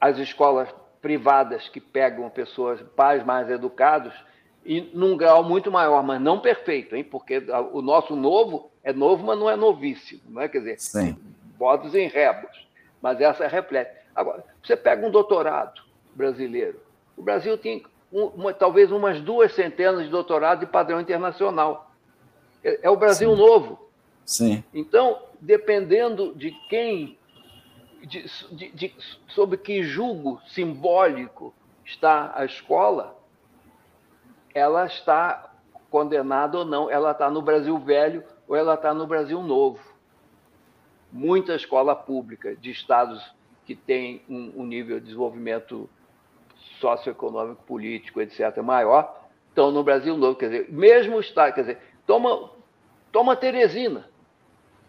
as 0.00 0.16
escolas 0.18 0.72
privadas 1.02 1.68
que 1.68 1.80
pegam 1.80 2.30
pessoas, 2.30 2.80
pais 2.94 3.24
mais 3.24 3.50
educados, 3.50 4.14
e 4.64 4.80
num 4.94 5.16
grau 5.16 5.44
muito 5.44 5.70
maior, 5.70 6.02
mas 6.02 6.20
não 6.20 6.40
perfeito, 6.40 6.96
hein? 6.96 7.04
porque 7.04 7.42
o 7.72 7.82
nosso 7.82 8.16
novo 8.16 8.70
é 8.82 8.92
novo, 8.92 9.24
mas 9.24 9.38
não 9.38 9.50
é 9.50 9.56
novíssimo, 9.56 10.22
não 10.28 10.40
é? 10.40 10.48
Quer 10.48 10.58
dizer, 10.58 10.80
Sim. 10.80 11.16
votos 11.58 11.94
em 11.94 12.08
rebos, 12.08 12.66
mas 13.00 13.20
essa 13.20 13.46
reflete. 13.46 13.94
Agora, 14.14 14.44
você 14.62 14.76
pega 14.76 15.06
um 15.06 15.10
doutorado 15.10 15.82
brasileiro, 16.14 16.80
o 17.16 17.22
Brasil 17.22 17.58
tem 17.58 17.84
uma, 18.10 18.54
talvez 18.54 18.92
umas 18.92 19.20
duas 19.20 19.52
centenas 19.52 20.04
de 20.04 20.10
doutorados 20.10 20.64
de 20.64 20.70
padrão 20.70 21.00
internacional. 21.00 21.90
É, 22.62 22.80
é 22.82 22.90
o 22.90 22.96
Brasil 22.96 23.30
Sim. 23.30 23.36
novo. 23.36 23.90
Sim. 24.24 24.64
Então, 24.72 25.20
dependendo 25.40 26.32
de 26.34 26.52
quem, 26.68 27.18
de, 28.02 28.24
de, 28.52 28.70
de, 28.70 28.94
sob 29.28 29.56
que 29.56 29.82
julgo 29.82 30.40
simbólico 30.46 31.52
está 31.84 32.32
a 32.34 32.44
escola, 32.44 33.18
ela 34.54 34.86
está 34.86 35.50
condenada 35.90 36.58
ou 36.58 36.64
não, 36.64 36.88
ela 36.88 37.10
está 37.10 37.28
no 37.28 37.42
Brasil 37.42 37.76
velho 37.78 38.24
ou 38.48 38.56
ela 38.56 38.74
está 38.74 38.94
no 38.94 39.06
Brasil 39.06 39.42
novo. 39.42 39.80
Muita 41.12 41.54
escola 41.54 41.94
pública 41.94 42.56
de 42.56 42.70
estados 42.70 43.22
que 43.66 43.74
tem 43.74 44.22
um, 44.28 44.52
um 44.56 44.66
nível 44.66 44.98
de 44.98 45.06
desenvolvimento 45.06 45.88
socioeconômico, 46.80 47.62
político, 47.64 48.20
etc., 48.20 48.58
maior, 48.62 49.28
estão 49.48 49.70
no 49.70 49.82
Brasil 49.82 50.16
novo. 50.16 50.36
Quer 50.36 50.50
dizer, 50.50 50.66
mesmo 50.70 51.16
o 51.16 51.20
Estado, 51.20 51.54
quer 51.54 51.60
dizer, 51.62 51.78
toma, 52.06 52.50
toma 53.10 53.36
Teresina. 53.36 54.08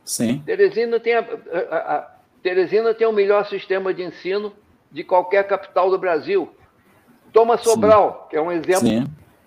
Sim. 0.03 0.39
Teresina 0.45 0.99
tem, 0.99 1.15
a, 1.15 1.19
a, 1.19 1.95
a, 1.95 2.11
Teresina 2.43 2.93
tem 2.93 3.07
o 3.07 3.13
melhor 3.13 3.45
sistema 3.45 3.93
de 3.93 4.03
ensino 4.03 4.53
de 4.91 5.03
qualquer 5.03 5.47
capital 5.47 5.89
do 5.89 5.97
Brasil. 5.97 6.49
Toma 7.31 7.57
Sobral, 7.57 8.23
Sim. 8.23 8.29
que 8.29 8.37
é 8.37 8.41
um 8.41 8.51
exemplo. 8.51 8.87
Sim. 8.87 9.05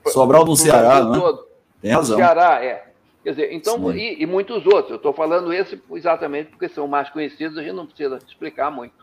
Sobral 0.08 0.44
no 0.44 0.56
Ceará, 0.56 1.04
né? 1.04 1.18
Todo. 1.18 1.46
Tem 1.80 1.92
razão. 1.92 2.16
Ceará, 2.16 2.64
é. 2.64 2.88
Quer 3.22 3.30
dizer, 3.30 3.52
então, 3.52 3.92
e, 3.94 4.22
e, 4.22 4.26
muitos 4.26 4.64
outros. 4.66 4.90
Eu 4.90 4.96
estou 4.96 5.12
falando 5.12 5.52
esse 5.52 5.80
exatamente 5.92 6.50
porque 6.50 6.68
são 6.68 6.86
mais 6.86 7.10
conhecidos, 7.10 7.58
a 7.58 7.62
gente 7.62 7.74
não 7.74 7.86
precisa 7.86 8.18
explicar 8.26 8.70
muito. 8.70 8.94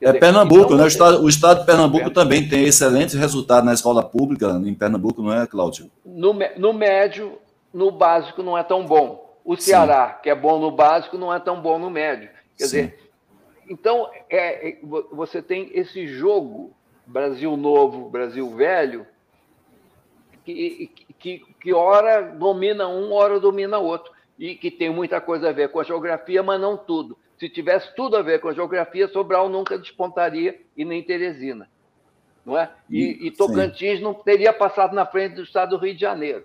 É 0.00 0.12
Pernambuco, 0.12 0.64
então, 0.64 0.76
né? 0.76 0.84
O 0.84 0.86
estado, 0.86 1.22
o 1.22 1.28
estado 1.28 1.60
de 1.60 1.66
Pernambuco 1.66 2.08
é. 2.08 2.10
também 2.10 2.48
tem 2.48 2.64
excelentes 2.64 3.14
resultados 3.14 3.64
na 3.64 3.72
escola 3.72 4.02
pública 4.02 4.50
em 4.64 4.74
Pernambuco, 4.74 5.22
não 5.22 5.32
é, 5.32 5.46
Cláudio? 5.46 5.90
No, 6.04 6.34
no 6.56 6.72
médio, 6.72 7.38
no 7.72 7.90
básico 7.90 8.42
não 8.42 8.56
é 8.56 8.62
tão 8.62 8.84
bom. 8.84 9.38
O 9.44 9.56
Ceará, 9.56 10.14
Sim. 10.16 10.22
que 10.22 10.30
é 10.30 10.34
bom 10.34 10.58
no 10.58 10.70
básico, 10.70 11.16
não 11.16 11.32
é 11.32 11.38
tão 11.38 11.60
bom 11.60 11.78
no 11.78 11.88
médio. 11.88 12.28
Quer 12.58 12.64
Sim. 12.64 12.82
dizer, 12.82 13.10
então 13.68 14.08
é, 14.28 14.70
é, 14.70 14.78
você 15.12 15.40
tem 15.40 15.70
esse 15.72 16.06
jogo 16.06 16.72
Brasil 17.06 17.56
novo, 17.56 18.10
Brasil 18.10 18.48
velho, 18.50 19.06
que, 20.54 20.90
que, 21.18 21.42
que 21.60 21.72
hora 21.72 22.22
domina 22.22 22.86
um, 22.88 23.12
hora 23.12 23.40
domina 23.40 23.78
outro. 23.78 24.12
E 24.38 24.54
que 24.54 24.70
tem 24.70 24.90
muita 24.90 25.20
coisa 25.20 25.48
a 25.48 25.52
ver 25.52 25.70
com 25.70 25.80
a 25.80 25.84
geografia, 25.84 26.42
mas 26.42 26.60
não 26.60 26.76
tudo. 26.76 27.16
Se 27.38 27.48
tivesse 27.48 27.94
tudo 27.96 28.16
a 28.16 28.22
ver 28.22 28.40
com 28.40 28.48
a 28.48 28.52
geografia, 28.52 29.08
Sobral 29.08 29.48
nunca 29.48 29.78
despontaria 29.78 30.60
e 30.76 30.84
nem 30.84 31.02
Teresina. 31.02 31.68
Não 32.44 32.56
é? 32.56 32.70
E, 32.88 33.26
e 33.26 33.30
Tocantins 33.30 33.98
Sim. 33.98 34.04
não 34.04 34.14
teria 34.14 34.52
passado 34.52 34.94
na 34.94 35.04
frente 35.04 35.34
do 35.34 35.42
estado 35.42 35.70
do 35.70 35.82
Rio 35.82 35.94
de 35.94 36.00
Janeiro. 36.00 36.44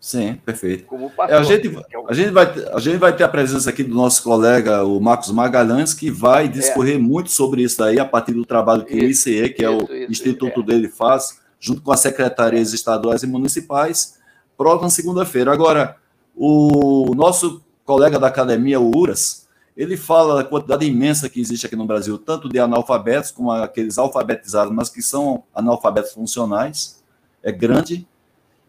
Sim, 0.00 0.34
perfeito. 0.44 0.86
É, 1.28 1.34
a, 1.34 1.42
gente, 1.42 1.68
é 1.68 1.80
a, 2.08 2.14
gente 2.14 2.30
vai, 2.30 2.46
a 2.72 2.78
gente 2.78 2.96
vai 2.98 3.16
ter 3.16 3.24
a 3.24 3.28
presença 3.28 3.68
aqui 3.68 3.82
do 3.82 3.94
nosso 3.94 4.22
colega, 4.22 4.84
o 4.84 5.00
Marcos 5.00 5.30
Magalhães, 5.30 5.92
que 5.92 6.10
vai 6.10 6.44
é. 6.44 6.48
discorrer 6.48 6.96
é. 6.96 6.98
muito 6.98 7.30
sobre 7.30 7.62
isso 7.62 7.82
aí, 7.82 7.98
a 7.98 8.04
partir 8.04 8.32
do 8.32 8.44
trabalho 8.44 8.84
que 8.84 8.96
isso, 8.96 9.28
o 9.28 9.32
ICE, 9.32 9.48
que 9.50 9.62
isso, 9.62 9.64
é 9.64 9.70
o 9.70 9.82
isso, 9.82 10.10
instituto 10.10 10.60
é. 10.60 10.62
dele, 10.62 10.88
faz, 10.88 11.40
junto 11.60 11.82
com 11.82 11.92
as 11.92 12.00
secretarias 12.00 12.72
estaduais 12.72 13.22
e 13.22 13.26
municipais, 13.26 14.18
próxima 14.56 14.90
segunda-feira. 14.90 15.52
Agora, 15.52 15.96
o 16.36 17.14
nosso 17.14 17.62
colega 17.84 18.18
da 18.18 18.28
academia, 18.28 18.78
o 18.78 18.96
URAS, 18.96 19.48
ele 19.76 19.96
fala 19.96 20.36
da 20.36 20.44
quantidade 20.44 20.84
imensa 20.84 21.28
que 21.28 21.40
existe 21.40 21.66
aqui 21.66 21.76
no 21.76 21.86
Brasil, 21.86 22.18
tanto 22.18 22.48
de 22.48 22.58
analfabetos 22.58 23.30
como 23.30 23.50
aqueles 23.50 23.96
alfabetizados, 23.96 24.72
mas 24.72 24.90
que 24.90 25.00
são 25.00 25.44
analfabetos 25.54 26.12
funcionais, 26.12 27.02
é 27.42 27.52
grande. 27.52 28.06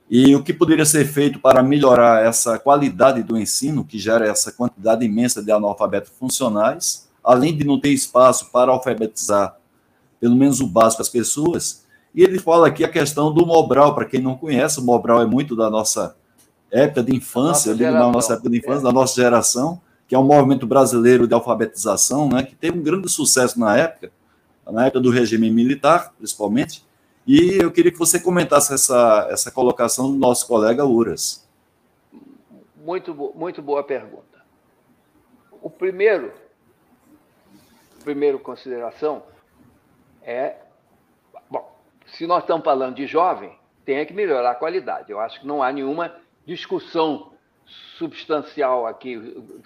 E 0.10 0.36
o 0.36 0.44
que 0.44 0.54
poderia 0.54 0.86
ser 0.86 1.06
feito 1.06 1.40
para 1.40 1.62
melhorar 1.64 2.24
essa 2.24 2.58
qualidade 2.60 3.24
do 3.24 3.38
ensino, 3.38 3.84
que 3.84 3.98
gera 3.98 4.28
essa 4.28 4.52
quantidade 4.52 5.06
imensa 5.06 5.44
de 5.44 5.52
analfabetos 5.52 6.12
funcionais, 6.18 7.10
além 7.24 7.56
de 7.56 7.64
não 7.64 7.80
ter 7.80 7.90
espaço 7.90 8.52
para 8.52 8.72
alfabetizar 8.72 9.56
pelo 10.20 10.36
menos 10.36 10.60
o 10.60 10.68
básico 10.68 11.02
as 11.02 11.10
pessoas. 11.10 11.86
E 12.14 12.24
ele 12.24 12.40
fala 12.40 12.68
aqui 12.68 12.84
a 12.84 12.90
questão 12.90 13.34
do 13.34 13.46
Mobral, 13.46 13.94
para 13.94 14.06
quem 14.06 14.22
não 14.22 14.36
conhece, 14.36 14.80
o 14.80 14.84
Mobral 14.84 15.22
é 15.22 15.26
muito 15.26 15.56
da 15.56 15.70
nossa 15.70 16.16
época 16.72 17.04
de 17.04 17.16
infância, 17.16 17.74
nossa 17.74 17.92
da 17.92 18.12
nossa 18.12 18.34
época 18.34 18.50
de 18.50 18.58
infância, 18.58 18.82
é. 18.82 18.84
da 18.84 18.92
nossa 18.92 19.16
geração 19.16 19.82
que 20.10 20.16
é 20.16 20.20
um 20.20 20.24
movimento 20.24 20.66
brasileiro 20.66 21.28
de 21.28 21.36
alfabetização, 21.36 22.28
né, 22.28 22.42
que 22.42 22.56
teve 22.56 22.80
um 22.80 22.82
grande 22.82 23.08
sucesso 23.08 23.60
na 23.60 23.78
época. 23.78 24.12
na 24.66 24.88
época 24.88 25.00
do 25.00 25.12
regime 25.12 25.52
militar, 25.52 26.14
principalmente, 26.18 26.84
e 27.26 27.58
eu 27.62 27.72
queria 27.72 27.92
que 27.92 27.98
você 27.98 28.20
comentasse 28.20 28.74
essa, 28.74 29.28
essa 29.32 29.52
colocação 29.52 30.12
do 30.12 30.18
nosso 30.18 30.48
colega 30.48 30.86
Uras. 30.86 31.48
Muito, 32.76 33.14
muito 33.36 33.62
boa 33.62 33.84
pergunta. 33.84 34.44
O 35.62 35.70
primeiro, 35.70 36.32
primeiro 38.04 38.40
consideração 38.40 39.24
é, 40.24 40.56
se 42.14 42.28
nós 42.28 42.44
estamos 42.44 42.64
falando 42.64 42.96
de 42.96 43.06
jovem, 43.08 43.58
tem 43.86 44.06
que 44.06 44.14
melhorar 44.14 44.52
a 44.52 44.56
qualidade. 44.56 45.12
Eu 45.12 45.20
acho 45.20 45.40
que 45.40 45.48
não 45.48 45.64
há 45.64 45.72
nenhuma 45.72 46.16
discussão 46.46 47.34
substancial 47.98 48.86
aqui, 48.86 49.18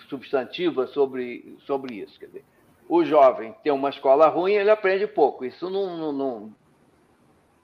substantiva 0.10 0.88
sobre, 0.88 1.58
sobre 1.66 1.96
isso. 1.96 2.20
Quer 2.20 2.28
dizer, 2.28 2.46
o 2.88 3.04
jovem 3.04 3.56
tem 3.64 3.72
uma 3.72 3.90
escola 3.90 4.28
ruim, 4.28 4.54
ele 4.54 4.70
aprende 4.70 5.08
pouco. 5.08 5.46
Isso 5.46 5.70
não, 5.70 5.98
não, 5.98 6.12
não, 6.12 6.56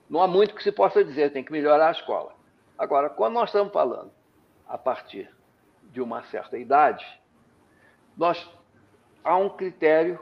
não 0.08 0.22
há 0.22 0.28
muito 0.28 0.54
que 0.54 0.62
se 0.62 0.72
possa 0.72 1.04
dizer, 1.04 1.32
tem 1.32 1.44
que 1.44 1.52
melhorar 1.52 1.88
a 1.88 1.92
escola. 1.92 2.34
Agora, 2.78 3.10
quando 3.10 3.34
nós 3.34 3.50
estamos 3.50 3.72
falando 3.72 4.10
a 4.66 4.78
partir 4.78 5.30
de 5.92 6.00
uma 6.00 6.22
certa 6.24 6.56
idade, 6.56 7.06
nós 8.16 8.48
há 9.22 9.36
um 9.36 9.50
critério 9.50 10.18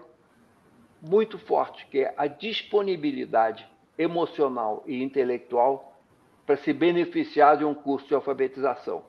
muito 1.01 1.39
forte, 1.39 1.87
que 1.87 2.01
é 2.01 2.15
a 2.17 2.27
disponibilidade 2.27 3.69
emocional 3.99 4.83
e 4.87 5.03
intelectual 5.03 6.01
para 6.47 6.57
se 6.57 6.73
beneficiar 6.73 7.59
de 7.59 7.65
um 7.65 7.75
curso 7.75 8.09
de 8.09 8.15
alfabetização 8.15 9.05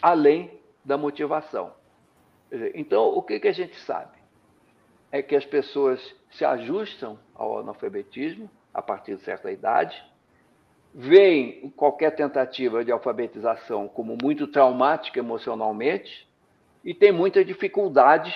além 0.00 0.58
da 0.84 0.96
motivação. 0.96 1.72
Então, 2.74 3.08
o 3.08 3.22
que, 3.22 3.38
que 3.38 3.48
a 3.48 3.52
gente 3.52 3.76
sabe? 3.80 4.18
É 5.12 5.22
que 5.22 5.36
as 5.36 5.44
pessoas 5.44 6.00
se 6.30 6.44
ajustam 6.44 7.18
ao 7.34 7.58
analfabetismo 7.58 8.50
a 8.72 8.80
partir 8.80 9.16
de 9.16 9.22
certa 9.22 9.50
idade, 9.50 10.02
veem 10.94 11.70
qualquer 11.70 12.14
tentativa 12.14 12.84
de 12.84 12.90
alfabetização 12.90 13.88
como 13.88 14.16
muito 14.20 14.46
traumática 14.46 15.18
emocionalmente 15.18 16.28
e 16.84 16.94
tem 16.94 17.12
muita 17.12 17.44
dificuldade 17.44 18.34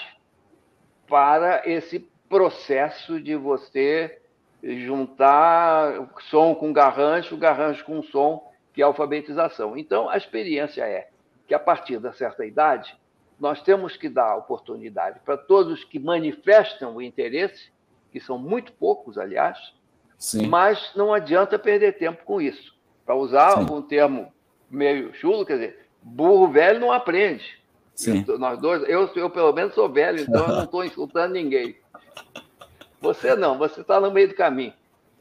para 1.08 1.68
esse 1.68 2.00
processo 2.28 3.20
de 3.20 3.34
você 3.34 4.20
juntar 4.64 6.08
som 6.30 6.54
com 6.54 6.72
garrancho, 6.72 7.36
garrancho 7.36 7.84
com 7.84 8.02
som, 8.02 8.50
que 8.72 8.80
é 8.80 8.84
alfabetização. 8.84 9.76
Então, 9.76 10.08
a 10.08 10.16
experiência 10.16 10.82
é 10.82 11.08
que 11.46 11.54
a 11.54 11.58
partir 11.58 11.98
da 11.98 12.12
certa 12.12 12.46
idade 12.46 12.96
nós 13.38 13.60
temos 13.62 13.96
que 13.96 14.08
dar 14.08 14.36
oportunidade 14.36 15.20
para 15.24 15.36
todos 15.36 15.84
que 15.84 15.98
manifestam 15.98 16.96
o 16.96 17.02
interesse, 17.02 17.70
que 18.10 18.20
são 18.20 18.38
muito 18.38 18.72
poucos, 18.72 19.18
aliás, 19.18 19.58
Sim. 20.16 20.46
mas 20.46 20.92
não 20.94 21.12
adianta 21.12 21.58
perder 21.58 21.98
tempo 21.98 22.24
com 22.24 22.40
isso. 22.40 22.74
Para 23.04 23.16
usar 23.16 23.58
Sim. 23.58 23.72
um 23.72 23.82
termo 23.82 24.32
meio 24.70 25.12
chulo, 25.14 25.44
quer 25.44 25.54
dizer, 25.54 25.86
burro 26.00 26.48
velho 26.48 26.80
não 26.80 26.92
aprende. 26.92 27.44
Sim. 27.94 28.24
Eu, 28.26 28.38
nós 28.38 28.58
dois, 28.58 28.82
eu, 28.88 29.10
eu 29.14 29.28
pelo 29.28 29.52
menos 29.52 29.74
sou 29.74 29.88
velho, 29.88 30.20
então 30.20 30.46
eu 30.46 30.48
não 30.56 30.64
estou 30.64 30.84
insultando 30.84 31.34
ninguém. 31.34 31.76
Você 33.04 33.36
não, 33.36 33.58
você 33.58 33.82
está 33.82 34.00
no 34.00 34.10
meio 34.10 34.28
do 34.28 34.34
caminho. 34.34 34.72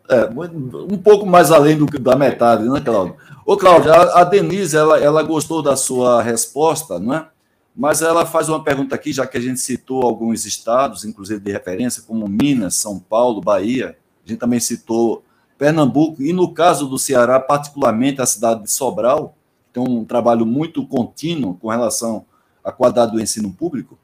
É, 0.10 0.26
um 0.26 0.98
pouco 0.98 1.26
mais 1.26 1.52
além 1.52 1.78
do, 1.78 1.86
da 2.00 2.16
metade, 2.16 2.64
né, 2.64 2.82
Cláudio? 2.82 3.16
Ô, 3.46 3.56
Cláudio, 3.56 3.94
a, 3.94 4.22
a 4.22 4.24
Denise, 4.24 4.76
ela, 4.76 5.00
ela 5.00 5.24
gostou 5.24 5.62
da 5.62 5.78
sua 5.78 6.22
resposta, 6.22 7.00
não 7.00 7.14
é? 7.14 7.28
Mas 7.76 8.02
ela 8.02 8.26
faz 8.26 8.50
uma 8.50 8.64
pergunta 8.64 8.94
aqui, 8.94 9.12
já 9.12 9.26
que 9.26 9.38
a 9.38 9.42
gente 9.42 9.60
citou 9.60 10.04
alguns 10.04 10.46
estados, 10.46 11.06
inclusive 11.06 11.40
de 11.40 11.52
referência, 11.52 12.04
como 12.06 12.28
Minas, 12.28 12.76
São 12.76 13.00
Paulo, 13.00 13.42
Bahia, 13.42 13.98
a 14.26 14.30
gente 14.30 14.40
também 14.40 14.60
citou 14.60 15.24
Pernambuco, 15.58 16.22
e 16.22 16.34
no 16.34 16.54
caso 16.54 16.88
do 16.88 17.00
Ceará, 17.00 17.40
particularmente 17.40 18.22
a 18.22 18.26
cidade 18.26 18.64
de 18.64 18.72
Sobral, 18.72 19.36
que 19.68 19.80
tem 19.80 19.84
um 19.84 20.06
trabalho 20.06 20.46
muito 20.46 20.86
contínuo 20.86 21.56
com 21.56 21.70
relação 21.70 22.26
à 22.64 22.72
qualidade 22.72 23.12
do 23.12 23.22
ensino 23.22 23.52
público. 23.52 23.98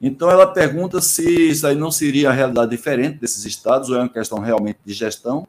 Então, 0.00 0.30
ela 0.30 0.46
pergunta 0.46 1.00
se 1.00 1.50
isso 1.50 1.66
aí 1.66 1.74
não 1.74 1.90
seria 1.90 2.30
a 2.30 2.32
realidade 2.32 2.70
diferente 2.70 3.18
desses 3.18 3.44
estados, 3.44 3.88
ou 3.88 3.96
é 3.96 4.00
uma 4.00 4.08
questão 4.08 4.38
realmente 4.38 4.78
de 4.84 4.92
gestão. 4.92 5.46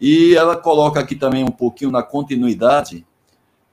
E 0.00 0.34
ela 0.34 0.56
coloca 0.56 0.98
aqui 0.98 1.14
também 1.14 1.44
um 1.44 1.50
pouquinho 1.50 1.90
na 1.90 2.02
continuidade, 2.02 3.06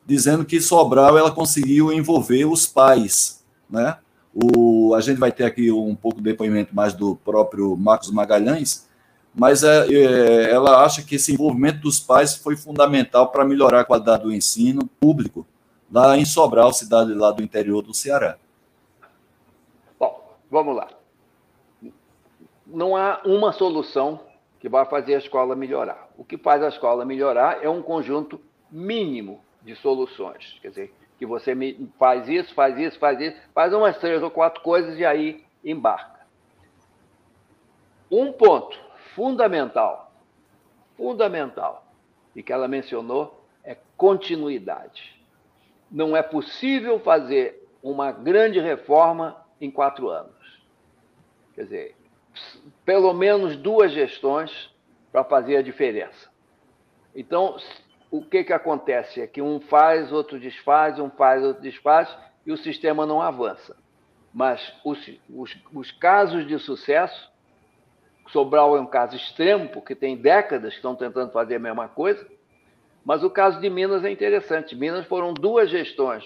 dizendo 0.06 0.46
que 0.46 0.62
Sobral 0.62 1.18
ela 1.18 1.32
conseguiu 1.32 1.92
envolver 1.92 2.46
os 2.46 2.68
pais, 2.68 3.44
né? 3.70 3.98
O, 4.34 4.94
a 4.94 5.02
gente 5.02 5.18
vai 5.18 5.32
ter 5.32 5.44
aqui 5.44 5.72
um 5.72 5.96
pouco 5.96 6.18
de 6.18 6.24
depoimento 6.24 6.76
mais 6.76 6.94
do 6.94 7.16
próprio 7.16 7.76
Marcos 7.76 8.12
Magalhães, 8.12 8.88
mas 9.34 9.64
é, 9.64 9.88
é, 9.88 10.52
ela 10.52 10.84
acha 10.84 11.02
que 11.02 11.16
esse 11.16 11.34
envolvimento 11.34 11.82
dos 11.82 12.00
pais 12.00 12.36
foi 12.36 12.56
fundamental 12.56 13.32
para 13.32 13.46
melhorar 13.46 13.82
a 13.82 13.86
qualidade 13.86 14.24
do 14.24 14.32
ensino 14.32 14.88
público 15.00 15.46
lá 15.92 16.18
em 16.18 16.26
Sobral, 16.26 16.72
cidade 16.74 17.14
lá 17.14 17.32
do 17.32 17.42
interior 17.42 17.82
do 17.82 17.94
Ceará. 17.94 18.38
Vamos 20.50 20.76
lá. 20.76 20.88
Não 22.66 22.96
há 22.96 23.22
uma 23.26 23.52
solução 23.52 24.20
que 24.60 24.70
vai 24.70 24.86
fazer 24.86 25.16
a 25.16 25.20
escola 25.20 25.56
melhorar. 25.56 26.10
O 26.18 26.24
que 26.24 26.38
faz 26.38 26.62
a 26.62 26.68
escola 26.68 27.06
melhorar 27.06 27.64
é 27.64 27.70
um 27.70 27.82
conjunto 27.82 28.42
mínimo 28.70 29.42
de 29.62 29.76
soluções. 29.76 30.58
Quer 30.62 30.70
dizer, 30.70 30.94
que 31.20 31.26
você 31.26 31.54
faz 31.98 32.30
isso, 32.30 32.54
faz 32.54 32.78
isso, 32.78 32.98
faz 32.98 33.20
isso, 33.20 33.38
faz 33.54 33.74
umas 33.74 33.98
três 33.98 34.24
ou 34.24 34.32
quatro 34.32 34.62
coisas 34.62 34.98
e 34.98 35.06
aí 35.06 35.44
embarca. 35.64 36.22
Um 38.10 38.32
ponto 38.32 38.80
fundamental, 39.14 40.14
fundamental, 40.96 41.86
e 42.34 42.42
que 42.42 42.54
ela 42.54 42.70
mencionou, 42.70 43.44
é 43.66 43.76
continuidade. 43.98 45.14
Não 45.92 46.16
é 46.16 46.22
possível 46.22 47.00
fazer 47.02 47.68
uma 47.84 48.14
grande 48.14 48.60
reforma 48.60 49.36
em 49.60 49.70
quatro 49.70 50.08
anos. 50.08 50.39
Quer 51.60 51.64
dizer, 51.64 51.96
pelo 52.86 53.14
menos 53.14 53.58
duas 53.58 53.92
gestões 53.92 54.74
para 55.12 55.26
fazer 55.26 55.58
a 55.58 55.62
diferença. 55.62 56.30
Então, 57.14 57.58
o 58.10 58.24
que, 58.24 58.46
que 58.46 58.54
acontece 58.54 59.20
é 59.20 59.28
que 59.28 59.42
um 59.42 59.60
faz, 59.60 60.10
outro 60.10 60.40
desfaz, 60.40 60.98
um 61.00 61.10
faz, 61.10 61.44
outro 61.44 61.62
desfaz, 61.62 62.18
e 62.46 62.54
o 62.54 62.58
sistema 62.58 63.06
não 63.06 63.22
avança. 63.22 63.76
Mas 64.34 64.74
os, 64.86 65.06
os, 65.30 65.58
os 65.74 65.92
casos 65.92 66.48
de 66.48 66.58
sucesso, 66.60 67.30
Sobral 68.30 68.78
é 68.78 68.80
um 68.80 68.88
caso 68.88 69.18
extremo, 69.18 69.68
porque 69.68 69.94
tem 69.94 70.16
décadas 70.16 70.70
que 70.70 70.78
estão 70.78 70.96
tentando 70.96 71.34
fazer 71.34 71.56
a 71.56 71.60
mesma 71.60 71.90
coisa, 71.90 72.26
mas 73.04 73.22
o 73.22 73.30
caso 73.30 73.60
de 73.60 73.70
Minas 73.70 74.06
é 74.06 74.10
interessante. 74.10 74.78
Minas 74.78 75.06
foram 75.08 75.34
duas 75.34 75.70
gestões 75.70 76.24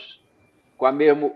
com 0.78 0.86
a, 0.86 0.92
mesmo, 0.92 1.36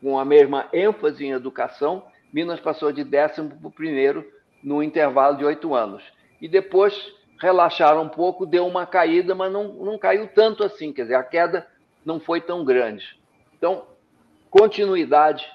com 0.00 0.18
a 0.18 0.24
mesma 0.24 0.66
ênfase 0.72 1.26
em 1.26 1.32
educação, 1.32 2.06
Minas 2.34 2.58
passou 2.58 2.90
de 2.90 3.04
décimo 3.04 3.48
para 3.48 3.68
o 3.68 3.70
primeiro 3.70 4.28
no 4.60 4.82
intervalo 4.82 5.36
de 5.36 5.44
oito 5.44 5.72
anos. 5.72 6.02
E 6.40 6.48
depois 6.48 7.14
relaxaram 7.38 8.02
um 8.02 8.08
pouco, 8.08 8.44
deu 8.44 8.66
uma 8.66 8.84
caída, 8.84 9.36
mas 9.36 9.52
não, 9.52 9.72
não 9.74 9.96
caiu 9.96 10.26
tanto 10.26 10.64
assim. 10.64 10.92
Quer 10.92 11.02
dizer, 11.02 11.14
a 11.14 11.22
queda 11.22 11.64
não 12.04 12.18
foi 12.18 12.40
tão 12.40 12.64
grande. 12.64 13.16
Então, 13.56 13.86
continuidade 14.50 15.48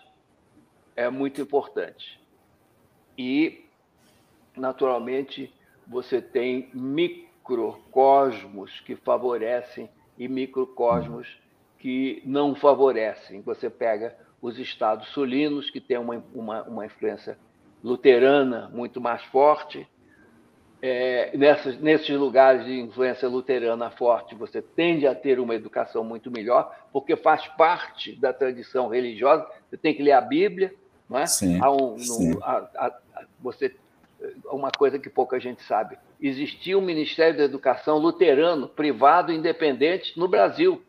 é 0.96 1.10
muito 1.10 1.42
importante. 1.42 2.18
E, 3.18 3.66
naturalmente, 4.56 5.54
você 5.86 6.22
tem 6.22 6.70
microcosmos 6.74 8.80
que 8.80 8.96
favorecem 8.96 9.90
e 10.18 10.30
microcosmos 10.30 11.42
que 11.78 12.24
não 12.26 12.56
favorecem. 12.56 13.42
Você 13.42 13.70
pega 13.70 14.16
os 14.42 14.58
estados 14.58 15.08
sulinos, 15.10 15.70
que 15.70 15.82
têm 15.82 15.98
uma, 15.98 16.24
uma, 16.34 16.64
uma 16.64 16.86
influência 16.86 17.38
luterana 17.84 18.70
muito 18.74 19.02
mais 19.02 19.22
forte. 19.26 19.88
É, 20.82 21.36
nessas, 21.38 21.78
nesses 21.80 22.10
lugares 22.18 22.66
de 22.66 22.80
influência 22.80 23.28
luterana 23.28 23.90
forte, 23.92 24.34
você 24.34 24.62
tende 24.62 25.06
a 25.06 25.14
ter 25.14 25.40
uma 25.40 25.54
educação 25.54 26.06
muito 26.06 26.32
melhor, 26.32 26.74
porque 26.94 27.18
faz 27.18 27.46
parte 27.48 28.16
da 28.16 28.32
tradição 28.32 28.88
religiosa. 28.88 29.46
Você 29.70 29.76
tem 29.76 29.94
que 29.94 30.02
ler 30.02 30.14
a 30.14 30.22
Bíblia, 30.22 30.74
não 31.10 31.20
é? 31.20 31.26
Sim, 31.26 31.60
um, 31.62 31.98
no, 31.98 32.44
a, 32.44 32.70
a, 32.76 33.26
você 33.42 33.76
uma 34.52 34.72
coisa 34.72 35.00
que 35.00 35.10
pouca 35.10 35.40
gente 35.40 35.64
sabe. 35.64 35.98
Existia 36.22 36.78
um 36.78 36.82
Ministério 36.82 37.38
da 37.38 37.44
Educação 37.44 37.98
luterano, 37.98 38.68
privado, 38.68 39.32
independente, 39.32 40.18
no 40.20 40.28
Brasil, 40.28 40.82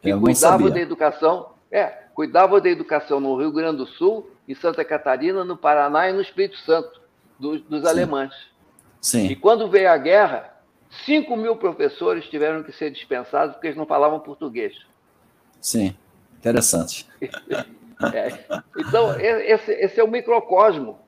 que 0.00 0.12
cuidava 0.16 0.70
da 0.70 0.80
educação 0.80 1.50
é, 1.70 2.05
cuidava 2.16 2.62
da 2.62 2.70
educação 2.70 3.20
no 3.20 3.36
Rio 3.36 3.52
Grande 3.52 3.76
do 3.76 3.86
Sul, 3.86 4.30
em 4.48 4.54
Santa 4.54 4.82
Catarina, 4.82 5.44
no 5.44 5.54
Paraná 5.54 6.08
e 6.08 6.14
no 6.14 6.22
Espírito 6.22 6.56
Santo, 6.60 6.98
dos, 7.38 7.60
dos 7.60 7.82
Sim. 7.82 7.88
alemães. 7.88 8.32
Sim. 9.02 9.26
E 9.26 9.36
quando 9.36 9.68
veio 9.68 9.90
a 9.90 9.98
guerra, 9.98 10.56
5 11.04 11.36
mil 11.36 11.56
professores 11.56 12.24
tiveram 12.24 12.62
que 12.62 12.72
ser 12.72 12.90
dispensados 12.90 13.54
porque 13.54 13.66
eles 13.66 13.76
não 13.76 13.84
falavam 13.84 14.18
português. 14.18 14.74
Sim, 15.60 15.94
interessante. 16.38 17.06
É. 18.12 18.60
Então, 18.76 19.18
esse, 19.18 19.72
esse, 19.72 19.98
é 19.98 20.04
o 20.04 20.06
microcosmo 20.06 20.98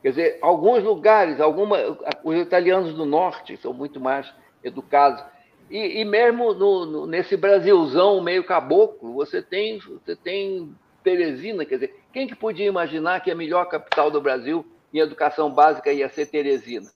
Quer 0.00 0.10
dizer, 0.10 0.38
alguns 0.40 0.84
lugares, 0.84 1.40
alguma, 1.40 1.76
os 2.22 2.36
italianos 2.36 2.94
do 2.94 3.04
norte 3.04 3.56
são 3.56 3.74
muito 3.74 3.98
mais 3.98 4.32
educados. 4.62 5.24
E, 5.70 6.00
e 6.00 6.04
mesmo 6.04 6.54
no, 6.54 6.86
no, 6.86 7.06
nesse 7.06 7.36
Brasilzão 7.36 8.20
meio 8.22 8.44
caboclo, 8.44 9.12
você 9.12 9.42
tem, 9.42 9.78
você 9.78 10.16
tem 10.16 10.74
Teresina, 11.04 11.64
quer 11.64 11.74
dizer, 11.74 11.94
quem 12.12 12.26
que 12.26 12.34
podia 12.34 12.66
imaginar 12.66 13.20
que 13.20 13.30
a 13.30 13.34
melhor 13.34 13.66
capital 13.66 14.10
do 14.10 14.20
Brasil 14.20 14.66
em 14.92 14.98
educação 14.98 15.50
básica 15.50 15.92
ia 15.92 16.08
ser 16.08 16.26
Teresina? 16.26 16.90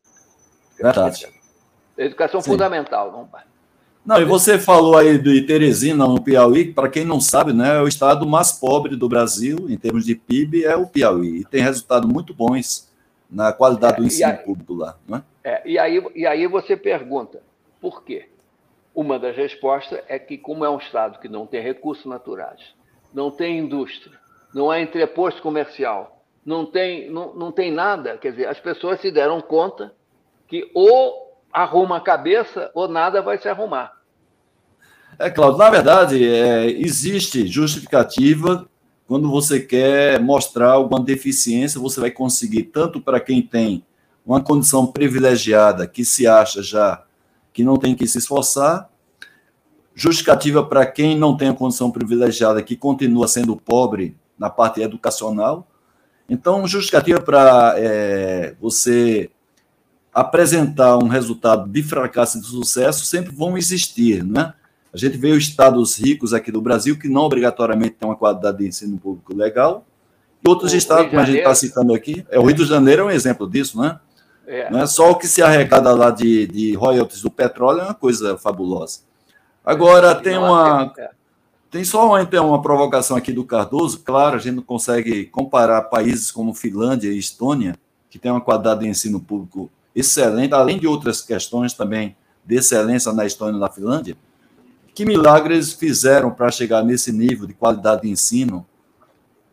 Verdade. 0.77 1.29
Educação 1.97 2.41
Sim. 2.41 2.53
fundamental, 2.53 3.13
não 3.13 3.29
não, 4.05 4.21
e 4.21 4.25
você 4.25 4.59
falou 4.59 4.97
aí 4.97 5.17
de 5.17 5.43
Teresina, 5.43 6.09
no 6.09 6.21
Piauí, 6.21 6.73
para 6.73 6.89
quem 6.89 7.05
não 7.05 7.21
sabe, 7.21 7.53
né, 7.53 7.77
é 7.77 7.81
o 7.81 7.87
estado 7.87 8.27
mais 8.27 8.51
pobre 8.51 8.97
do 8.97 9.09
Brasil, 9.09 9.71
em 9.71 9.77
termos 9.77 10.05
de 10.05 10.17
PIB, 10.17 10.65
é 10.65 10.75
o 10.75 10.89
Piauí. 10.89 11.39
E 11.41 11.45
tem 11.45 11.63
resultados 11.63 12.11
muito 12.11 12.35
bons 12.35 12.91
na 13.31 13.53
qualidade 13.53 13.95
é, 13.95 13.97
do 13.99 14.05
ensino 14.05 14.31
aí, 14.31 14.37
público 14.39 14.75
lá. 14.75 14.97
Né? 15.07 15.23
É, 15.45 15.63
e, 15.65 15.79
aí, 15.79 16.05
e 16.17 16.27
aí 16.27 16.49
você 16.49 16.77
pergunta, 16.77 17.41
por 17.81 18.03
quê? 18.03 18.29
Uma 18.95 19.19
das 19.19 19.37
respostas 19.37 20.01
é 20.09 20.19
que, 20.19 20.37
como 20.37 20.65
é 20.65 20.71
um 20.71 20.79
estado 20.79 21.19
que 21.19 21.29
não 21.29 21.47
tem 21.47 21.63
recursos 21.63 22.05
naturais, 22.05 22.61
não 23.13 23.31
tem 23.31 23.59
indústria, 23.59 24.19
não 24.55 24.71
há 24.71 24.81
entreposto 24.81 25.41
comercial, 25.41 26.23
não 26.45 26.67
tem, 26.67 27.11
não, 27.11 27.35
não 27.35 27.53
tem 27.53 27.71
nada, 27.71 28.19
quer 28.19 28.33
dizer, 28.33 28.49
as 28.49 28.61
pessoas 28.61 29.01
se 29.01 29.11
deram 29.11 29.41
conta 29.41 29.95
que 30.47 30.71
ou 30.75 31.41
arruma 31.53 31.99
a 31.99 32.01
cabeça 32.01 32.71
ou 32.75 32.89
nada 32.89 33.23
vai 33.23 33.39
se 33.39 33.49
arrumar. 33.49 33.93
É, 35.19 35.31
Claudio, 35.31 35.59
na 35.59 35.71
verdade, 35.71 36.27
é, 36.27 36.67
existe 36.67 37.47
justificativa 37.47 38.69
quando 39.07 39.31
você 39.31 39.61
quer 39.61 40.21
mostrar 40.21 40.73
alguma 40.73 40.99
deficiência, 40.99 41.81
você 41.81 42.01
vai 42.01 42.11
conseguir, 42.11 42.65
tanto 42.65 43.01
para 43.01 43.21
quem 43.21 43.43
tem 43.43 43.85
uma 44.25 44.43
condição 44.43 44.87
privilegiada, 44.87 45.87
que 45.87 46.05
se 46.05 46.27
acha 46.27 46.63
já 46.63 47.05
que 47.53 47.65
não 47.65 47.77
tem 47.77 47.95
que 47.95 48.07
se 48.07 48.19
esforçar, 48.19 48.89
justificativa 49.95 50.65
para 50.65 50.87
quem 50.87 51.17
não 51.19 51.37
tem 51.37 51.49
a 51.49 51.55
condição 51.55 51.91
privilegiada, 51.91 52.63
que 52.63 52.77
continua 52.77 53.29
sendo 53.29 53.57
pobre 53.57 54.17
na 54.39 54.49
parte 54.49 54.81
educacional. 54.81 55.67
Então, 56.29 56.67
justificativa 56.67 57.21
para 57.21 57.75
é, 57.77 58.55
você 58.61 59.31
apresentar 60.15 60.99
um 60.99 61.09
resultado 61.09 61.69
de 61.69 61.83
fracasso 61.83 62.39
e 62.39 62.41
de 62.41 62.47
sucesso 62.47 63.05
sempre 63.05 63.35
vão 63.35 63.57
existir, 63.57 64.25
né? 64.25 64.55
A 64.93 64.99
gente 64.99 65.17
vê 65.17 65.31
os 65.33 65.45
estados 65.45 65.97
ricos 65.97 66.35
aqui 66.35 66.53
do 66.53 66.61
Brasil 66.61 66.99
que 66.99 67.09
não 67.09 67.23
obrigatoriamente 67.23 67.93
têm 67.93 68.07
uma 68.07 68.17
qualidade 68.17 68.59
de 68.59 68.67
ensino 68.67 68.99
público 68.99 69.35
legal, 69.35 69.87
e 70.45 70.49
outros 70.49 70.73
o 70.73 70.77
estados, 70.77 71.09
como 71.09 71.21
a 71.21 71.25
gente 71.25 71.39
está 71.39 71.55
citando 71.55 71.95
aqui, 71.95 72.27
é, 72.29 72.39
o 72.39 72.45
Rio 72.45 72.57
de 72.57 72.65
Janeiro 72.65 73.03
é 73.03 73.05
um 73.07 73.11
exemplo 73.11 73.49
disso, 73.49 73.81
né? 73.81 73.99
É. 74.47 74.71
Não 74.71 74.81
é 74.81 74.87
só 74.87 75.11
o 75.11 75.17
que 75.17 75.27
se 75.27 75.43
arrecada 75.43 75.95
lá 75.95 76.11
de, 76.11 76.47
de 76.47 76.75
royalties 76.75 77.23
do 77.23 77.31
petróleo 77.31 77.81
é 77.81 77.85
uma 77.85 77.95
coisa 77.95 78.37
fabulosa. 78.37 79.01
Agora, 79.65 80.15
tem 80.15 80.37
uma. 80.37 80.93
É. 80.99 81.11
Tem 81.71 81.85
só 81.85 82.07
uma, 82.07 82.21
então, 82.21 82.49
uma 82.49 82.61
provocação 82.61 83.17
aqui 83.17 83.33
do 83.33 83.45
Cardoso. 83.45 84.01
Claro, 84.01 84.37
a 84.37 84.39
gente 84.39 84.57
não 84.57 84.63
consegue 84.63 85.25
comparar 85.27 85.81
países 85.83 86.31
como 86.31 86.53
Finlândia 86.53 87.09
e 87.09 87.19
Estônia, 87.19 87.75
que 88.11 88.19
tem 88.19 88.31
uma 88.31 88.43
qualidade 88.43 88.81
de 88.81 88.89
ensino 88.89 89.19
público 89.19 89.71
excelente, 89.97 90.53
além 90.53 90.79
de 90.79 90.87
outras 90.87 91.23
questões 91.23 91.73
também 91.73 92.15
de 92.45 92.57
excelência 92.57 93.11
na 93.13 93.25
Estônia 93.25 93.57
e 93.57 93.61
na 93.61 93.71
Finlândia, 93.71 94.17
que 94.95 95.07
milagres 95.07 95.73
fizeram 95.73 96.31
para 96.31 96.51
chegar 96.51 96.85
nesse 96.85 97.11
nível 97.11 97.47
de 97.47 97.55
qualidade 97.55 98.03
de 98.03 98.11
ensino 98.11 98.67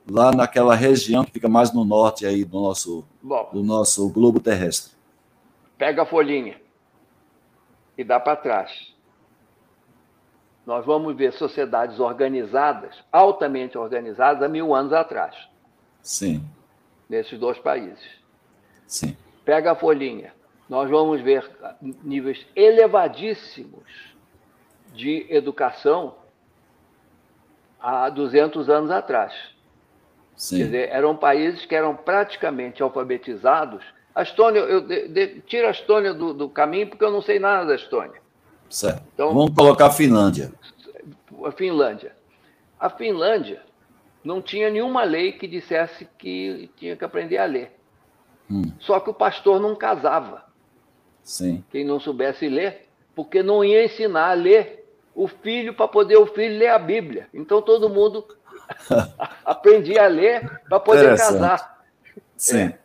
lá 0.10 0.32
naquela 0.32 0.76
região 0.76 1.24
que 1.24 1.32
fica 1.32 1.48
mais 1.48 1.74
no 1.74 1.86
norte 1.86 2.26
aí 2.26 2.44
do 2.44 2.60
nosso, 2.60 3.06
Bom, 3.22 3.50
do 3.54 3.64
nosso 3.64 4.10
globo 4.10 4.40
terrestre? 4.40 4.94
Pega 5.78 6.04
a 6.04 6.06
folhinha 6.06 6.60
e 7.98 8.04
dá 8.04 8.20
para 8.20 8.36
trás. 8.36 8.94
Nós 10.66 10.86
vamos 10.86 11.16
ver 11.16 11.34
sociedades 11.34 12.00
organizadas, 12.00 12.96
altamente 13.12 13.78
organizadas, 13.78 14.44
há 14.44 14.48
mil 14.48 14.76
anos 14.76 14.94
atrás. 14.94 15.36
Sim. 16.02 16.44
Nesses 17.10 17.40
dois 17.40 17.58
países. 17.58 18.04
Sim 18.86 19.16
pega 19.50 19.72
a 19.72 19.76
folhinha, 19.76 20.32
nós 20.70 20.88
vamos 20.92 21.22
ver 21.22 21.44
níveis 22.04 22.46
elevadíssimos 22.56 24.14
de 24.94 25.26
educação 25.28 26.14
há 27.80 28.12
200 28.12 28.70
anos 28.70 28.92
atrás. 28.92 29.34
Sim. 30.40 30.60
Quer 30.60 30.64
dizer, 30.64 30.90
eram 30.90 31.18
países 31.18 31.66
que 31.66 31.76
eram 31.76 31.94
praticamente 31.94 32.82
alfabetizados. 32.82 33.84
A 34.16 34.24
Estônia, 34.24 34.60
eu 34.60 34.80
de, 34.80 35.10
de, 35.10 35.42
tira 35.42 35.68
a 35.68 35.72
Estônia 35.72 36.14
do, 36.14 36.34
do, 36.34 36.48
caminho 36.48 36.88
porque 36.88 37.04
eu 37.04 37.12
não 37.12 37.22
sei 37.22 37.40
nada 37.40 37.66
da 37.66 37.76
Estônia. 37.76 38.22
Certo. 38.70 39.04
Então, 39.14 39.34
Vamos 39.34 39.54
colocar 39.54 39.88
a 39.88 39.92
Finlândia. 39.92 40.54
A 41.44 41.52
Finlândia. 41.52 42.14
A 42.80 42.90
Finlândia 42.90 43.62
não 44.24 44.42
tinha 44.42 44.70
nenhuma 44.70 45.04
lei 45.04 45.34
que 45.34 45.46
dissesse 45.46 46.08
que 46.18 46.72
tinha 46.78 46.96
que 46.96 47.04
aprender 47.04 47.38
a 47.38 47.46
ler. 47.46 47.78
Hum. 48.50 48.72
Só 48.80 48.98
que 49.02 49.10
o 49.10 49.14
pastor 49.14 49.60
não 49.60 49.76
casava. 49.76 50.46
Sim. 51.22 51.66
Quem 51.70 51.84
não 51.84 52.00
soubesse 52.00 52.48
ler, 52.48 52.88
porque 53.14 53.44
não 53.44 53.62
ia 53.62 53.84
ensinar 53.84 54.30
a 54.30 54.36
ler 54.36 54.90
o 55.14 55.28
filho 55.28 55.74
para 55.74 55.90
poder 55.90 56.16
o 56.16 56.28
filho 56.28 56.58
ler 56.58 56.70
a 56.70 56.80
Bíblia. 56.80 57.28
Então 57.34 57.62
todo 57.62 57.90
mundo 57.90 58.26
aprendia 59.46 60.06
a 60.06 60.08
ler 60.08 60.62
para 60.68 60.80
poder 60.80 61.18
casar. 61.18 61.84
Sim. 62.36 62.68
É. 62.68 62.80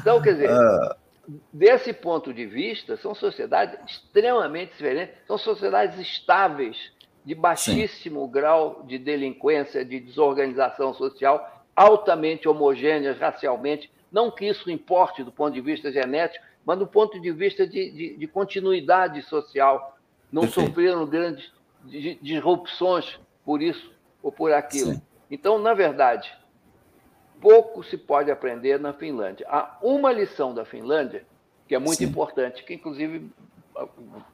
Então, 0.00 0.20
quer 0.20 0.32
dizer, 0.32 0.50
uh... 0.50 0.94
desse 1.52 1.92
ponto 1.92 2.32
de 2.32 2.46
vista, 2.46 2.96
são 2.96 3.14
sociedades 3.14 3.78
extremamente 3.86 4.72
diferentes, 4.72 5.14
são 5.26 5.38
sociedades 5.38 5.98
estáveis, 5.98 6.76
de 7.24 7.34
baixíssimo 7.34 8.24
Sim. 8.24 8.30
grau 8.30 8.84
de 8.86 8.98
delinquência, 8.98 9.84
de 9.84 9.98
desorganização 9.98 10.94
social, 10.94 11.64
altamente 11.74 12.48
homogêneas 12.48 13.18
racialmente, 13.18 13.90
não 14.12 14.30
que 14.30 14.46
isso 14.46 14.70
importe 14.70 15.24
do 15.24 15.32
ponto 15.32 15.52
de 15.52 15.60
vista 15.60 15.90
genético, 15.90 16.44
mas 16.64 16.78
do 16.78 16.86
ponto 16.86 17.20
de 17.20 17.32
vista 17.32 17.66
de, 17.66 17.90
de, 17.90 18.16
de 18.16 18.26
continuidade 18.28 19.22
social. 19.22 19.98
Não 20.32 20.42
Perfeito. 20.42 20.68
sofreram 20.68 21.06
grandes 21.06 21.52
disrupções 22.22 23.18
por 23.44 23.62
isso 23.62 23.95
ou 24.26 24.32
por 24.32 24.52
aquilo. 24.52 24.94
Sim. 24.94 25.02
Então, 25.30 25.56
na 25.56 25.72
verdade, 25.72 26.36
pouco 27.40 27.84
se 27.84 27.96
pode 27.96 28.28
aprender 28.28 28.76
na 28.80 28.92
Finlândia. 28.92 29.46
Há 29.48 29.78
uma 29.80 30.12
lição 30.12 30.52
da 30.52 30.64
Finlândia 30.64 31.24
que 31.68 31.76
é 31.76 31.78
muito 31.78 31.98
Sim. 31.98 32.06
importante, 32.06 32.64
que 32.64 32.74
inclusive 32.74 33.30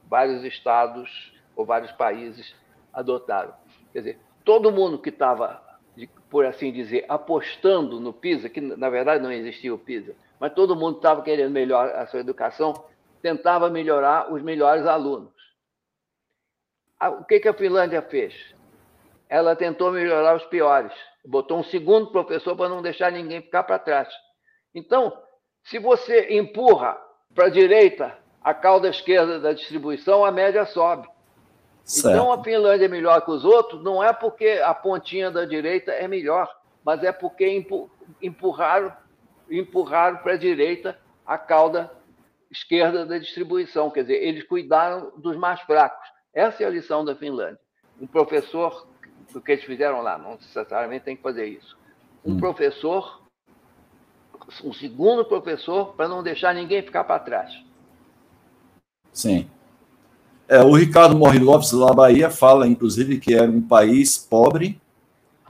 vários 0.09 0.43
estados 0.43 1.31
ou 1.55 1.63
vários 1.63 1.91
países 1.91 2.55
adotaram. 2.91 3.53
Quer 3.91 3.99
dizer, 3.99 4.19
todo 4.43 4.71
mundo 4.71 4.97
que 4.97 5.09
estava 5.09 5.61
por 6.27 6.43
assim 6.43 6.71
dizer, 6.71 7.05
apostando 7.07 7.99
no 7.99 8.11
PISA, 8.11 8.49
que 8.49 8.59
na 8.59 8.89
verdade 8.89 9.21
não 9.21 9.31
existia 9.31 9.71
o 9.71 9.77
PISA, 9.77 10.15
mas 10.39 10.55
todo 10.55 10.75
mundo 10.75 10.97
estava 10.97 11.21
querendo 11.21 11.51
melhorar 11.51 12.01
a 12.01 12.07
sua 12.07 12.19
educação, 12.19 12.73
tentava 13.21 13.69
melhorar 13.69 14.33
os 14.33 14.41
melhores 14.41 14.87
alunos. 14.87 15.31
O 16.99 17.23
que, 17.25 17.39
que 17.39 17.47
a 17.47 17.53
Finlândia 17.53 18.01
fez? 18.01 18.55
Ela 19.33 19.55
tentou 19.55 19.91
melhorar 19.91 20.35
os 20.35 20.45
piores, 20.45 20.93
botou 21.25 21.57
um 21.57 21.63
segundo 21.63 22.11
professor 22.11 22.55
para 22.55 22.69
não 22.69 22.83
deixar 22.83 23.11
ninguém 23.11 23.41
ficar 23.41 23.63
para 23.63 23.79
trás. 23.79 24.07
Então, 24.75 25.11
se 25.63 25.79
você 25.79 26.37
empurra 26.37 26.95
para 27.33 27.47
a 27.47 27.49
direita 27.49 28.15
a 28.43 28.53
cauda 28.53 28.89
esquerda 28.89 29.39
da 29.39 29.51
distribuição, 29.51 30.23
a 30.23 30.31
média 30.31 30.67
sobe. 30.67 31.09
Certo. 31.83 32.13
Então 32.13 32.31
a 32.31 32.43
Finlândia 32.43 32.85
é 32.85 32.87
melhor 32.87 33.25
que 33.25 33.31
os 33.31 33.43
outros, 33.43 33.83
não 33.83 34.03
é 34.03 34.13
porque 34.13 34.61
a 34.63 34.71
pontinha 34.71 35.31
da 35.31 35.45
direita 35.45 35.91
é 35.91 36.07
melhor, 36.07 36.47
mas 36.85 37.03
é 37.03 37.11
porque 37.11 37.65
empurraram, 38.21 38.95
empurraram 39.49 40.17
para 40.17 40.33
a 40.33 40.37
direita 40.37 40.95
a 41.25 41.39
cauda 41.39 41.91
esquerda 42.51 43.03
da 43.03 43.17
distribuição. 43.17 43.89
Quer 43.89 44.01
dizer, 44.01 44.23
eles 44.23 44.43
cuidaram 44.43 45.11
dos 45.17 45.35
mais 45.35 45.59
fracos. 45.61 46.07
Essa 46.31 46.63
é 46.63 46.67
a 46.67 46.69
lição 46.69 47.03
da 47.03 47.15
Finlândia. 47.15 47.59
Um 47.99 48.05
professor, 48.05 48.92
do 49.33 49.41
que 49.41 49.51
eles 49.51 49.65
fizeram 49.65 50.01
lá, 50.01 50.17
não 50.17 50.35
necessariamente 50.35 51.05
tem 51.05 51.15
que 51.15 51.23
fazer 51.23 51.47
isso. 51.47 51.75
Um 52.23 52.33
hum. 52.33 52.39
professor, 52.39 53.21
um 54.63 54.71
segundo 54.71 55.25
professor, 55.25 55.93
para 55.95 56.07
não 56.07 56.23
deixar 56.23 56.53
ninguém 56.53 56.81
ficar 56.81 57.03
para 57.03 57.19
trás. 57.19 57.51
Sim. 59.11 59.47
É, 60.47 60.61
o 60.61 60.73
Ricardo 60.75 61.17
Morri 61.17 61.39
Lopes, 61.39 61.71
lá 61.71 61.87
da 61.87 61.93
Bahia, 61.93 62.29
fala, 62.29 62.67
inclusive, 62.67 63.19
que 63.19 63.33
era 63.33 63.49
um 63.49 63.61
país 63.61 64.17
pobre, 64.17 64.79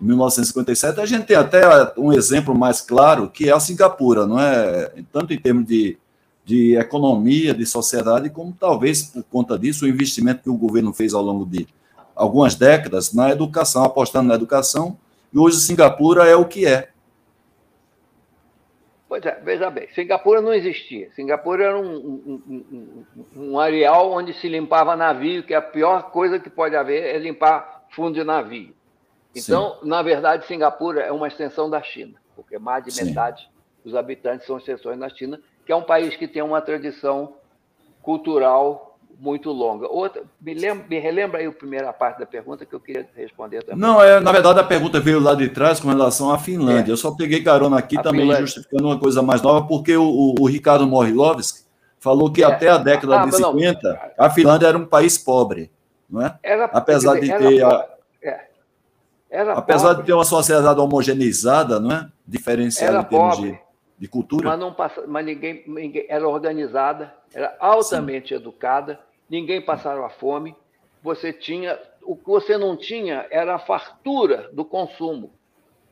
em 0.02 0.06
1957. 0.06 1.00
A 1.00 1.06
gente 1.06 1.26
tem 1.26 1.36
até 1.36 1.62
um 1.98 2.14
exemplo 2.14 2.58
mais 2.58 2.82
claro, 2.82 3.30
que 3.30 3.50
é 3.50 3.54
a 3.54 3.60
Singapura, 3.60 4.26
não 4.26 4.40
é? 4.40 4.92
Tanto 5.12 5.34
em 5.34 5.40
termos 5.40 5.66
de, 5.66 5.98
de 6.46 6.76
economia, 6.76 7.54
de 7.54 7.66
sociedade, 7.66 8.30
como 8.30 8.56
talvez 8.58 9.04
por 9.04 9.24
conta 9.24 9.58
disso, 9.58 9.86
o 9.86 9.88
investimento 9.88 10.44
que 10.44 10.50
o 10.50 10.58
governo 10.58 10.94
fez 10.94 11.14
ao 11.14 11.22
longo 11.22 11.46
de 11.46 11.68
algumas 12.16 12.56
décadas 12.56 13.14
na 13.14 13.30
educação, 13.32 13.84
apostando 13.84 14.30
na 14.30 14.36
educação, 14.36 14.98
e 15.34 15.38
hoje 15.38 15.58
Singapura 15.58 16.28
é 16.28 16.36
o 16.36 16.46
que 16.46 16.66
é. 16.66 16.90
Pois 19.14 19.24
é, 19.26 19.40
veja 19.44 19.70
bem, 19.70 19.88
Singapura 19.94 20.42
não 20.42 20.54
existia. 20.54 21.12
Singapura 21.14 21.66
era 21.66 21.80
um, 21.80 21.96
um, 21.96 22.44
um, 22.50 23.06
um, 23.36 23.60
areal 23.60 24.12
onde 24.12 24.34
se 24.34 24.50
limpava 24.50 24.96
navio, 24.96 25.44
que 25.44 25.54
a 25.54 25.62
pior 25.62 26.10
coisa 26.10 26.40
que 26.40 26.50
pode 26.50 26.76
haver 26.76 27.16
é 27.16 27.20
limpar 27.20 27.86
fundo 27.92 28.16
de 28.16 28.24
navio. 28.24 28.74
Então, 29.36 29.78
Sim. 29.80 29.88
na 29.88 30.02
verdade, 30.02 30.48
Singapura 30.48 31.02
é 31.02 31.12
uma 31.12 31.28
extensão 31.28 31.70
da 31.70 31.82
China, 31.82 32.16
porque 32.36 32.58
mais 32.58 32.84
de 32.84 32.92
Sim. 32.92 33.06
metade 33.06 33.48
dos 33.84 33.96
habitantes 33.96 34.48
são 34.48 34.58
extensões 34.58 35.00
da 35.00 35.10
China, 35.10 35.40
que 35.66 35.72
é 35.72 35.76
um 35.76 35.84
país 35.84 36.16
que 36.16 36.28
tem 36.28 36.42
uma 36.42 36.62
tradição 36.62 37.36
cultural 38.02 38.93
muito 39.20 39.52
longa. 39.52 39.88
Outra, 39.88 40.24
me, 40.42 40.54
lembra, 40.54 40.86
me 40.90 41.00
relembra 41.00 41.40
aí 41.40 41.46
a 41.46 41.52
primeira 41.52 41.92
parte 41.94 42.20
da 42.20 42.26
pergunta 42.26 42.66
que 42.66 42.74
eu 42.74 42.80
queria 42.80 43.08
responder 43.16 43.64
também. 43.64 43.80
Não, 43.80 44.02
é, 44.02 44.20
na 44.20 44.32
verdade 44.32 44.60
a 44.60 44.64
pergunta 44.64 45.00
veio 45.00 45.20
lá 45.20 45.36
de 45.36 45.50
trás 45.50 45.80
com 45.80 45.88
relação 45.88 46.32
à 46.32 46.38
Finlândia. 46.38 46.92
É. 46.92 46.94
Eu 46.94 46.98
só 46.98 47.12
peguei 47.12 47.44
carona 47.44 47.78
aqui 47.78 47.98
a 47.98 48.02
também 48.02 48.22
Finlândia. 48.22 48.46
justificando 48.46 48.86
uma 48.86 49.00
coisa 49.00 49.22
mais 49.22 49.42
nova, 49.42 49.68
porque 49.68 49.96
o, 49.96 50.04
o, 50.04 50.36
o 50.42 50.48
Ricardo 50.48 50.88
Morilovski 50.88 51.62
falou 52.00 52.32
que 52.32 52.44
é. 52.44 52.46
até 52.46 52.70
a 52.70 52.78
década 52.78 53.22
ah, 53.22 53.26
de 53.26 53.36
50 53.36 53.80
não. 53.84 54.26
a 54.26 54.30
Finlândia 54.30 54.68
era 54.68 54.78
um 54.78 54.86
país 54.86 55.18
pobre, 55.18 55.72
não 56.10 56.22
é? 56.22 56.38
Era, 56.44 56.66
apesar 56.66 57.20
de 57.20 57.28
ter 57.28 57.64
a, 57.64 57.88
é. 58.22 59.42
apesar 59.52 59.90
pobre. 59.90 60.02
de 60.02 60.08
ter 60.08 60.14
uma 60.14 60.26
sociedade 60.26 60.80
homogeneizada, 60.80 61.80
não 61.80 61.92
é? 61.92 62.10
Diferenciada 62.28 63.00
em 63.00 63.04
termos 63.04 63.38
de, 63.38 63.60
de, 64.04 64.10
cultura. 64.10 64.50
Mas 64.50 64.60
não 64.60 64.74
passa, 64.74 65.06
mas 65.08 65.26
ninguém, 65.26 65.64
ninguém 65.68 66.06
era 66.08 66.28
organizada, 66.28 67.14
era 67.34 67.56
altamente 67.60 68.30
Sim. 68.30 68.36
educada 68.36 69.00
ninguém 69.34 69.62
passava 69.62 70.10
fome, 70.10 70.56
você 71.02 71.34
tinha. 71.34 71.80
O 72.04 72.16
que 72.16 72.26
você 72.26 72.58
não 72.58 72.78
tinha 72.78 73.26
era 73.32 73.56
a 73.56 73.60
fartura 73.60 74.50
do 74.54 74.64
consumo. 74.64 75.34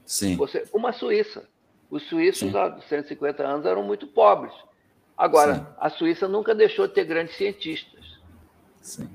Sim. 0.05 0.35
Você, 0.35 0.67
uma 0.73 0.91
Suíça. 0.91 1.49
Os 1.89 2.07
suíços, 2.07 2.51
Sim. 2.51 2.57
há 2.57 2.79
150 2.87 3.43
anos, 3.43 3.65
eram 3.65 3.83
muito 3.83 4.07
pobres. 4.07 4.53
Agora, 5.17 5.55
Sim. 5.55 5.65
a 5.77 5.89
Suíça 5.89 6.27
nunca 6.27 6.55
deixou 6.55 6.87
de 6.87 6.93
ter 6.93 7.03
grandes 7.03 7.35
cientistas. 7.35 8.19
Sim. 8.81 9.09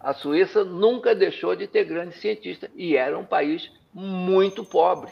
A 0.00 0.14
Suíça 0.14 0.64
nunca 0.64 1.14
deixou 1.14 1.54
de 1.56 1.66
ter 1.66 1.84
grandes 1.84 2.20
cientistas. 2.20 2.70
E 2.74 2.96
era 2.96 3.18
um 3.18 3.24
país 3.24 3.70
muito 3.92 4.64
pobre. 4.64 5.10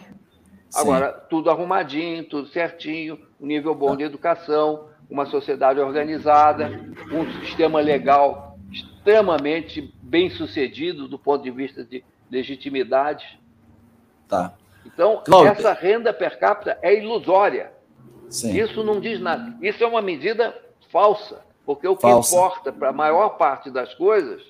Agora, 0.75 1.13
tudo 1.13 1.51
arrumadinho, 1.51 2.25
tudo 2.25 2.49
certinho, 2.49 3.19
um 3.41 3.47
nível 3.47 3.75
bom 3.75 3.97
de 3.97 4.05
educação, 4.05 4.89
uma 5.09 5.27
sociedade 5.27 5.81
organizada, 5.81 6.71
um 7.13 7.31
sistema 7.41 7.81
legal 7.81 8.59
extremamente 8.73 9.95
bem 10.03 10.31
sucedido 10.31 11.07
do 11.09 11.19
ponto 11.19 11.43
de 11.43 11.51
vista 11.51 11.85
de 11.85 12.05
legitimidade. 12.31 13.39
Tá. 14.29 14.55
Então, 14.85 15.23
Cláudia. 15.25 15.51
essa 15.51 15.73
renda 15.73 16.13
per 16.13 16.39
capita 16.39 16.79
é 16.83 16.99
ilusória. 16.99 17.73
Sim. 18.29 18.59
Isso 18.59 18.83
não 18.83 19.01
diz 19.01 19.21
nada. 19.21 19.57
Isso 19.63 19.83
é 19.83 19.87
uma 19.87 20.03
medida 20.03 20.55
falsa, 20.91 21.41
porque 21.65 21.87
o 21.87 21.97
que 21.97 22.03
falsa. 22.03 22.35
importa 22.35 22.73
para 22.73 22.89
a 22.89 22.93
maior 22.93 23.31
parte 23.31 23.71
das 23.71 23.95
coisas, 23.95 24.43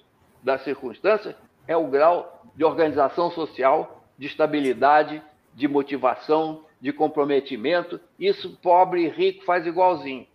das 0.43 0.63
circunstâncias, 0.65 1.35
é 1.67 1.77
o 1.77 1.87
grau 1.87 2.43
de 2.55 2.65
organização 2.65 3.31
social, 3.31 4.05
de 4.19 4.27
estabilidade, 4.27 5.23
de 5.55 5.69
motivação, 5.69 6.63
de 6.81 6.93
comprometimento. 6.93 8.01
Isso 8.19 8.59
pobre 8.63 9.05
e 9.05 9.09
rico 9.09 9.45
faz 9.45 9.67
igualzinho. 9.67 10.27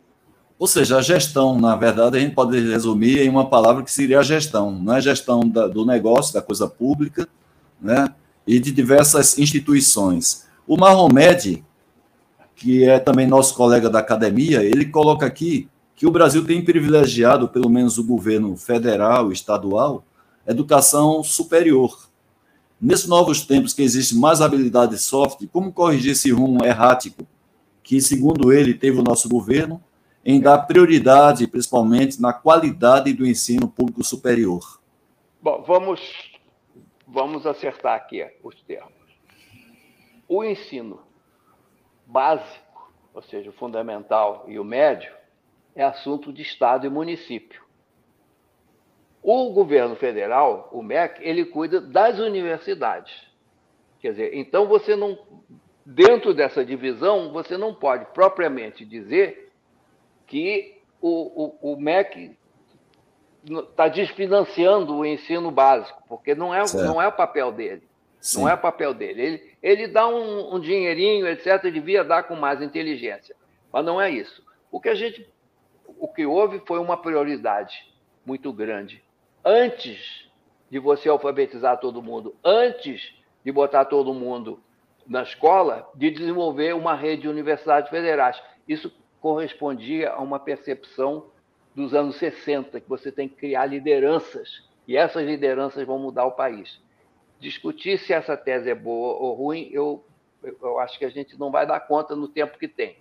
Ou 0.58 0.68
seja, 0.68 0.98
a 0.98 1.02
gestão, 1.02 1.58
na 1.58 1.76
verdade, 1.76 2.18
a 2.18 2.20
gente 2.20 2.36
pode 2.36 2.60
resumir 2.60 3.20
em 3.20 3.30
uma 3.30 3.50
palavra 3.50 3.84
que 3.84 3.92
seria 3.92 4.20
a 4.20 4.24
gestão. 4.24 4.72
Não 4.72 4.96
é 4.96 5.02
gestão 5.02 5.40
da, 5.42 5.68
do 5.68 5.86
negócio, 5.86 6.34
da 6.34 6.42
coisa 6.42 6.68
pública, 6.68 7.28
né? 7.80 8.14
e 8.46 8.60
de 8.60 8.72
diversas 8.72 9.38
instituições. 9.38 10.48
O 10.68 10.76
Mahomed, 10.76 11.64
que 12.56 12.84
é 12.84 12.98
também 12.98 13.28
nosso 13.28 13.54
colega 13.54 13.90
da 13.90 14.00
academia, 14.00 14.64
ele 14.64 14.86
coloca 14.86 15.24
aqui 15.24 15.70
que 15.96 16.08
o 16.08 16.12
Brasil 16.12 16.44
tem 16.44 16.64
privilegiado, 16.66 17.48
pelo 17.48 17.70
menos 17.70 18.00
o 18.00 18.04
governo 18.04 18.58
federal, 18.58 19.32
estadual, 19.32 20.04
educação 20.48 21.24
superior. 21.24 22.09
Nesses 22.82 23.08
novos 23.08 23.46
tempos 23.46 23.74
que 23.74 23.82
existe 23.82 24.16
mais 24.16 24.40
habilidade 24.40 24.98
soft, 24.98 25.46
como 25.52 25.74
corrigir 25.74 26.14
esse 26.14 26.32
rumo 26.32 26.64
errático 26.64 27.28
que, 27.84 28.00
segundo 28.00 28.54
ele, 28.54 28.74
teve 28.74 29.00
o 29.00 29.04
nosso 29.04 29.28
governo, 29.28 29.84
em 30.24 30.40
dar 30.40 30.60
prioridade, 30.60 31.48
principalmente, 31.48 32.22
na 32.22 32.32
qualidade 32.32 33.12
do 33.14 33.26
ensino 33.26 33.68
público 33.68 34.04
superior? 34.04 34.80
Bom, 35.42 35.64
vamos, 35.66 36.00
vamos 37.08 37.46
acertar 37.46 37.96
aqui 37.96 38.26
os 38.44 38.62
termos. 38.62 38.94
O 40.28 40.44
ensino 40.44 41.02
básico, 42.06 42.94
ou 43.14 43.22
seja, 43.22 43.50
o 43.50 43.54
fundamental 43.54 44.46
e 44.48 44.58
o 44.58 44.64
médio, 44.64 45.12
é 45.76 45.84
assunto 45.84 46.32
de 46.32 46.42
Estado 46.42 46.86
e 46.86 46.90
município. 46.90 47.62
O 49.22 49.52
governo 49.52 49.96
federal, 49.96 50.70
o 50.72 50.82
MEC, 50.82 51.22
ele 51.22 51.46
cuida 51.46 51.82
das 51.82 52.20
universidades. 52.20 53.14
Quer 54.00 54.12
dizer, 54.12 54.34
então 54.34 54.66
você 54.66 54.96
não, 54.96 55.18
dentro 55.86 56.34
dessa 56.34 56.64
divisão, 56.64 57.32
você 57.32 57.58
não 57.58 57.74
pode 57.74 58.06
propriamente 58.14 58.86
dizer 58.86 59.52
que 60.26 60.80
o, 61.02 61.58
o, 61.62 61.74
o 61.74 61.82
MEC 61.82 62.38
está 63.44 63.88
desfinanciando 63.88 64.96
o 64.96 65.06
ensino 65.06 65.52
básico, 65.52 66.02
porque 66.08 66.36
não 66.36 66.54
é, 66.54 66.64
não 66.74 67.02
é 67.02 67.08
o 67.08 67.12
papel 67.12 67.52
dele. 67.52 67.84
Sim. 68.22 68.42
Não 68.42 68.50
é 68.50 68.54
o 68.54 68.58
papel 68.58 68.94
dele. 68.94 69.22
Ele, 69.22 69.54
ele 69.62 69.88
dá 69.88 70.08
um, 70.08 70.56
um 70.56 70.60
dinheirinho, 70.60 71.28
etc., 71.28 71.62
devia 71.72 72.04
dar 72.04 72.24
com 72.24 72.36
mais 72.36 72.62
inteligência. 72.62 73.36
Mas 73.72 73.86
não 73.86 74.02
é 74.02 74.10
isso. 74.10 74.44
O 74.72 74.80
que 74.80 74.90
a 74.90 74.96
gente. 74.96 75.28
O 75.98 76.08
que 76.08 76.26
houve 76.26 76.62
foi 76.66 76.80
uma 76.80 76.98
prioridade 76.98 77.90
muito 78.26 78.52
grande. 78.52 79.04
Antes 79.44 80.30
de 80.70 80.80
você 80.80 81.10
alfabetizar 81.10 81.80
todo 81.80 82.02
mundo, 82.02 82.36
antes 82.44 83.14
de 83.44 83.52
botar 83.52 83.86
todo 83.86 84.14
mundo 84.14 84.60
na 85.08 85.24
escola, 85.24 85.90
de 85.96 86.12
desenvolver 86.12 86.76
uma 86.76 86.94
rede 86.94 87.24
de 87.24 87.28
universidades 87.28 87.90
federais. 87.90 88.40
Isso 88.68 88.94
correspondia 89.20 90.12
a 90.12 90.22
uma 90.22 90.40
percepção 90.40 91.26
dos 91.76 91.96
anos 91.96 92.18
60, 92.18 92.80
que 92.80 92.88
você 92.88 93.12
tem 93.12 93.28
que 93.28 93.36
criar 93.36 93.66
lideranças, 93.66 94.68
e 94.88 94.96
essas 94.96 95.26
lideranças 95.26 95.86
vão 95.86 95.98
mudar 95.98 96.26
o 96.26 96.34
país. 96.34 96.80
Discutir 97.40 97.98
se 97.98 98.14
essa 98.14 98.38
tese 98.38 98.70
é 98.70 98.76
boa 98.76 99.16
ou 99.16 99.34
ruim, 99.34 99.70
eu, 99.72 100.06
eu 100.44 100.80
acho 100.80 101.00
que 101.00 101.06
a 101.06 101.10
gente 101.10 101.40
não 101.40 101.50
vai 101.50 101.66
dar 101.66 101.80
conta 101.80 102.16
no 102.16 102.28
tempo 102.28 102.58
que 102.58 102.68
tem. 102.68 102.98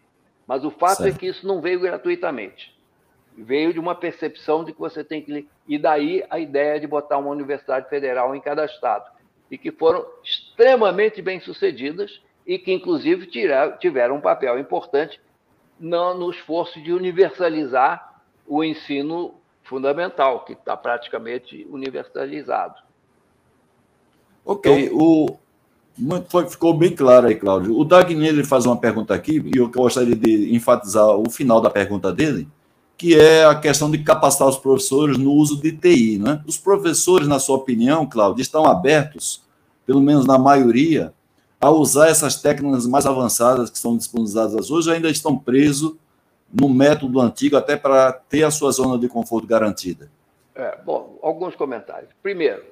Mas 0.47 0.65
o 0.65 0.71
fato 0.71 1.03
é 1.03 1.11
certo. 1.11 1.17
é 1.17 1.19
que 1.19 1.27
isso 1.27 1.47
não 1.47 1.61
veio 1.61 1.81
gratuitamente. 1.81 2.78
Veio 3.41 3.73
de 3.73 3.79
uma 3.79 3.95
percepção 3.95 4.65
de 4.65 4.73
que 4.73 4.79
você 4.79 5.05
tem 5.05 5.23
que. 5.23 5.49
E 5.67 5.79
daí 5.79 6.25
a 6.29 6.39
ideia 6.39 6.81
de 6.81 6.87
botar 6.87 7.19
uma 7.19 7.31
universidade 7.31 7.89
federal 7.89 8.35
em 8.35 8.41
cada 8.41 8.65
estado. 8.65 9.11
E 9.51 9.57
que 9.57 9.71
foram 9.71 10.05
extremamente 10.23 11.23
bem 11.23 11.41
sucedidas 11.41 12.21
e 12.47 12.59
que, 12.59 12.73
inclusive, 12.73 13.29
tiveram 13.79 14.17
um 14.17 14.21
papel 14.21 14.59
importante 14.59 15.21
no, 15.79 16.15
no 16.15 16.31
esforço 16.31 16.83
de 16.83 16.93
universalizar 16.93 18.23
o 18.47 18.65
ensino 18.65 19.35
fundamental, 19.65 20.45
que 20.45 20.55
está 20.55 20.77
praticamente 20.77 21.67
universalizado. 21.71 22.77
Ok, 24.45 24.87
então, 24.87 24.97
o, 24.97 25.39
foi, 26.31 26.49
ficou 26.49 26.73
bem 26.73 26.95
claro 26.95 27.27
aí, 27.27 27.35
Cláudio. 27.35 27.79
O 27.79 27.85
Dagny 27.85 28.27
ele 28.27 28.45
faz 28.45 28.65
uma 28.65 28.79
pergunta 28.81 29.15
aqui, 29.15 29.43
e 29.55 29.59
eu 29.59 29.69
gostaria 29.69 30.17
de 30.17 30.55
enfatizar 30.55 31.07
o 31.07 31.29
final 31.29 31.61
da 31.61 31.69
pergunta 31.69 32.11
dele, 32.11 32.49
que 32.99 33.19
é 33.19 33.45
a 33.45 33.55
questão 33.55 33.89
de 33.89 33.99
capacitar 33.99 34.49
os 34.49 34.59
professores 34.59 35.17
no 35.17 35.33
uso 35.33 35.63
de 35.63 35.71
TI. 35.71 36.19
Né? 36.19 36.43
Os 36.45 36.59
professores, 36.59 37.29
na 37.29 37.39
sua 37.39 37.57
opinião, 37.57 38.05
Cláudio, 38.05 38.43
estão 38.43 38.67
abertos, 38.67 39.41
pelo 39.87 40.01
menos 40.01 40.27
na 40.27 40.37
maioria, 40.37 41.15
a 41.61 41.71
usar 41.71 42.09
essas 42.09 42.43
técnicas 42.43 42.87
mais 42.87 43.07
avançadas 43.07 43.71
que 43.71 43.79
são 43.79 43.97
disponibilizadas 43.97 44.69
hoje, 44.69 44.93
ainda 44.93 45.09
estão 45.09 45.39
presos 45.39 45.95
no 46.53 46.69
método 46.69 47.21
antigo, 47.21 47.57
até 47.57 47.77
para 47.77 48.13
ter 48.13 48.43
a 48.43 48.51
sua 48.51 48.73
zona 48.73 48.99
de 48.99 49.09
conforto 49.09 49.47
garantida? 49.47 50.11
É, 50.55 50.77
bom, 50.85 51.19
alguns 51.23 51.55
comentários. 51.55 52.11
Primeiro, 52.21 52.65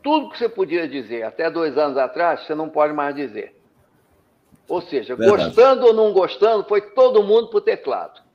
tudo 0.00 0.30
que 0.30 0.38
você 0.38 0.48
podia 0.48 0.88
dizer 0.88 1.24
até 1.24 1.50
dois 1.50 1.76
anos 1.76 1.96
atrás, 1.96 2.46
você 2.46 2.54
não 2.54 2.68
pode 2.68 2.92
mais 2.92 3.16
dizer. 3.16 3.56
Ou 4.68 4.80
seja, 4.82 5.16
Verdade. 5.16 5.44
gostando 5.44 5.86
ou 5.86 5.92
não 5.92 6.12
gostando, 6.12 6.64
foi 6.64 6.80
todo 6.80 7.24
mundo 7.24 7.48
para 7.48 7.58
o 7.58 7.60
teclado. 7.60 8.25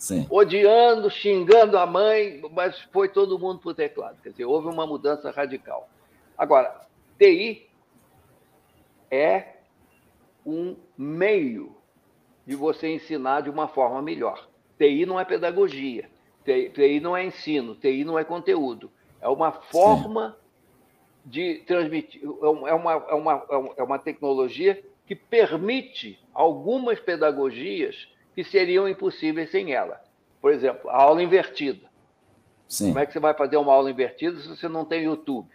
Sim. 0.00 0.26
Odiando, 0.30 1.10
xingando 1.10 1.76
a 1.76 1.84
mãe, 1.84 2.40
mas 2.52 2.80
foi 2.90 3.06
todo 3.06 3.38
mundo 3.38 3.60
para 3.60 3.70
o 3.70 3.74
teclado. 3.74 4.16
Quer 4.22 4.30
dizer, 4.30 4.46
houve 4.46 4.66
uma 4.66 4.86
mudança 4.86 5.30
radical. 5.30 5.90
Agora, 6.38 6.80
TI 7.18 7.68
é 9.10 9.56
um 10.44 10.74
meio 10.96 11.76
de 12.46 12.56
você 12.56 12.88
ensinar 12.88 13.42
de 13.42 13.50
uma 13.50 13.68
forma 13.68 14.00
melhor. 14.00 14.48
TI 14.78 15.04
não 15.04 15.20
é 15.20 15.24
pedagogia, 15.26 16.10
TI 16.46 16.98
não 16.98 17.14
é 17.14 17.26
ensino, 17.26 17.74
TI 17.74 18.02
não 18.02 18.18
é 18.18 18.24
conteúdo. 18.24 18.90
É 19.20 19.28
uma 19.28 19.52
forma 19.52 20.30
Sim. 20.30 21.30
de 21.30 21.54
transmitir, 21.66 22.22
é 22.24 22.72
uma, 22.72 22.92
é, 22.92 23.14
uma, 23.14 23.46
é 23.76 23.82
uma 23.82 23.98
tecnologia 23.98 24.82
que 25.06 25.14
permite 25.14 26.18
algumas 26.32 26.98
pedagogias 26.98 28.08
que 28.42 28.50
seriam 28.50 28.88
impossíveis 28.88 29.50
sem 29.50 29.74
ela. 29.74 30.00
Por 30.40 30.50
exemplo, 30.50 30.88
a 30.88 30.96
aula 30.96 31.22
invertida. 31.22 31.86
Sim. 32.66 32.88
Como 32.88 32.98
é 32.98 33.06
que 33.06 33.12
você 33.12 33.20
vai 33.20 33.34
fazer 33.34 33.58
uma 33.58 33.72
aula 33.72 33.90
invertida 33.90 34.40
se 34.40 34.48
você 34.48 34.66
não 34.66 34.84
tem 34.84 35.04
YouTube? 35.04 35.50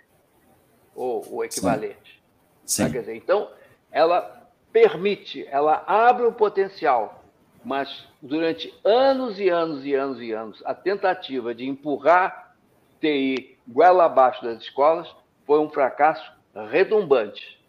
Ou 0.93 1.25
o 1.33 1.43
equivalente. 1.43 2.21
Sim. 2.63 2.86
Sim. 2.86 2.91
Quer 2.91 2.99
dizer, 2.99 3.15
então, 3.15 3.49
ela 3.91 4.49
permite, 4.71 5.47
ela 5.49 5.83
abre 5.88 6.25
o 6.27 6.31
potencial, 6.31 7.23
mas 7.63 8.07
durante 8.21 8.71
anos 8.83 9.39
e 9.39 9.49
anos 9.49 9.83
e 9.83 9.95
anos 9.95 10.21
e 10.21 10.31
anos, 10.31 10.61
a 10.63 10.75
tentativa 10.75 11.55
de 11.55 11.67
empurrar 11.67 12.55
TI 13.01 13.57
goela 13.67 14.05
abaixo 14.05 14.43
das 14.43 14.61
escolas 14.61 15.09
foi 15.45 15.59
um 15.59 15.69
fracasso 15.69 16.31
retumbante, 16.69 17.59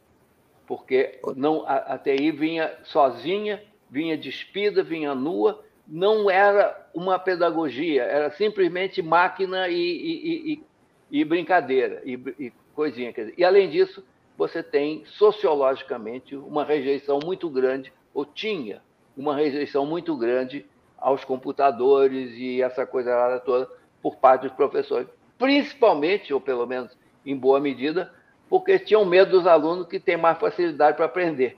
porque 0.66 1.20
não, 1.36 1.64
a, 1.66 1.94
a 1.94 1.98
TI 1.98 2.30
vinha 2.32 2.76
sozinha, 2.84 3.62
vinha 3.90 4.16
despida, 4.16 4.82
vinha 4.82 5.14
nua, 5.14 5.64
não 5.86 6.30
era 6.30 6.88
uma 6.92 7.18
pedagogia, 7.18 8.02
era 8.02 8.30
simplesmente 8.30 9.00
máquina 9.00 9.68
e, 9.68 9.74
e, 9.74 10.52
e, 10.52 11.20
e 11.20 11.24
brincadeira, 11.24 12.02
e, 12.04 12.52
coisinha. 12.74 13.12
E, 13.36 13.44
além 13.44 13.70
disso, 13.70 14.04
você 14.36 14.62
tem, 14.62 15.04
sociologicamente, 15.06 16.36
uma 16.36 16.64
rejeição 16.64 17.18
muito 17.24 17.48
grande, 17.48 17.92
ou 18.12 18.24
tinha 18.24 18.82
uma 19.16 19.34
rejeição 19.34 19.86
muito 19.86 20.16
grande 20.16 20.66
aos 20.98 21.24
computadores 21.24 22.32
e 22.36 22.60
essa 22.60 22.86
coisa 22.86 23.40
toda 23.44 23.68
por 24.02 24.16
parte 24.16 24.42
dos 24.42 24.52
professores, 24.52 25.08
principalmente, 25.38 26.32
ou 26.32 26.40
pelo 26.40 26.66
menos 26.66 26.96
em 27.24 27.36
boa 27.36 27.60
medida, 27.60 28.12
porque 28.48 28.78
tinham 28.78 29.04
medo 29.04 29.32
dos 29.32 29.46
alunos 29.46 29.86
que 29.86 29.98
têm 29.98 30.16
mais 30.16 30.38
facilidade 30.38 30.96
para 30.96 31.06
aprender. 31.06 31.56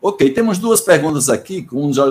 Ok, 0.00 0.30
temos 0.30 0.58
duas 0.58 0.80
perguntas 0.80 1.28
aqui. 1.28 1.66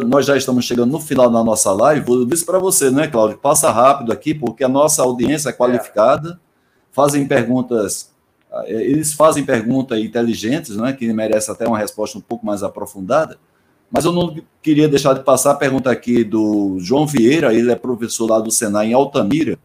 nós 0.05 0.25
já 0.25 0.35
estamos 0.35 0.65
chegando 0.65 0.91
no 0.91 0.99
final 0.99 1.29
da 1.29 1.41
nossa 1.41 1.71
live. 1.71 2.05
Vou 2.05 2.25
dizer 2.25 2.45
para 2.45 2.59
você, 2.59 2.91
né, 2.91 3.07
Cláudio? 3.07 3.37
Passa 3.37 3.71
rápido 3.71 4.11
aqui, 4.11 4.33
porque 4.33 4.61
a 4.61 4.67
nossa 4.67 5.01
audiência 5.01 5.49
é 5.49 5.53
qualificada. 5.53 6.31
É. 6.31 6.37
Fazem 6.91 7.25
perguntas, 7.25 8.11
eh, 8.65 8.83
eles 8.89 9.13
fazem 9.13 9.45
perguntas 9.45 9.99
inteligentes, 9.99 10.75
né, 10.75 10.91
que 10.91 11.11
merecem 11.13 11.53
até 11.53 11.65
uma 11.65 11.77
resposta 11.77 12.17
um 12.17 12.21
pouco 12.21 12.45
mais 12.45 12.61
aprofundada. 12.61 13.37
Mas 13.89 14.03
eu 14.03 14.11
não 14.11 14.35
queria 14.61 14.89
deixar 14.89 15.13
de 15.13 15.23
passar 15.23 15.51
a 15.51 15.55
pergunta 15.55 15.89
aqui 15.89 16.25
do 16.25 16.77
João 16.79 17.07
Vieira, 17.07 17.53
ele 17.53 17.71
é 17.71 17.75
professor 17.75 18.29
lá 18.29 18.39
do 18.39 18.51
Senai 18.51 18.87
em 18.87 18.93
Altamira, 18.93 19.57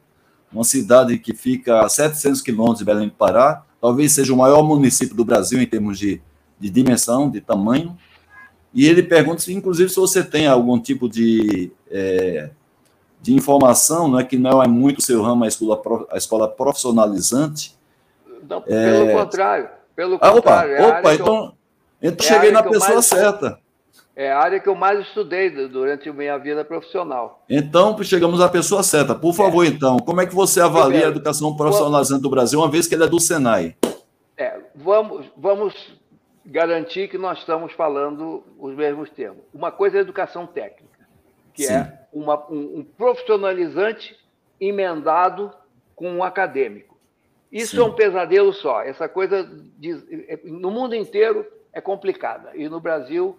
uma 0.52 0.62
cidade 0.62 1.18
que 1.18 1.34
fica 1.34 1.80
a 1.80 1.88
700 1.88 2.40
quilômetros 2.40 2.78
de 2.78 2.84
Belém 2.84 3.08
do 3.08 3.14
Pará, 3.14 3.64
talvez 3.80 4.12
seja 4.12 4.32
o 4.32 4.36
maior 4.36 4.62
município 4.62 5.16
do 5.16 5.24
Brasil 5.24 5.60
em 5.60 5.66
termos 5.66 5.98
de, 5.98 6.20
de 6.60 6.70
dimensão, 6.70 7.28
de 7.28 7.40
tamanho. 7.40 7.96
E 8.74 8.86
ele 8.86 9.02
pergunta, 9.02 9.40
se, 9.40 9.52
inclusive, 9.52 9.90
se 9.90 9.96
você 9.96 10.24
tem 10.24 10.46
algum 10.46 10.80
tipo 10.80 11.08
de, 11.08 11.70
é, 11.90 12.50
de 13.20 13.34
informação, 13.34 14.10
né, 14.10 14.24
que 14.24 14.38
não 14.38 14.62
é 14.62 14.66
muito 14.66 15.02
seu 15.02 15.22
ramo, 15.22 15.44
a 15.44 15.48
escola, 15.48 16.06
a 16.10 16.16
escola 16.16 16.48
profissionalizante. 16.48 17.76
Não, 18.48 18.62
pelo 18.62 19.10
é... 19.10 19.12
contrário. 19.12 19.68
Pelo 19.94 20.18
ah, 20.20 20.30
contrário. 20.30 20.74
Opa, 20.74 20.82
é 20.82 20.98
opa 20.98 21.14
então, 21.14 21.54
eu, 22.00 22.10
então 22.10 22.26
é 22.26 22.28
cheguei 22.28 22.50
na 22.50 22.62
pessoa 22.62 22.94
mais, 22.94 23.06
certa. 23.06 23.58
É 24.16 24.32
a 24.32 24.38
área 24.38 24.58
que 24.58 24.68
eu 24.68 24.74
mais 24.74 25.00
estudei 25.06 25.50
durante 25.68 26.08
a 26.08 26.12
minha 26.12 26.38
vida 26.38 26.64
profissional. 26.64 27.44
Então, 27.48 27.96
chegamos 28.02 28.40
à 28.40 28.48
pessoa 28.48 28.82
certa. 28.82 29.14
Por 29.14 29.34
favor, 29.34 29.64
é. 29.64 29.68
então, 29.68 29.98
como 29.98 30.20
é 30.20 30.26
que 30.26 30.34
você 30.34 30.60
avalia 30.60 31.06
a 31.06 31.10
educação 31.10 31.54
profissionalizante 31.54 32.22
do 32.22 32.30
Brasil, 32.30 32.58
uma 32.58 32.70
vez 32.70 32.86
que 32.86 32.94
ele 32.94 33.04
é 33.04 33.08
do 33.08 33.20
Senai? 33.20 33.76
É, 34.36 34.58
vamos, 34.74 35.26
vamos 35.36 35.74
garantir 36.44 37.08
que 37.08 37.18
nós 37.18 37.38
estamos 37.38 37.72
falando 37.72 38.44
os 38.58 38.74
mesmos 38.74 39.10
termos. 39.10 39.44
Uma 39.52 39.70
coisa 39.70 39.96
é 39.96 40.00
a 40.00 40.02
educação 40.02 40.46
técnica, 40.46 41.06
que 41.54 41.64
Sim. 41.64 41.74
é 41.74 42.06
uma, 42.12 42.50
um, 42.50 42.78
um, 42.78 42.84
profissionalizante 42.84 44.18
emendado 44.60 45.52
com 45.94 46.10
um 46.10 46.24
acadêmico. 46.24 46.98
Isso 47.50 47.76
Sim. 47.76 47.82
é 47.82 47.84
um 47.84 47.94
pesadelo 47.94 48.52
só. 48.52 48.82
Essa 48.82 49.08
coisa, 49.08 49.44
de, 49.76 49.92
no 50.44 50.70
mundo 50.70 50.94
inteiro, 50.94 51.46
é 51.72 51.80
complicada. 51.80 52.52
E 52.54 52.68
no 52.68 52.80
Brasil, 52.80 53.38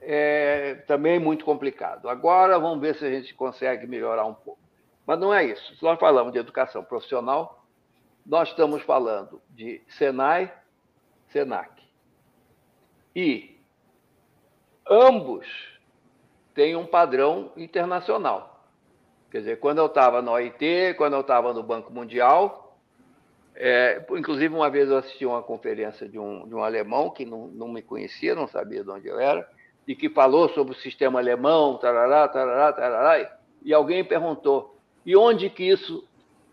é 0.00 0.76
também 0.86 1.18
muito 1.18 1.44
complicado. 1.44 2.08
Agora, 2.08 2.58
vamos 2.58 2.80
ver 2.80 2.94
se 2.94 3.04
a 3.04 3.10
gente 3.10 3.34
consegue 3.34 3.86
melhorar 3.86 4.24
um 4.26 4.34
pouco. 4.34 4.60
Mas 5.06 5.18
não 5.18 5.32
é 5.34 5.44
isso. 5.44 5.76
Se 5.76 5.82
nós 5.82 5.98
falamos 5.98 6.32
de 6.32 6.38
educação 6.38 6.84
profissional, 6.84 7.64
nós 8.24 8.50
estamos 8.50 8.82
falando 8.82 9.40
de 9.50 9.82
Senai, 9.88 10.52
Senac. 11.28 11.87
E 13.18 13.58
ambos 14.88 15.44
têm 16.54 16.76
um 16.76 16.86
padrão 16.86 17.50
internacional. 17.56 18.64
Quer 19.28 19.38
dizer, 19.38 19.58
quando 19.58 19.78
eu 19.78 19.86
estava 19.86 20.22
no 20.22 20.30
OIT, 20.30 20.94
quando 20.96 21.14
eu 21.14 21.22
estava 21.22 21.52
no 21.52 21.64
Banco 21.64 21.92
Mundial, 21.92 22.78
é, 23.56 24.06
inclusive 24.12 24.54
uma 24.54 24.70
vez 24.70 24.88
eu 24.88 24.98
assisti 24.98 25.26
uma 25.26 25.42
conferência 25.42 26.08
de 26.08 26.16
um, 26.16 26.46
de 26.46 26.54
um 26.54 26.62
alemão 26.62 27.10
que 27.10 27.24
não, 27.24 27.48
não 27.48 27.66
me 27.66 27.82
conhecia, 27.82 28.36
não 28.36 28.46
sabia 28.46 28.84
de 28.84 28.90
onde 28.90 29.08
eu 29.08 29.18
era, 29.18 29.50
e 29.84 29.96
que 29.96 30.08
falou 30.08 30.48
sobre 30.50 30.74
o 30.74 30.78
sistema 30.78 31.18
alemão, 31.18 31.76
tarará, 31.76 32.28
tarará, 32.28 32.72
tarará, 32.72 33.36
e 33.64 33.74
alguém 33.74 34.04
perguntou, 34.04 34.78
e 35.04 35.16
onde 35.16 35.50
que 35.50 35.64
isso 35.64 36.06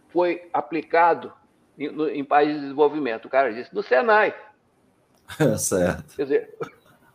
foi 0.09 0.49
aplicado 0.51 1.31
em, 1.77 1.89
no, 1.89 2.09
em 2.09 2.25
países 2.25 2.55
de 2.55 2.61
desenvolvimento? 2.61 3.25
O 3.25 3.29
cara 3.29 3.53
disse, 3.53 3.71
no 3.71 3.83
Senai. 3.83 4.33
certo. 5.57 6.15
Quer 6.15 6.23
dizer, 6.23 6.57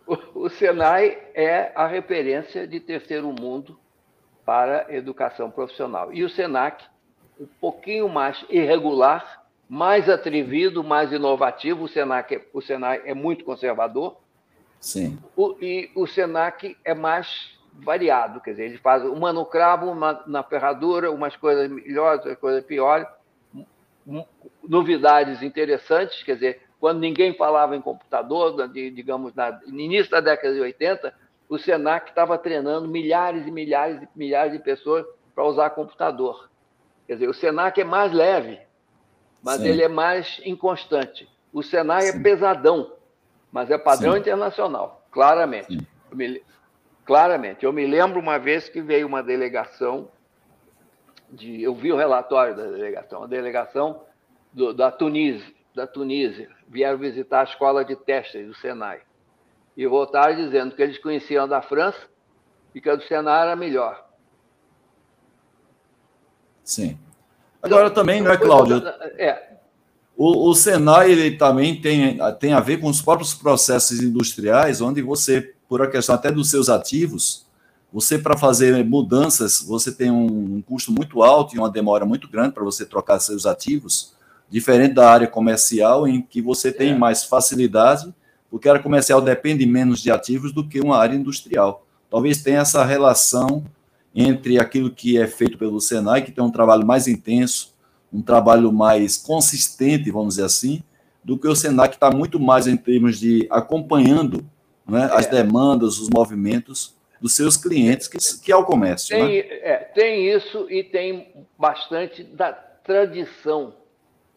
o, 0.07 0.45
o 0.45 0.49
Senai 0.49 1.19
é 1.35 1.73
a 1.75 1.87
referência 1.87 2.67
de 2.67 2.81
terceiro 2.81 3.33
mundo 3.33 3.79
para 4.45 4.87
educação 4.95 5.51
profissional. 5.51 6.13
E 6.13 6.25
o 6.25 6.29
Senac, 6.29 6.85
um 7.39 7.47
pouquinho 7.61 8.09
mais 8.09 8.45
irregular, 8.49 9.45
mais 9.69 10.09
atrevido, 10.09 10.83
mais 10.83 11.13
inovativo. 11.13 11.85
O 11.85 11.89
Senac, 11.89 12.41
o 12.53 12.61
Senai 12.61 13.03
é 13.05 13.15
muito 13.15 13.45
conservador. 13.45 14.17
Sim. 14.81 15.19
O, 15.37 15.57
e 15.61 15.91
o 15.95 16.07
Senac 16.07 16.77
é 16.85 16.95
mais 16.95 17.59
variado, 17.73 18.41
quer 18.41 18.51
dizer, 18.51 18.65
ele 18.65 18.79
faz 18.79 19.05
uma 19.05 19.33
no 19.33 19.47
cravo, 19.47 19.91
uma 19.91 20.23
na 20.27 20.43
ferradura, 20.43 21.11
umas 21.11 21.37
coisas 21.37 21.71
melhores, 21.71 22.19
outras 22.19 22.39
coisas 22.39 22.65
piores, 22.65 23.07
novidades 24.67 25.43
interessantes, 25.43 26.23
quer 26.23 26.35
dizer, 26.35 26.63
quando 26.81 26.99
ninguém 26.99 27.35
falava 27.35 27.77
em 27.77 27.81
computador, 27.81 28.67
digamos, 28.73 29.35
no 29.67 29.79
início 29.79 30.11
da 30.11 30.21
década 30.21 30.55
de 30.55 30.61
80, 30.61 31.15
o 31.47 31.59
Senac 31.59 32.09
estava 32.09 32.39
treinando 32.39 32.89
milhares 32.89 33.47
e 33.47 33.51
milhares 33.51 34.03
e 34.03 34.09
milhares 34.17 34.53
de 34.53 34.59
pessoas 34.59 35.05
para 35.35 35.45
usar 35.45 35.71
computador. 35.71 36.49
Quer 37.07 37.15
dizer, 37.15 37.29
o 37.29 37.35
Senac 37.35 37.79
é 37.79 37.85
mais 37.85 38.13
leve, 38.13 38.59
mas 39.43 39.61
Sim. 39.61 39.69
ele 39.69 39.83
é 39.83 39.89
mais 39.89 40.41
inconstante. 40.45 41.29
O 41.53 41.63
Senai 41.63 42.09
é 42.09 42.13
Sim. 42.13 42.19
é 42.19 42.23
pesadão, 42.23 42.93
mas 43.53 43.71
é 43.71 43.77
padrão 43.77 44.15
Sim. 44.15 44.21
internacional, 44.21 45.05
claramente. 45.11 45.87
Eu 46.11 46.17
me, 46.17 46.43
claramente. 47.05 47.65
Eu 47.65 47.73
me 47.73 47.87
lembro 47.87 48.19
uma 48.19 48.39
vez 48.39 48.69
que 48.69 48.81
veio 48.81 49.07
uma 49.07 49.23
delegação, 49.23 50.09
de, 51.29 51.63
eu 51.63 51.75
vi 51.75 51.93
o 51.93 51.97
relatório 51.97 52.57
da 52.57 52.65
delegação, 52.65 53.25
a 53.25 53.27
delegação 53.27 54.03
do, 54.53 54.73
da 54.73 54.91
Tunísia, 54.91 55.60
da 55.75 55.87
Tunísia 55.87 56.49
vieram 56.69 56.99
visitar 56.99 57.41
a 57.41 57.45
escola 57.45 57.85
de 57.85 57.97
testes 57.97 58.47
do 58.47 58.55
Senai 58.55 59.01
e 59.77 59.87
voltaram 59.87 60.37
dizendo 60.37 60.75
que 60.75 60.83
eles 60.83 60.99
conheciam 60.99 61.49
da 61.49 61.63
França 61.63 61.99
e 62.75 62.81
que 62.81 62.89
a 62.89 62.97
do 62.97 63.03
Senai 63.05 63.43
era 63.43 63.57
melhor. 63.57 64.07
Sim. 66.65 66.99
Agora 67.63 67.89
então, 67.89 67.95
também, 67.95 68.21
não 68.21 68.31
é, 68.31 68.37
Cláudio? 68.37 68.83
É. 69.19 69.51
O, 70.17 70.51
o 70.51 70.55
Senai 70.55 71.11
ele 71.13 71.37
também 71.37 71.81
tem, 71.81 72.19
tem 72.39 72.53
a 72.53 72.61
ver 72.61 72.79
com 72.79 72.89
os 72.89 73.01
próprios 73.01 73.35
processos 73.35 74.01
industriais, 74.01 74.81
onde 74.81 75.03
você, 75.03 75.55
por 75.69 75.83
a 75.83 75.91
questão 75.91 76.15
até 76.15 76.31
dos 76.31 76.51
seus 76.51 76.69
ativos, 76.69 77.47
você 77.93 78.19
para 78.19 78.37
fazer 78.37 78.85
mudanças, 78.85 79.63
você 79.63 79.91
tem 79.91 80.11
um, 80.11 80.57
um 80.57 80.63
custo 80.63 80.93
muito 80.93 81.23
alto 81.23 81.55
e 81.55 81.59
uma 81.59 81.71
demora 81.71 82.05
muito 82.05 82.29
grande 82.29 82.53
para 82.53 82.63
você 82.63 82.85
trocar 82.85 83.19
seus 83.19 83.47
ativos 83.47 84.15
diferente 84.51 84.95
da 84.95 85.09
área 85.09 85.29
comercial, 85.29 86.09
em 86.09 86.21
que 86.21 86.43
você 86.43 86.73
tem 86.73 86.91
é. 86.91 86.97
mais 86.97 87.25
facilidade, 87.25 88.13
porque 88.51 88.69
a 88.69 88.73
área 88.73 88.83
comercial 88.83 89.23
depende 89.23 89.65
menos 89.65 90.01
de 90.01 90.11
ativos 90.11 90.53
do 90.53 90.67
que 90.67 90.81
uma 90.81 90.99
área 90.99 91.15
industrial. 91.15 91.87
Talvez 92.11 92.43
tenha 92.43 92.59
essa 92.59 92.85
relação 92.85 93.65
entre 94.13 94.59
aquilo 94.59 94.91
que 94.91 95.17
é 95.17 95.27
feito 95.29 95.57
pelo 95.57 95.81
Senai, 95.81 96.23
que 96.23 96.33
tem 96.33 96.43
um 96.43 96.51
trabalho 96.51 96.85
mais 96.85 97.07
intenso, 97.07 97.73
um 98.13 98.21
trabalho 98.21 98.73
mais 98.73 99.17
consistente, 99.17 100.11
vamos 100.11 100.35
dizer 100.35 100.47
assim, 100.47 100.83
do 101.23 101.39
que 101.39 101.47
o 101.47 101.55
Senai, 101.55 101.89
que 101.89 101.95
está 101.95 102.11
muito 102.11 102.41
mais 102.41 102.67
em 102.67 102.77
termos 102.77 103.21
de 103.21 103.47
acompanhando 103.49 104.45
né, 104.85 105.09
é. 105.13 105.17
as 105.17 105.27
demandas, 105.27 106.01
os 106.01 106.11
movimentos 106.11 106.97
dos 107.21 107.37
seus 107.37 107.57
clientes, 107.57 108.09
que, 108.09 108.19
que 108.41 108.51
é 108.51 108.57
o 108.57 108.65
comércio. 108.65 109.17
Tem, 109.17 109.23
né? 109.23 109.39
é, 109.39 109.77
tem 109.95 110.35
isso 110.35 110.67
e 110.69 110.83
tem 110.83 111.29
bastante 111.57 112.25
da 112.25 112.53
tradição 112.53 113.75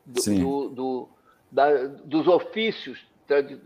do, 0.05 0.21
do, 0.21 0.69
do, 0.69 1.09
da, 1.51 1.87
dos 2.05 2.27
ofícios 2.27 2.99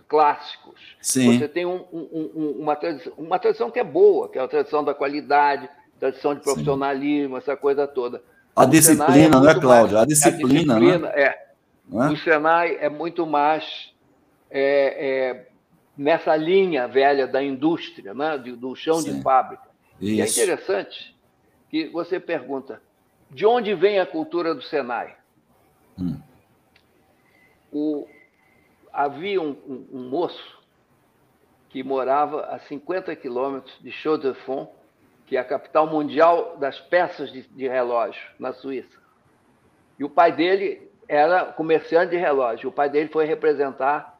clássicos. 0.07 0.79
Sim. 1.01 1.37
Você 1.37 1.47
tem 1.47 1.65
um, 1.65 1.83
um, 1.91 2.55
uma, 2.59 2.75
tradição, 2.75 3.13
uma 3.17 3.39
tradição 3.39 3.71
que 3.71 3.79
é 3.79 3.83
boa, 3.83 4.29
que 4.29 4.37
é 4.37 4.41
a 4.41 4.47
tradição 4.47 4.83
da 4.83 4.93
qualidade, 4.93 5.69
tradição 5.99 6.35
de 6.35 6.41
profissionalismo, 6.41 7.35
Sim. 7.35 7.41
essa 7.41 7.57
coisa 7.57 7.87
toda. 7.87 8.21
A 8.55 8.63
o 8.63 8.67
disciplina, 8.67 9.17
é 9.17 9.29
não 9.29 9.49
é, 9.49 9.59
Cláudio? 9.59 9.97
A 9.97 10.05
disciplina, 10.05 10.75
a 10.75 10.79
disciplina 10.79 11.09
né? 11.09 11.13
é. 11.15 11.23
é. 11.23 11.47
O 11.89 12.17
Senai 12.17 12.77
é 12.79 12.89
muito 12.89 13.25
mais 13.25 13.93
é, 14.49 15.07
é, 15.07 15.47
nessa 15.97 16.35
linha 16.35 16.87
velha 16.87 17.27
da 17.27 17.41
indústria, 17.41 18.13
né? 18.13 18.37
do 18.37 18.75
chão 18.75 19.01
Sim. 19.01 19.15
de 19.15 19.21
fábrica. 19.21 19.67
Isso. 19.99 20.13
E 20.13 20.21
é 20.21 20.25
interessante 20.25 21.15
que 21.69 21.87
você 21.89 22.19
pergunta, 22.19 22.81
de 23.29 23.45
onde 23.45 23.73
vem 23.73 23.99
a 23.99 24.05
cultura 24.05 24.53
do 24.53 24.61
Senai? 24.61 25.15
Hum. 25.99 26.19
O, 27.79 28.07
havia 28.91 29.39
um, 29.39 29.51
um, 29.51 29.87
um, 29.93 30.09
moço 30.09 30.57
que 31.69 31.83
morava 31.83 32.41
a 32.47 32.57
50 32.57 33.15
quilômetros 33.15 33.77
de 33.79 33.91
Chaux-de-Fonds, 33.91 34.67
que 35.27 35.37
é 35.37 35.39
a 35.39 35.43
capital 35.43 35.85
mundial 35.85 36.57
das 36.57 36.79
peças 36.79 37.31
de, 37.31 37.43
de, 37.43 37.67
relógio, 37.67 38.19
na 38.39 38.51
Suíça. 38.51 38.99
E 39.99 40.03
o 40.03 40.09
pai 40.09 40.31
dele 40.31 40.89
era 41.07 41.45
comerciante 41.45 42.11
de 42.11 42.17
relógio. 42.17 42.69
O 42.69 42.73
pai 42.73 42.89
dele 42.89 43.09
foi 43.09 43.25
representar 43.25 44.19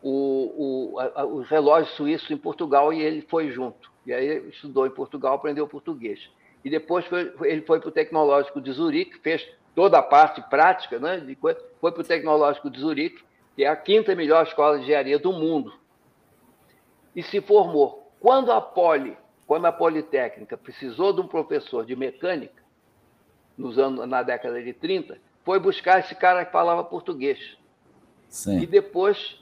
o, 0.00 0.92
o, 0.94 1.00
a, 1.00 1.24
os 1.24 1.48
relógios 1.48 1.92
suíços 1.96 2.30
em 2.30 2.36
Portugal 2.36 2.92
e 2.92 3.02
ele 3.02 3.22
foi 3.22 3.50
junto. 3.50 3.90
E 4.06 4.12
aí 4.12 4.48
estudou 4.50 4.86
em 4.86 4.90
Portugal, 4.90 5.34
aprendeu 5.34 5.66
português. 5.66 6.30
E 6.64 6.70
depois 6.70 7.04
foi, 7.06 7.34
ele 7.42 7.62
foi 7.62 7.80
para 7.80 7.88
o 7.88 7.92
Tecnológico 7.92 8.60
de 8.60 8.70
Zurique, 8.70 9.18
fez 9.18 9.44
toda 9.76 9.98
a 9.98 10.02
parte 10.02 10.40
prática, 10.48 10.98
né? 10.98 11.22
foi 11.78 11.92
para 11.92 12.00
o 12.00 12.04
Tecnológico 12.04 12.70
de 12.70 12.80
Zurique, 12.80 13.22
que 13.54 13.62
é 13.62 13.68
a 13.68 13.76
quinta 13.76 14.14
melhor 14.14 14.44
escola 14.44 14.78
de 14.78 14.84
engenharia 14.84 15.18
do 15.18 15.32
mundo. 15.32 15.72
E 17.14 17.22
se 17.22 17.42
formou. 17.42 18.10
Quando 18.18 18.50
a 18.50 18.60
Poli, 18.60 19.16
quando 19.46 19.66
a 19.66 19.72
Politécnica 19.72 20.56
precisou 20.56 21.12
de 21.12 21.20
um 21.20 21.28
professor 21.28 21.84
de 21.84 21.94
mecânica, 21.94 22.64
nos 23.56 23.78
anos, 23.78 24.08
na 24.08 24.22
década 24.22 24.62
de 24.62 24.72
30, 24.72 25.18
foi 25.44 25.60
buscar 25.60 26.00
esse 26.00 26.14
cara 26.14 26.44
que 26.44 26.52
falava 26.52 26.82
português. 26.82 27.56
Sim. 28.28 28.58
E 28.60 28.66
depois 28.66 29.38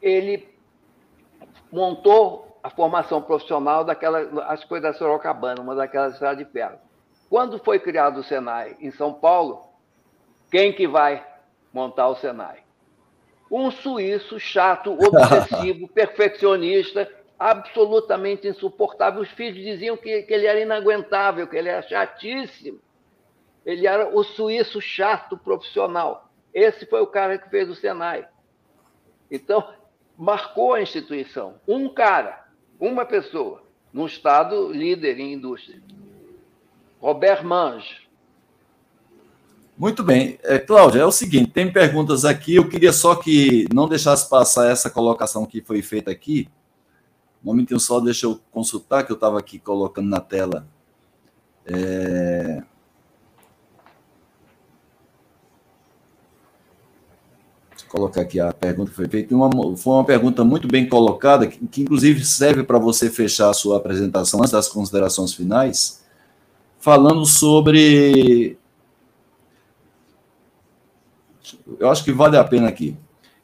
ele 0.00 0.48
montou 1.70 2.58
a 2.62 2.70
formação 2.70 3.20
profissional 3.20 3.84
daquela, 3.84 4.20
as 4.50 4.64
coisas 4.64 4.92
da 4.92 4.98
Sorocabana, 4.98 5.60
uma 5.60 5.74
daquelas 5.74 6.14
estradas 6.14 6.38
de 6.38 6.50
ferro. 6.50 6.78
Quando 7.28 7.58
foi 7.58 7.78
criado 7.78 8.20
o 8.20 8.24
Senai 8.24 8.76
em 8.80 8.90
São 8.90 9.12
Paulo, 9.12 9.68
quem 10.50 10.72
que 10.72 10.88
vai 10.88 11.24
montar 11.72 12.08
o 12.08 12.16
Senai? 12.16 12.64
Um 13.50 13.70
suíço 13.70 14.38
chato, 14.40 14.92
obsessivo, 14.98 15.88
perfeccionista, 15.88 17.10
absolutamente 17.38 18.48
insuportável. 18.48 19.22
Os 19.22 19.30
filhos 19.30 19.62
diziam 19.62 19.96
que, 19.96 20.22
que 20.22 20.32
ele 20.32 20.46
era 20.46 20.60
inaguentável, 20.60 21.46
que 21.46 21.56
ele 21.56 21.68
era 21.68 21.82
chatíssimo. 21.82 22.80
Ele 23.64 23.86
era 23.86 24.08
o 24.08 24.24
suíço 24.24 24.80
chato 24.80 25.36
profissional. 25.36 26.30
Esse 26.54 26.86
foi 26.86 27.00
o 27.02 27.06
cara 27.06 27.36
que 27.36 27.50
fez 27.50 27.68
o 27.68 27.74
Senai. 27.74 28.26
Então, 29.30 29.72
marcou 30.16 30.72
a 30.72 30.80
instituição. 30.80 31.60
Um 31.68 31.88
cara, 31.88 32.48
uma 32.80 33.04
pessoa, 33.04 33.62
num 33.92 34.06
estado 34.06 34.72
líder 34.72 35.20
em 35.20 35.34
indústria. 35.34 35.80
Robert 37.00 37.44
Mange. 37.44 38.08
Muito 39.76 40.02
bem. 40.02 40.38
É, 40.42 40.58
Cláudia, 40.58 41.00
é 41.00 41.04
o 41.04 41.12
seguinte, 41.12 41.52
tem 41.52 41.72
perguntas 41.72 42.24
aqui, 42.24 42.56
eu 42.56 42.68
queria 42.68 42.92
só 42.92 43.14
que 43.14 43.66
não 43.72 43.88
deixasse 43.88 44.28
passar 44.28 44.68
essa 44.68 44.90
colocação 44.90 45.46
que 45.46 45.62
foi 45.62 45.82
feita 45.82 46.10
aqui. 46.10 46.48
Um 47.44 47.46
momentinho 47.46 47.78
só, 47.78 48.00
deixa 48.00 48.26
eu 48.26 48.40
consultar, 48.50 49.04
que 49.04 49.12
eu 49.12 49.14
estava 49.14 49.38
aqui 49.38 49.58
colocando 49.58 50.08
na 50.08 50.20
tela. 50.20 50.66
É... 51.64 52.62
colocar 57.88 58.20
aqui 58.20 58.38
a 58.38 58.52
pergunta 58.52 58.90
que 58.90 58.96
foi 58.96 59.08
feita. 59.08 59.34
Uma, 59.34 59.76
foi 59.76 59.92
uma 59.94 60.04
pergunta 60.04 60.44
muito 60.44 60.68
bem 60.68 60.88
colocada, 60.88 61.46
que, 61.46 61.66
que 61.66 61.82
inclusive 61.82 62.24
serve 62.24 62.62
para 62.62 62.78
você 62.78 63.10
fechar 63.10 63.48
a 63.50 63.54
sua 63.54 63.78
apresentação 63.78 64.40
antes 64.40 64.52
das 64.52 64.68
considerações 64.68 65.32
finais, 65.32 66.04
falando 66.78 67.24
sobre. 67.26 68.56
Eu 71.78 71.90
acho 71.90 72.04
que 72.04 72.12
vale 72.12 72.36
a 72.36 72.44
pena 72.44 72.68
aqui. 72.68 72.96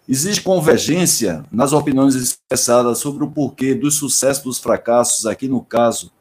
Existe 0.09 0.43
convergência 0.43 1.45
nas 1.51 1.72
opiniões 1.72 2.14
expressadas 2.14 2.99
sobre 2.99 3.24
o 3.24 3.30
porquê 3.30 3.74
do 3.74 3.91
sucesso 3.91 4.45
dos 4.45 4.59
fracassos, 4.59 5.24
aqui 5.24 5.49
no 5.49 5.62
caso 5.62 6.12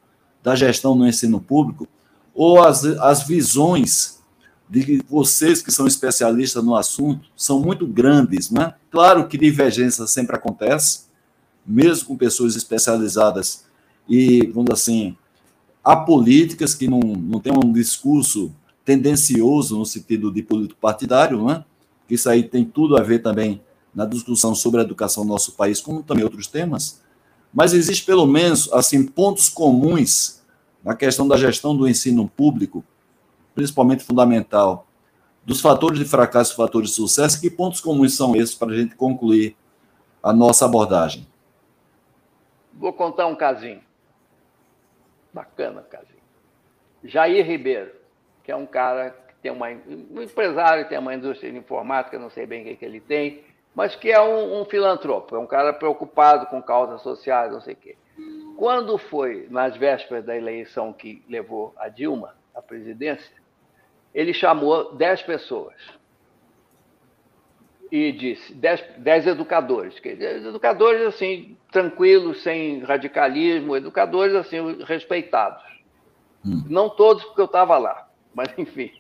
da 0.41 0.55
gestão 0.55 0.95
no 0.95 1.07
ensino 1.07 1.39
público, 1.39 1.87
ou 2.33 2.63
as, 2.63 2.85
as 2.85 3.27
visões 3.27 4.21
de 4.69 5.03
vocês 5.07 5.61
que 5.61 5.71
são 5.71 5.85
especialistas 5.85 6.63
no 6.63 6.75
assunto 6.75 7.27
são 7.35 7.59
muito 7.59 7.85
grandes, 7.85 8.49
né? 8.49 8.73
Claro 8.89 9.27
que 9.27 9.37
divergência 9.37 10.07
sempre 10.07 10.35
acontece, 10.35 11.05
mesmo 11.65 12.07
com 12.07 12.17
pessoas 12.17 12.55
especializadas 12.55 13.65
e, 14.07 14.47
vamos 14.47 14.73
dizer 14.73 15.15
assim, 15.83 16.01
apolíticas 16.01 16.73
que 16.73 16.87
não, 16.87 16.99
não 16.99 17.39
têm 17.39 17.53
um 17.53 17.71
discurso 17.71 18.51
tendencioso 18.85 19.77
no 19.77 19.85
sentido 19.85 20.31
de 20.31 20.41
político 20.41 20.79
partidário, 20.79 21.45
né? 21.45 21.63
Isso 22.09 22.29
aí 22.29 22.43
tem 22.43 22.65
tudo 22.65 22.97
a 22.97 23.01
ver 23.01 23.19
também 23.19 23.61
na 23.93 24.05
discussão 24.05 24.53
sobre 24.53 24.81
a 24.81 24.83
educação 24.83 25.23
no 25.23 25.31
nosso 25.31 25.53
país, 25.53 25.79
como 25.79 26.03
também 26.03 26.23
outros 26.23 26.47
temas. 26.47 27.01
Mas 27.53 27.73
existe 27.73 28.05
pelo 28.05 28.25
menos 28.25 28.71
assim 28.73 29.05
pontos 29.05 29.49
comuns 29.49 30.41
na 30.83 30.95
questão 30.95 31.27
da 31.27 31.37
gestão 31.37 31.75
do 31.75 31.87
ensino 31.87 32.27
público 32.27 32.83
principalmente 33.53 34.03
fundamental, 34.03 34.87
dos 35.45 35.61
fatores 35.61 35.99
de 35.99 36.05
fracasso 36.05 36.53
e 36.53 36.55
fatores 36.55 36.89
de 36.89 36.95
sucesso, 36.95 37.39
que 37.39 37.49
pontos 37.49 37.79
comuns 37.79 38.15
são 38.15 38.35
esses 38.35 38.55
para 38.55 38.71
a 38.71 38.75
gente 38.75 38.95
concluir 38.95 39.55
a 40.21 40.31
nossa 40.31 40.65
abordagem? 40.65 41.27
Vou 42.73 42.93
contar 42.93 43.27
um 43.27 43.35
casinho. 43.35 43.81
Bacana, 45.33 45.81
casinho. 45.81 46.21
Jair 47.03 47.45
Ribeiro, 47.45 47.91
que 48.43 48.51
é 48.51 48.55
um 48.55 48.65
cara 48.65 49.11
que 49.11 49.35
tem 49.41 49.51
uma, 49.51 49.67
um 49.67 50.21
empresário, 50.21 50.87
tem 50.87 50.97
uma 50.97 51.13
indústria 51.13 51.51
de 51.51 51.57
informática, 51.57 52.19
não 52.19 52.29
sei 52.29 52.45
bem 52.45 52.61
o 52.61 52.65
que, 52.65 52.75
que 52.77 52.85
ele 52.85 53.01
tem, 53.01 53.43
mas 53.75 53.95
que 53.95 54.11
é 54.11 54.21
um, 54.21 54.61
um 54.61 54.65
filantropo, 54.65 55.35
é 55.35 55.39
um 55.39 55.47
cara 55.47 55.73
preocupado 55.73 56.45
com 56.45 56.61
causas 56.61 57.01
sociais, 57.01 57.51
não 57.51 57.59
sei 57.59 57.73
o 57.73 57.77
quê. 57.77 57.97
Quando 58.55 58.97
foi 58.97 59.47
nas 59.49 59.75
vésperas 59.75 60.23
da 60.23 60.37
eleição 60.37 60.93
que 60.93 61.23
levou 61.27 61.73
a 61.77 61.89
Dilma 61.89 62.35
à 62.53 62.61
presidência, 62.61 63.35
ele 64.13 64.33
chamou 64.33 64.93
dez 64.93 65.23
pessoas 65.23 65.73
e 67.95 68.11
disse, 68.11 68.55
dez, 68.55 68.83
dez 68.97 69.27
educadores, 69.27 70.01
educadores 70.03 71.05
assim, 71.05 71.55
tranquilos, 71.71 72.41
sem 72.41 72.79
radicalismo, 72.79 73.77
educadores 73.77 74.33
assim, 74.33 74.81
respeitados. 74.81 75.61
Hum. 76.43 76.65
Não 76.71 76.89
todos, 76.89 77.23
porque 77.23 77.41
eu 77.41 77.45
estava 77.45 77.77
lá, 77.77 78.09
mas 78.33 78.51
enfim. 78.57 78.91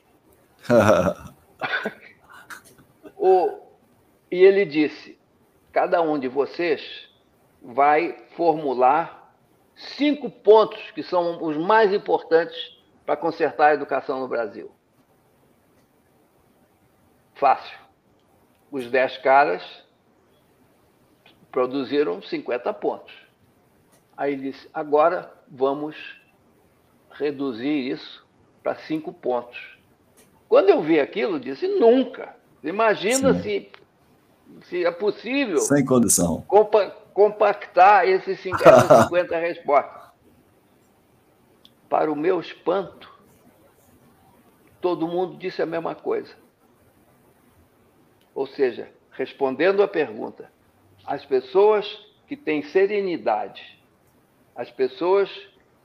o, 3.17 3.61
e 4.29 4.43
ele 4.43 4.63
disse: 4.63 5.17
cada 5.71 5.99
um 5.99 6.19
de 6.19 6.27
vocês 6.27 7.09
vai 7.63 8.15
formular 8.35 9.33
cinco 9.75 10.29
pontos 10.29 10.91
que 10.91 11.01
são 11.01 11.43
os 11.43 11.57
mais 11.57 11.91
importantes 11.91 12.77
para 13.07 13.17
consertar 13.17 13.69
a 13.69 13.73
educação 13.73 14.19
no 14.19 14.27
Brasil. 14.27 14.69
Fácil. 17.33 17.82
Os 18.73 18.89
10 18.89 19.19
caras 19.19 19.61
produziram 21.51 22.23
50 22.23 22.73
pontos. 22.73 23.13
Aí 24.17 24.35
disse: 24.35 24.67
agora 24.73 25.31
vamos 25.47 25.95
reduzir 27.11 27.91
isso 27.91 28.25
para 28.63 28.73
5 28.73 29.13
pontos. 29.13 29.77
Quando 30.49 30.69
eu 30.69 30.81
vi 30.81 30.99
aquilo, 30.99 31.39
disse: 31.39 31.67
nunca. 31.67 32.35
Imagina 32.63 33.39
se, 33.43 33.69
se 34.63 34.83
é 34.83 34.89
possível. 34.89 35.59
Sem 35.59 35.85
condição. 35.85 36.41
Compa 36.47 36.89
compactar 37.13 38.07
esses 38.07 38.39
50, 38.39 39.03
50 39.03 39.37
respostas. 39.37 40.01
Para 41.87 42.11
o 42.11 42.15
meu 42.15 42.39
espanto, 42.39 43.07
todo 44.81 45.07
mundo 45.07 45.37
disse 45.37 45.61
a 45.61 45.65
mesma 45.67 45.93
coisa. 45.93 46.41
Ou 48.33 48.47
seja, 48.47 48.89
respondendo 49.11 49.83
à 49.83 49.87
pergunta, 49.87 50.51
as 51.05 51.25
pessoas 51.25 51.85
que 52.27 52.35
têm 52.35 52.63
serenidade, 52.63 53.79
as 54.55 54.69
pessoas 54.71 55.29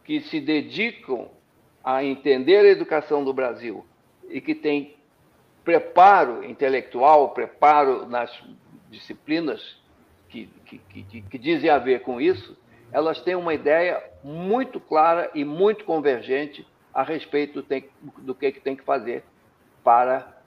que 0.05 0.21
se 0.23 0.41
dedicam 0.41 1.29
a 1.85 2.05
entender 2.05 2.59
a 2.59 2.69
educação 2.69 3.25
do 3.25 3.33
Brasil 3.33 3.85
e 4.29 4.41
que 4.41 4.55
têm 4.55 4.97
preparo 5.65 6.45
intelectual, 6.45 7.31
preparo 7.31 8.07
nas 8.07 8.31
disciplinas 8.91 9.79
que, 10.29 10.47
que, 10.65 10.79
que, 10.79 11.23
que 11.23 11.39
dizem 11.39 11.69
a 11.69 11.79
ver 11.79 12.01
com 12.01 12.21
isso, 12.21 12.57
elas 12.91 13.21
têm 13.21 13.35
uma 13.35 13.53
ideia 13.53 14.03
muito 14.25 14.81
clara 14.81 15.31
e 15.35 15.45
muito 15.45 15.85
convergente 15.85 16.67
a 16.93 17.03
respeito 17.03 17.63
do 18.19 18.35
que, 18.35 18.53
tem 18.53 18.75
que 18.75 18.83
fazer 18.83 19.23
para 19.85 20.38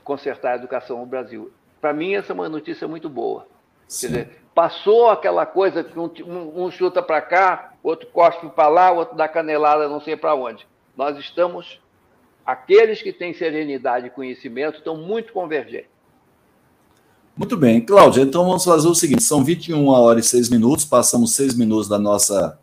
consertar 0.00 0.52
a 0.52 0.56
educação 0.56 0.98
no 0.98 1.06
Brasil. 1.06 1.52
Para 1.80 1.92
mim, 1.92 2.14
essa 2.14 2.32
é 2.32 2.34
uma 2.34 2.48
notícia 2.48 2.86
muito 2.86 3.08
boa. 3.08 3.46
Quer 3.88 4.06
dizer, 4.06 4.42
passou 4.54 5.10
aquela 5.10 5.44
coisa 5.44 5.84
que 5.84 5.98
um, 5.98 6.10
um, 6.24 6.64
um 6.64 6.70
chuta 6.70 7.02
para 7.02 7.20
cá, 7.20 7.74
outro 7.82 8.06
cospe 8.08 8.48
para 8.48 8.68
lá, 8.68 8.92
outro 8.92 9.16
dá 9.16 9.28
canelada 9.28 9.88
não 9.88 10.00
sei 10.00 10.16
para 10.16 10.34
onde. 10.34 10.66
Nós 10.96 11.18
estamos, 11.18 11.80
aqueles 12.44 13.02
que 13.02 13.12
têm 13.12 13.34
serenidade 13.34 14.06
e 14.06 14.10
conhecimento, 14.10 14.78
estão 14.78 14.96
muito 14.96 15.32
convergentes. 15.32 15.90
Muito 17.36 17.56
bem, 17.56 17.80
Cláudia, 17.80 18.22
então 18.22 18.44
vamos 18.44 18.62
fazer 18.62 18.86
o 18.86 18.94
seguinte: 18.94 19.22
são 19.22 19.42
21 19.42 19.88
horas 19.88 20.26
e 20.26 20.28
6 20.28 20.50
minutos, 20.50 20.84
passamos 20.84 21.34
6 21.34 21.54
minutos 21.56 21.88
da 21.88 21.98
nossa, 21.98 22.58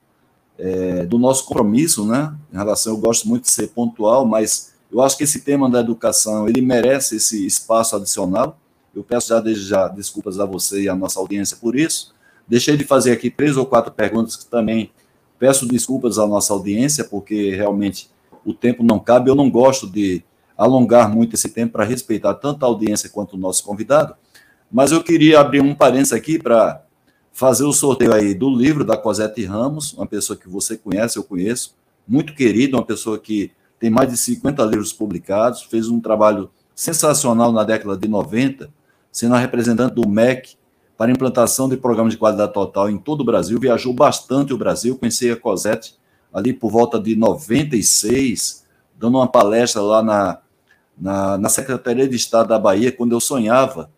é, 0.60 1.06
do 1.06 1.18
nosso 1.18 1.46
compromisso, 1.46 2.06
né? 2.06 2.36
Em 2.54 2.58
relação, 2.58 2.94
eu 2.94 3.00
gosto 3.00 3.28
muito 3.28 3.44
de 3.44 3.52
ser 3.52 3.70
pontual, 3.70 4.26
mas 4.26 4.76
eu 4.92 5.02
acho 5.02 5.18
que 5.18 5.24
esse 5.24 5.42
tema 5.42 5.70
da 5.70 5.80
educação 5.80 6.48
ele 6.48 6.62
merece 6.62 7.18
esse 7.18 7.46
espaço 7.46 7.96
adicional. 7.96 8.60
Eu 8.94 9.04
peço 9.04 9.30
já 9.30 9.40
desde 9.40 9.68
já 9.68 9.88
desculpas 9.88 10.40
a 10.40 10.46
você 10.46 10.84
e 10.84 10.90
à 10.90 10.96
nossa 10.96 11.20
audiência 11.20 11.58
por 11.58 11.76
isso. 11.76 12.14
Deixei 12.48 12.76
de 12.76 12.84
fazer 12.84 13.12
aqui 13.12 13.30
três 13.30 13.56
ou 13.56 13.66
quatro 13.66 13.92
perguntas 13.92 14.36
que 14.36 14.46
também 14.46 14.92
peço 15.38 15.68
desculpas 15.68 16.18
à 16.18 16.26
nossa 16.26 16.54
audiência, 16.54 17.04
porque 17.04 17.56
realmente 17.56 18.10
o 18.44 18.54
tempo 18.54 18.84
não 18.84 19.00
cabe. 19.00 19.30
Eu 19.30 19.36
não 19.36 19.50
gosto 19.50 19.88
de 19.88 20.24
alongar 20.58 21.10
muito 21.10 21.36
esse 21.36 21.50
tempo 21.50 21.74
para 21.74 21.86
respeitar 21.86 22.34
tanto 22.34 22.66
a 22.66 22.68
audiência 22.68 23.10
quanto 23.10 23.34
o 23.34 23.40
nosso 23.40 23.64
convidado. 23.64 24.16
Mas 24.72 24.92
eu 24.92 25.04
queria 25.04 25.40
abrir 25.40 25.62
um 25.62 25.76
parênteses 25.76 26.14
aqui 26.14 26.38
para 26.40 26.84
fazer 27.32 27.64
o 27.64 27.72
sorteio 27.72 28.14
aí 28.14 28.34
do 28.34 28.50
livro 28.50 28.84
da 28.84 28.98
Cosette 28.98 29.46
Ramos, 29.46 29.94
uma 29.94 30.06
pessoa 30.06 30.38
que 30.38 30.50
você 30.50 30.76
conhece, 30.76 31.18
eu 31.18 31.24
conheço, 31.24 31.76
muito 32.08 32.34
querida, 32.34 32.76
uma 32.76 32.86
pessoa 32.86 33.18
que 33.18 33.52
tem 33.80 33.90
mais 33.90 34.10
de 34.10 34.18
50 34.18 34.64
livros 34.66 34.92
publicados, 34.92 35.64
fez 35.64 35.88
um 35.88 36.00
trabalho 36.00 36.50
sensacional 36.76 37.52
na 37.52 37.64
década 37.64 37.96
de 37.96 38.08
90, 38.08 38.70
sendo 39.12 39.36
a 39.36 39.40
representante 39.40 39.96
do 39.96 40.08
MEC 40.08 40.56
para 40.98 41.12
implantação 41.12 41.70
de 41.70 41.78
programas 41.78 42.14
de 42.14 42.20
qualidade 42.20 42.54
total 42.54 42.90
em 42.90 42.98
todo 42.98 43.22
o 43.22 43.26
Brasil, 43.26 43.58
viajou 43.60 43.94
bastante 43.94 44.54
o 44.54 44.58
Brasil, 44.58 44.98
conheci 44.98 45.30
a 45.32 45.36
Cosette 45.36 45.96
ali 46.34 46.54
por 46.54 46.70
volta 46.70 47.00
de 47.00 47.16
96, 47.16 48.66
dando 48.98 49.18
uma 49.18 49.28
palestra 49.28 49.82
lá 49.82 50.04
na, 50.04 50.40
na, 50.98 51.38
na 51.38 51.50
Secretaria 51.50 52.08
de 52.08 52.16
Estado 52.16 52.50
da 52.50 52.60
Bahia, 52.60 52.92
quando 52.92 53.14
eu 53.14 53.20
sonhava 53.20 53.90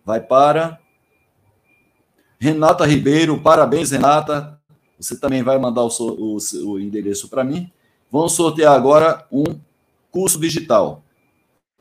vai 0.04 0.20
para 0.20 0.78
Renata 2.38 2.86
Ribeiro, 2.86 3.40
parabéns, 3.40 3.90
Renata. 3.90 4.60
Você 4.98 5.18
também 5.18 5.42
vai 5.42 5.58
mandar 5.58 5.82
o, 5.82 5.90
o, 5.98 6.38
o 6.70 6.80
endereço 6.80 7.28
para 7.28 7.42
mim. 7.42 7.70
Vamos 8.10 8.32
sortear 8.32 8.74
agora 8.74 9.26
um 9.32 9.44
curso 10.10 10.40
digital 10.40 11.02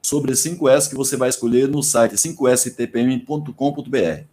sobre 0.06 0.34
5S 0.34 0.90
que 0.90 0.96
você 0.96 1.18
vai 1.18 1.30
escolher 1.30 1.68
no 1.68 1.82
site 1.82 2.16
5stpm.com.br. 2.16 4.24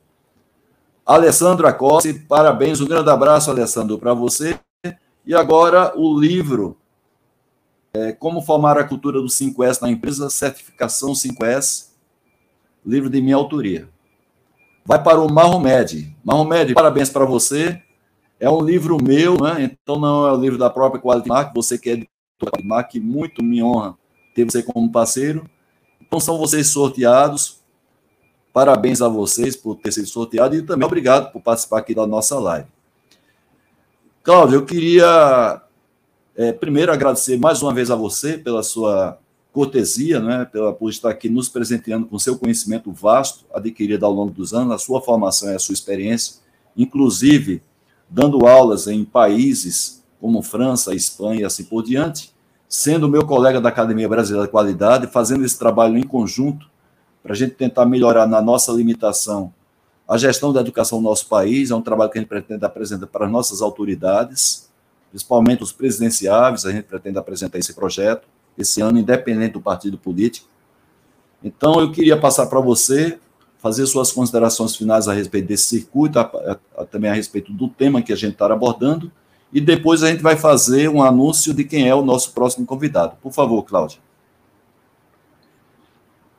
Alessandro 1.04 1.66
Acossi, 1.66 2.14
parabéns, 2.14 2.80
um 2.80 2.86
grande 2.86 3.10
abraço, 3.10 3.50
Alessandro, 3.50 3.98
para 3.98 4.14
você. 4.14 4.58
E 5.24 5.34
agora 5.34 5.92
o 5.96 6.18
livro 6.18 6.76
é, 7.94 8.12
Como 8.12 8.42
Formar 8.42 8.78
a 8.78 8.84
Cultura 8.84 9.20
do 9.20 9.28
5S 9.28 9.80
na 9.80 9.90
Empresa, 9.90 10.30
Certificação 10.30 11.12
5S, 11.12 11.90
livro 12.84 13.08
de 13.08 13.20
minha 13.20 13.36
autoria 13.36 13.88
vai 14.84 15.02
para 15.02 15.20
o 15.20 15.32
Mahomed. 15.32 16.14
Mahomed, 16.24 16.74
parabéns 16.74 17.08
para 17.08 17.24
você. 17.24 17.80
É 18.38 18.50
um 18.50 18.60
livro 18.60 19.02
meu, 19.02 19.40
né? 19.40 19.62
então 19.62 19.98
não 19.98 20.26
é 20.26 20.32
o 20.32 20.36
livro 20.36 20.58
da 20.58 20.68
própria 20.68 21.00
Quality 21.00 21.28
Mark, 21.28 21.54
você 21.54 21.78
que 21.78 21.90
é 21.90 21.92
editor 21.92 22.08
da 22.40 22.50
Quality 22.50 22.68
Mark, 22.68 22.94
muito 22.96 23.42
me 23.42 23.62
honra 23.62 23.96
ter 24.34 24.44
você 24.44 24.62
como 24.62 24.90
parceiro. 24.90 25.48
Então 26.12 26.20
são 26.20 26.36
vocês 26.36 26.66
sorteados. 26.66 27.56
Parabéns 28.52 29.00
a 29.00 29.08
vocês 29.08 29.56
por 29.56 29.76
ter 29.76 29.92
sido 29.92 30.06
sorteado 30.06 30.54
e 30.54 30.60
também 30.60 30.84
obrigado 30.84 31.32
por 31.32 31.40
participar 31.40 31.78
aqui 31.78 31.94
da 31.94 32.06
nossa 32.06 32.38
live. 32.38 32.68
Cláudio, 34.22 34.56
eu 34.56 34.66
queria 34.66 35.62
é, 36.36 36.52
primeiro 36.52 36.92
agradecer 36.92 37.38
mais 37.38 37.62
uma 37.62 37.72
vez 37.72 37.90
a 37.90 37.96
você 37.96 38.36
pela 38.36 38.62
sua 38.62 39.18
cortesia, 39.54 40.20
né, 40.20 40.44
pela, 40.44 40.74
por 40.74 40.90
estar 40.90 41.08
aqui 41.08 41.30
nos 41.30 41.48
presenteando 41.48 42.04
com 42.04 42.18
seu 42.18 42.38
conhecimento 42.38 42.92
vasto, 42.92 43.46
adquirido 43.50 44.04
ao 44.04 44.12
longo 44.12 44.32
dos 44.32 44.52
anos, 44.52 44.74
a 44.74 44.78
sua 44.78 45.00
formação 45.00 45.50
e 45.50 45.54
a 45.54 45.58
sua 45.58 45.72
experiência, 45.72 46.42
inclusive 46.76 47.62
dando 48.06 48.46
aulas 48.46 48.86
em 48.86 49.02
países 49.02 50.04
como 50.20 50.42
França, 50.42 50.94
Espanha 50.94 51.40
e 51.40 51.44
assim 51.46 51.64
por 51.64 51.82
diante, 51.82 52.31
sendo 52.72 53.06
meu 53.06 53.26
colega 53.26 53.60
da 53.60 53.68
Academia 53.68 54.08
Brasileira 54.08 54.46
de 54.46 54.50
Qualidade, 54.50 55.06
fazendo 55.06 55.44
esse 55.44 55.58
trabalho 55.58 55.98
em 55.98 56.02
conjunto 56.02 56.66
para 57.22 57.34
a 57.34 57.36
gente 57.36 57.52
tentar 57.52 57.84
melhorar 57.84 58.26
na 58.26 58.40
nossa 58.40 58.72
limitação 58.72 59.52
a 60.08 60.16
gestão 60.16 60.54
da 60.54 60.62
educação 60.62 60.98
no 60.98 61.06
nosso 61.10 61.28
país, 61.28 61.70
é 61.70 61.74
um 61.74 61.82
trabalho 61.82 62.10
que 62.10 62.16
a 62.16 62.20
gente 62.22 62.30
pretende 62.30 62.64
apresentar 62.64 63.06
para 63.08 63.26
as 63.26 63.30
nossas 63.30 63.60
autoridades, 63.60 64.70
principalmente 65.10 65.62
os 65.62 65.70
presidenciáveis, 65.70 66.64
a 66.64 66.72
gente 66.72 66.84
pretende 66.84 67.18
apresentar 67.18 67.58
esse 67.58 67.74
projeto, 67.74 68.26
esse 68.56 68.80
ano, 68.80 68.98
independente 68.98 69.52
do 69.52 69.60
partido 69.60 69.98
político. 69.98 70.48
Então, 71.44 71.78
eu 71.78 71.92
queria 71.92 72.16
passar 72.16 72.46
para 72.46 72.58
você, 72.58 73.18
fazer 73.58 73.86
suas 73.86 74.10
considerações 74.10 74.74
finais 74.74 75.08
a 75.08 75.12
respeito 75.12 75.46
desse 75.46 75.64
circuito, 75.64 76.18
a, 76.18 76.22
a, 76.22 76.82
a, 76.82 76.86
também 76.86 77.10
a 77.10 77.14
respeito 77.14 77.52
do 77.52 77.68
tema 77.68 78.00
que 78.00 78.14
a 78.14 78.16
gente 78.16 78.32
está 78.32 78.50
abordando, 78.50 79.12
e 79.52 79.60
depois 79.60 80.02
a 80.02 80.10
gente 80.10 80.22
vai 80.22 80.36
fazer 80.36 80.88
um 80.88 81.02
anúncio 81.02 81.52
de 81.52 81.64
quem 81.64 81.88
é 81.88 81.94
o 81.94 82.02
nosso 82.02 82.32
próximo 82.32 82.66
convidado. 82.66 83.16
Por 83.20 83.32
favor, 83.32 83.62
Cláudia. 83.64 84.00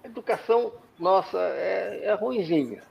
educação 0.04 0.72
nossa 0.98 1.38
é, 1.38 2.06
é 2.06 2.14
ruimzinha. 2.14 2.82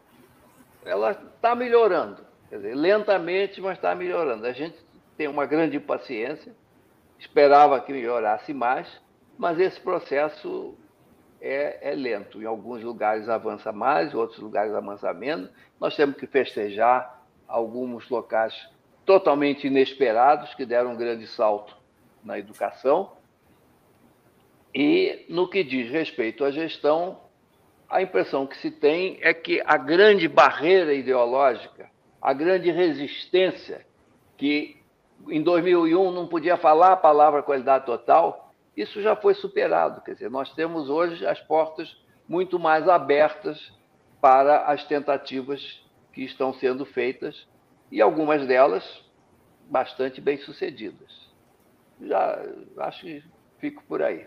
Ela 0.85 1.13
está 1.13 1.55
melhorando. 1.55 2.23
Quer 2.49 2.57
dizer, 2.57 2.75
lentamente, 2.75 3.61
mas 3.61 3.79
está 3.79 3.95
melhorando. 3.95 4.47
A 4.47 4.53
gente 4.53 4.77
tem 5.17 5.27
uma 5.27 5.47
grande 5.47 5.81
paciência, 5.81 6.55
esperava 7.19 7.81
que 7.81 7.93
melhorasse 7.93 8.53
mais, 8.53 9.01
mas 9.39 9.59
esse 9.59 9.81
processo 9.81 10.75
é, 11.41 11.91
é, 11.91 11.95
lento. 11.95 12.43
Em 12.43 12.45
alguns 12.45 12.83
lugares 12.83 13.29
avança 13.29 13.73
mais, 13.73 14.13
em 14.13 14.17
outros 14.17 14.39
lugares 14.39 14.75
avança 14.75 15.13
menos. 15.13 15.51
Nós 15.81 15.97
temos 15.97 16.17
que 16.17 16.27
festejar 16.27 17.23
alguns 17.49 18.09
locais 18.09 18.55
totalmente 19.05 19.67
inesperados 19.67 20.55
que 20.55 20.65
deram 20.65 20.93
um 20.93 20.97
grande 20.97 21.27
salto 21.27 21.77
na 22.25 22.39
educação. 22.39 23.13
E 24.75 25.27
no 25.29 25.49
que 25.49 25.63
diz 25.63 25.91
respeito 25.91 26.45
à 26.45 26.51
gestão, 26.51 27.21
a 27.89 28.01
impressão 28.01 28.47
que 28.47 28.57
se 28.57 28.71
tem 28.71 29.19
é 29.21 29.35
que 29.35 29.63
a 29.67 29.77
grande 29.77 30.27
barreira 30.29 30.95
ideológica, 30.95 31.91
a 32.21 32.33
grande 32.33 32.71
resistência 32.71 33.85
que 34.39 34.81
em 35.29 35.43
2001 35.43 36.11
não 36.11 36.27
podia 36.27 36.57
falar 36.57 36.93
a 36.93 36.97
palavra 36.97 37.43
qualidade 37.43 37.85
total, 37.85 38.53
isso 38.77 39.03
já 39.03 39.15
foi 39.15 39.35
superado. 39.35 40.01
Quer 40.01 40.15
dizer, 40.15 40.31
nós 40.31 40.53
temos 40.55 40.89
hoje 40.89 41.27
as 41.27 41.41
portas 41.41 41.95
muito 42.27 42.59
mais 42.59 42.89
abertas 42.89 43.73
para 44.21 44.65
as 44.67 44.85
tentativas 44.85 45.83
que 46.13 46.23
estão 46.23 46.55
sendo 46.55 46.87
feitas 46.87 47.47
e 47.93 48.01
algumas 48.01 48.49
delas 48.49 48.83
bastante 49.71 50.19
bem 50.19 50.39
sucedidas. 50.39 51.13
Já 52.01 52.43
acho 52.79 53.03
que 53.03 53.23
fico 53.61 53.85
por 53.87 54.03
aí. 54.03 54.27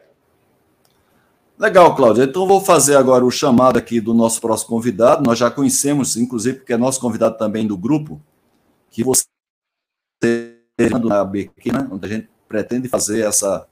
Legal, 1.57 1.95
Cláudia. 1.95 2.25
Então 2.25 2.47
vou 2.47 2.61
fazer 2.61 2.95
agora 2.95 3.25
o 3.25 3.31
chamado 3.31 3.77
aqui 3.77 3.99
do 3.99 4.13
nosso 4.13 4.39
próximo 4.39 4.69
convidado. 4.69 5.23
Nós 5.23 5.39
já 5.39 5.49
conhecemos, 5.49 6.15
inclusive, 6.15 6.59
porque 6.59 6.73
é 6.73 6.77
nosso 6.77 7.01
convidado 7.01 7.37
também 7.37 7.65
do 7.65 7.75
grupo, 7.75 8.21
que 8.91 9.03
você 9.03 9.25
na 11.03 11.23
BQ, 11.23 11.71
né, 11.71 11.87
onde 11.89 12.05
a 12.05 12.09
gente 12.09 12.29
pretende 12.47 12.87
fazer 12.87 13.21
essa 13.21 13.67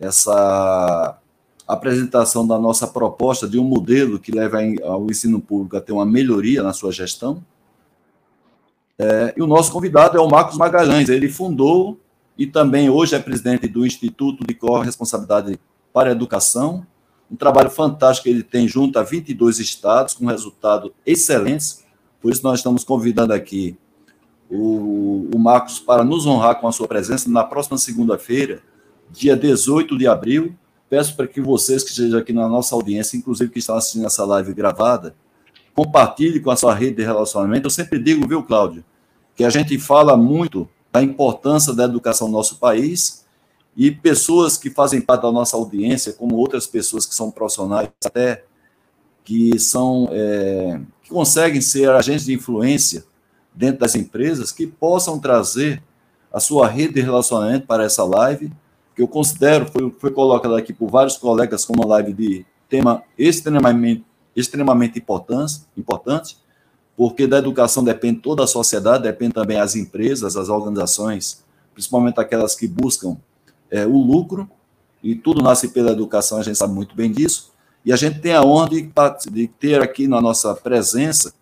essa 0.00 1.18
apresentação 1.66 2.46
da 2.46 2.56
nossa 2.56 2.86
proposta 2.86 3.48
de 3.48 3.58
um 3.58 3.64
modelo 3.64 4.18
que 4.18 4.30
leva 4.30 4.58
ao 4.84 5.06
ensino 5.10 5.40
público 5.40 5.76
a 5.76 5.80
ter 5.80 5.92
uma 5.92 6.06
melhoria 6.06 6.62
na 6.62 6.72
sua 6.72 6.92
gestão. 6.92 7.44
É, 8.98 9.32
e 9.36 9.42
o 9.42 9.46
nosso 9.46 9.70
convidado 9.70 10.18
é 10.18 10.20
o 10.20 10.28
Marcos 10.28 10.56
Magalhães. 10.56 11.08
Ele 11.08 11.28
fundou 11.28 12.00
e 12.36 12.46
também 12.46 12.90
hoje 12.90 13.14
é 13.14 13.18
presidente 13.18 13.68
do 13.68 13.86
Instituto 13.86 14.46
de 14.46 14.54
Corresponsabilidade 14.54 15.58
para 15.92 16.10
a 16.10 16.12
Educação, 16.12 16.86
um 17.30 17.36
trabalho 17.36 17.70
fantástico 17.70 18.24
que 18.24 18.30
ele 18.30 18.42
tem 18.42 18.66
junto 18.66 18.98
a 18.98 19.02
22 19.02 19.58
estados, 19.58 20.14
com 20.14 20.26
resultados 20.26 20.90
excelentes. 21.04 21.84
Por 22.20 22.32
isso, 22.32 22.42
nós 22.42 22.60
estamos 22.60 22.84
convidando 22.84 23.32
aqui 23.32 23.76
o, 24.50 25.28
o 25.34 25.38
Marcos 25.38 25.78
para 25.78 26.04
nos 26.04 26.26
honrar 26.26 26.60
com 26.60 26.66
a 26.66 26.72
sua 26.72 26.88
presença 26.88 27.28
na 27.28 27.44
próxima 27.44 27.76
segunda-feira, 27.76 28.62
dia 29.10 29.36
18 29.36 29.98
de 29.98 30.06
abril. 30.06 30.54
Peço 30.88 31.14
para 31.16 31.26
que 31.26 31.40
vocês 31.40 31.84
que 31.84 31.90
estejam 31.90 32.18
aqui 32.18 32.32
na 32.32 32.48
nossa 32.48 32.74
audiência, 32.74 33.16
inclusive 33.16 33.50
que 33.50 33.58
estão 33.58 33.76
assistindo 33.76 34.06
essa 34.06 34.24
live 34.24 34.54
gravada, 34.54 35.14
compartilhe 35.74 36.40
com 36.40 36.50
a 36.50 36.56
sua 36.56 36.74
rede 36.74 36.96
de 36.96 37.02
relacionamento. 37.04 37.66
Eu 37.66 37.70
sempre 37.70 37.98
digo, 37.98 38.26
viu, 38.26 38.42
Cláudio, 38.42 38.82
que 39.38 39.44
a 39.44 39.50
gente 39.50 39.78
fala 39.78 40.16
muito 40.16 40.68
da 40.92 41.00
importância 41.00 41.72
da 41.72 41.84
educação 41.84 42.26
no 42.26 42.32
nosso 42.32 42.58
país 42.58 43.24
e 43.76 43.88
pessoas 43.88 44.56
que 44.56 44.68
fazem 44.68 45.00
parte 45.00 45.22
da 45.22 45.30
nossa 45.30 45.56
audiência, 45.56 46.12
como 46.12 46.34
outras 46.34 46.66
pessoas 46.66 47.06
que 47.06 47.14
são 47.14 47.30
profissionais, 47.30 47.88
até 48.04 48.44
que 49.22 49.56
são 49.60 50.08
é, 50.10 50.80
que 51.04 51.10
conseguem 51.10 51.60
ser 51.60 51.88
agentes 51.90 52.26
de 52.26 52.34
influência 52.34 53.04
dentro 53.54 53.78
das 53.78 53.94
empresas, 53.94 54.50
que 54.50 54.66
possam 54.66 55.20
trazer 55.20 55.80
a 56.32 56.40
sua 56.40 56.66
rede 56.66 56.94
de 56.94 57.00
relacionamento 57.00 57.64
para 57.64 57.84
essa 57.84 58.02
live 58.02 58.50
que 58.96 59.02
eu 59.02 59.06
considero, 59.06 59.66
foi, 59.66 59.94
foi 60.00 60.10
colocado 60.10 60.56
aqui 60.56 60.72
por 60.72 60.90
vários 60.90 61.16
colegas 61.16 61.64
como 61.64 61.84
uma 61.84 61.94
live 61.94 62.12
de 62.12 62.46
tema 62.68 63.04
extremamente, 63.16 64.04
extremamente 64.34 64.98
importante, 64.98 65.60
importante, 65.76 66.36
porque 66.98 67.28
da 67.28 67.38
educação 67.38 67.84
depende 67.84 68.18
toda 68.18 68.42
a 68.42 68.46
sociedade, 68.48 69.04
depende 69.04 69.32
também 69.32 69.56
as 69.56 69.76
empresas, 69.76 70.36
as 70.36 70.48
organizações, 70.48 71.44
principalmente 71.72 72.18
aquelas 72.18 72.56
que 72.56 72.66
buscam 72.66 73.16
é, 73.70 73.86
o 73.86 73.96
lucro, 73.96 74.50
e 75.00 75.14
tudo 75.14 75.40
nasce 75.40 75.68
pela 75.68 75.92
educação, 75.92 76.38
a 76.38 76.42
gente 76.42 76.58
sabe 76.58 76.74
muito 76.74 76.96
bem 76.96 77.12
disso, 77.12 77.52
e 77.84 77.92
a 77.92 77.96
gente 77.96 78.18
tem 78.18 78.32
a 78.32 78.42
honra 78.42 78.70
de, 78.70 78.90
de 79.30 79.46
ter 79.46 79.80
aqui 79.80 80.08
na 80.08 80.20
nossa 80.20 80.52
presença 80.56 81.32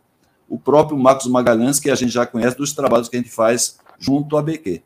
o 0.47 0.59
próprio 0.59 0.99
Marcos 0.99 1.27
Magalhães, 1.27 1.81
que 1.81 1.89
a 1.89 1.95
gente 1.95 2.13
já 2.13 2.27
conhece 2.27 2.55
dos 2.55 2.75
trabalhos 2.75 3.09
que 3.09 3.17
a 3.17 3.19
gente 3.19 3.33
faz 3.33 3.79
junto 3.99 4.37
à 4.37 4.43
BQ. 4.43 4.83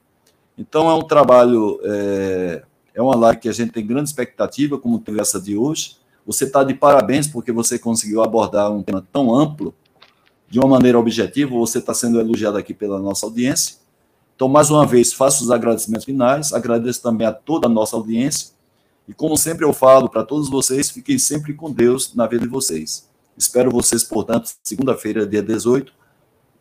Então, 0.57 0.89
é 0.89 0.95
um 0.95 1.03
trabalho, 1.03 1.81
é, 1.83 2.63
é 2.95 3.03
uma 3.03 3.17
live 3.17 3.41
que 3.41 3.49
a 3.49 3.53
gente 3.53 3.73
tem 3.73 3.85
grande 3.85 4.09
expectativa, 4.09 4.79
como 4.79 5.01
teve 5.01 5.21
essa 5.21 5.41
de 5.41 5.57
hoje. 5.57 5.97
Você 6.25 6.45
está 6.45 6.63
de 6.63 6.75
parabéns 6.75 7.27
porque 7.27 7.51
você 7.51 7.77
conseguiu 7.77 8.23
abordar 8.23 8.71
um 8.71 8.85
tema 8.85 9.05
tão 9.13 9.35
amplo, 9.35 9.75
de 10.51 10.59
uma 10.59 10.69
maneira 10.69 10.99
objetiva. 10.99 11.57
Você 11.57 11.79
está 11.79 11.95
sendo 11.95 12.21
elogiado 12.21 12.59
aqui 12.59 12.75
pela 12.75 12.99
nossa 12.99 13.25
audiência. 13.25 13.77
Então, 14.37 14.49
mais 14.49 14.71
uma 14.71 14.85
vez, 14.85 15.13
faço 15.13 15.45
os 15.45 15.51
agradecimentos 15.51 16.05
finais, 16.05 16.53
agradeço 16.53 17.03
também 17.03 17.27
a 17.27 17.33
toda 17.33 17.67
a 17.67 17.71
nossa 17.71 17.97
audiência. 17.97 18.49
E 19.09 19.15
como 19.15 19.37
sempre 19.37 19.65
eu 19.65 19.73
falo 19.73 20.09
para 20.09 20.25
todos 20.25 20.51
vocês, 20.51 20.91
fiquem 20.91 21.19
sempre 21.19 21.55
com 21.55 21.71
Deus 21.71 22.15
na 22.15 22.27
vida 22.27 22.43
de 22.45 22.51
vocês. 22.51 23.09
Espero 23.37 23.71
vocês, 23.71 24.03
portanto, 24.05 24.51
segunda-feira, 24.63 25.27
dia 25.27 25.43
18, 25.43 25.93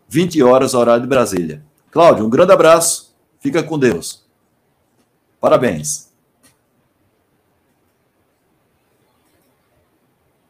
20 0.08 0.44
horas, 0.44 0.74
horário 0.74 1.02
de 1.02 1.08
Brasília. 1.08 1.64
Cláudio, 1.92 2.26
um 2.26 2.30
grande 2.30 2.52
abraço 2.52 3.10
Fica 3.40 3.64
com 3.64 3.80
Deus. 3.80 4.26
Parabéns. 5.40 6.09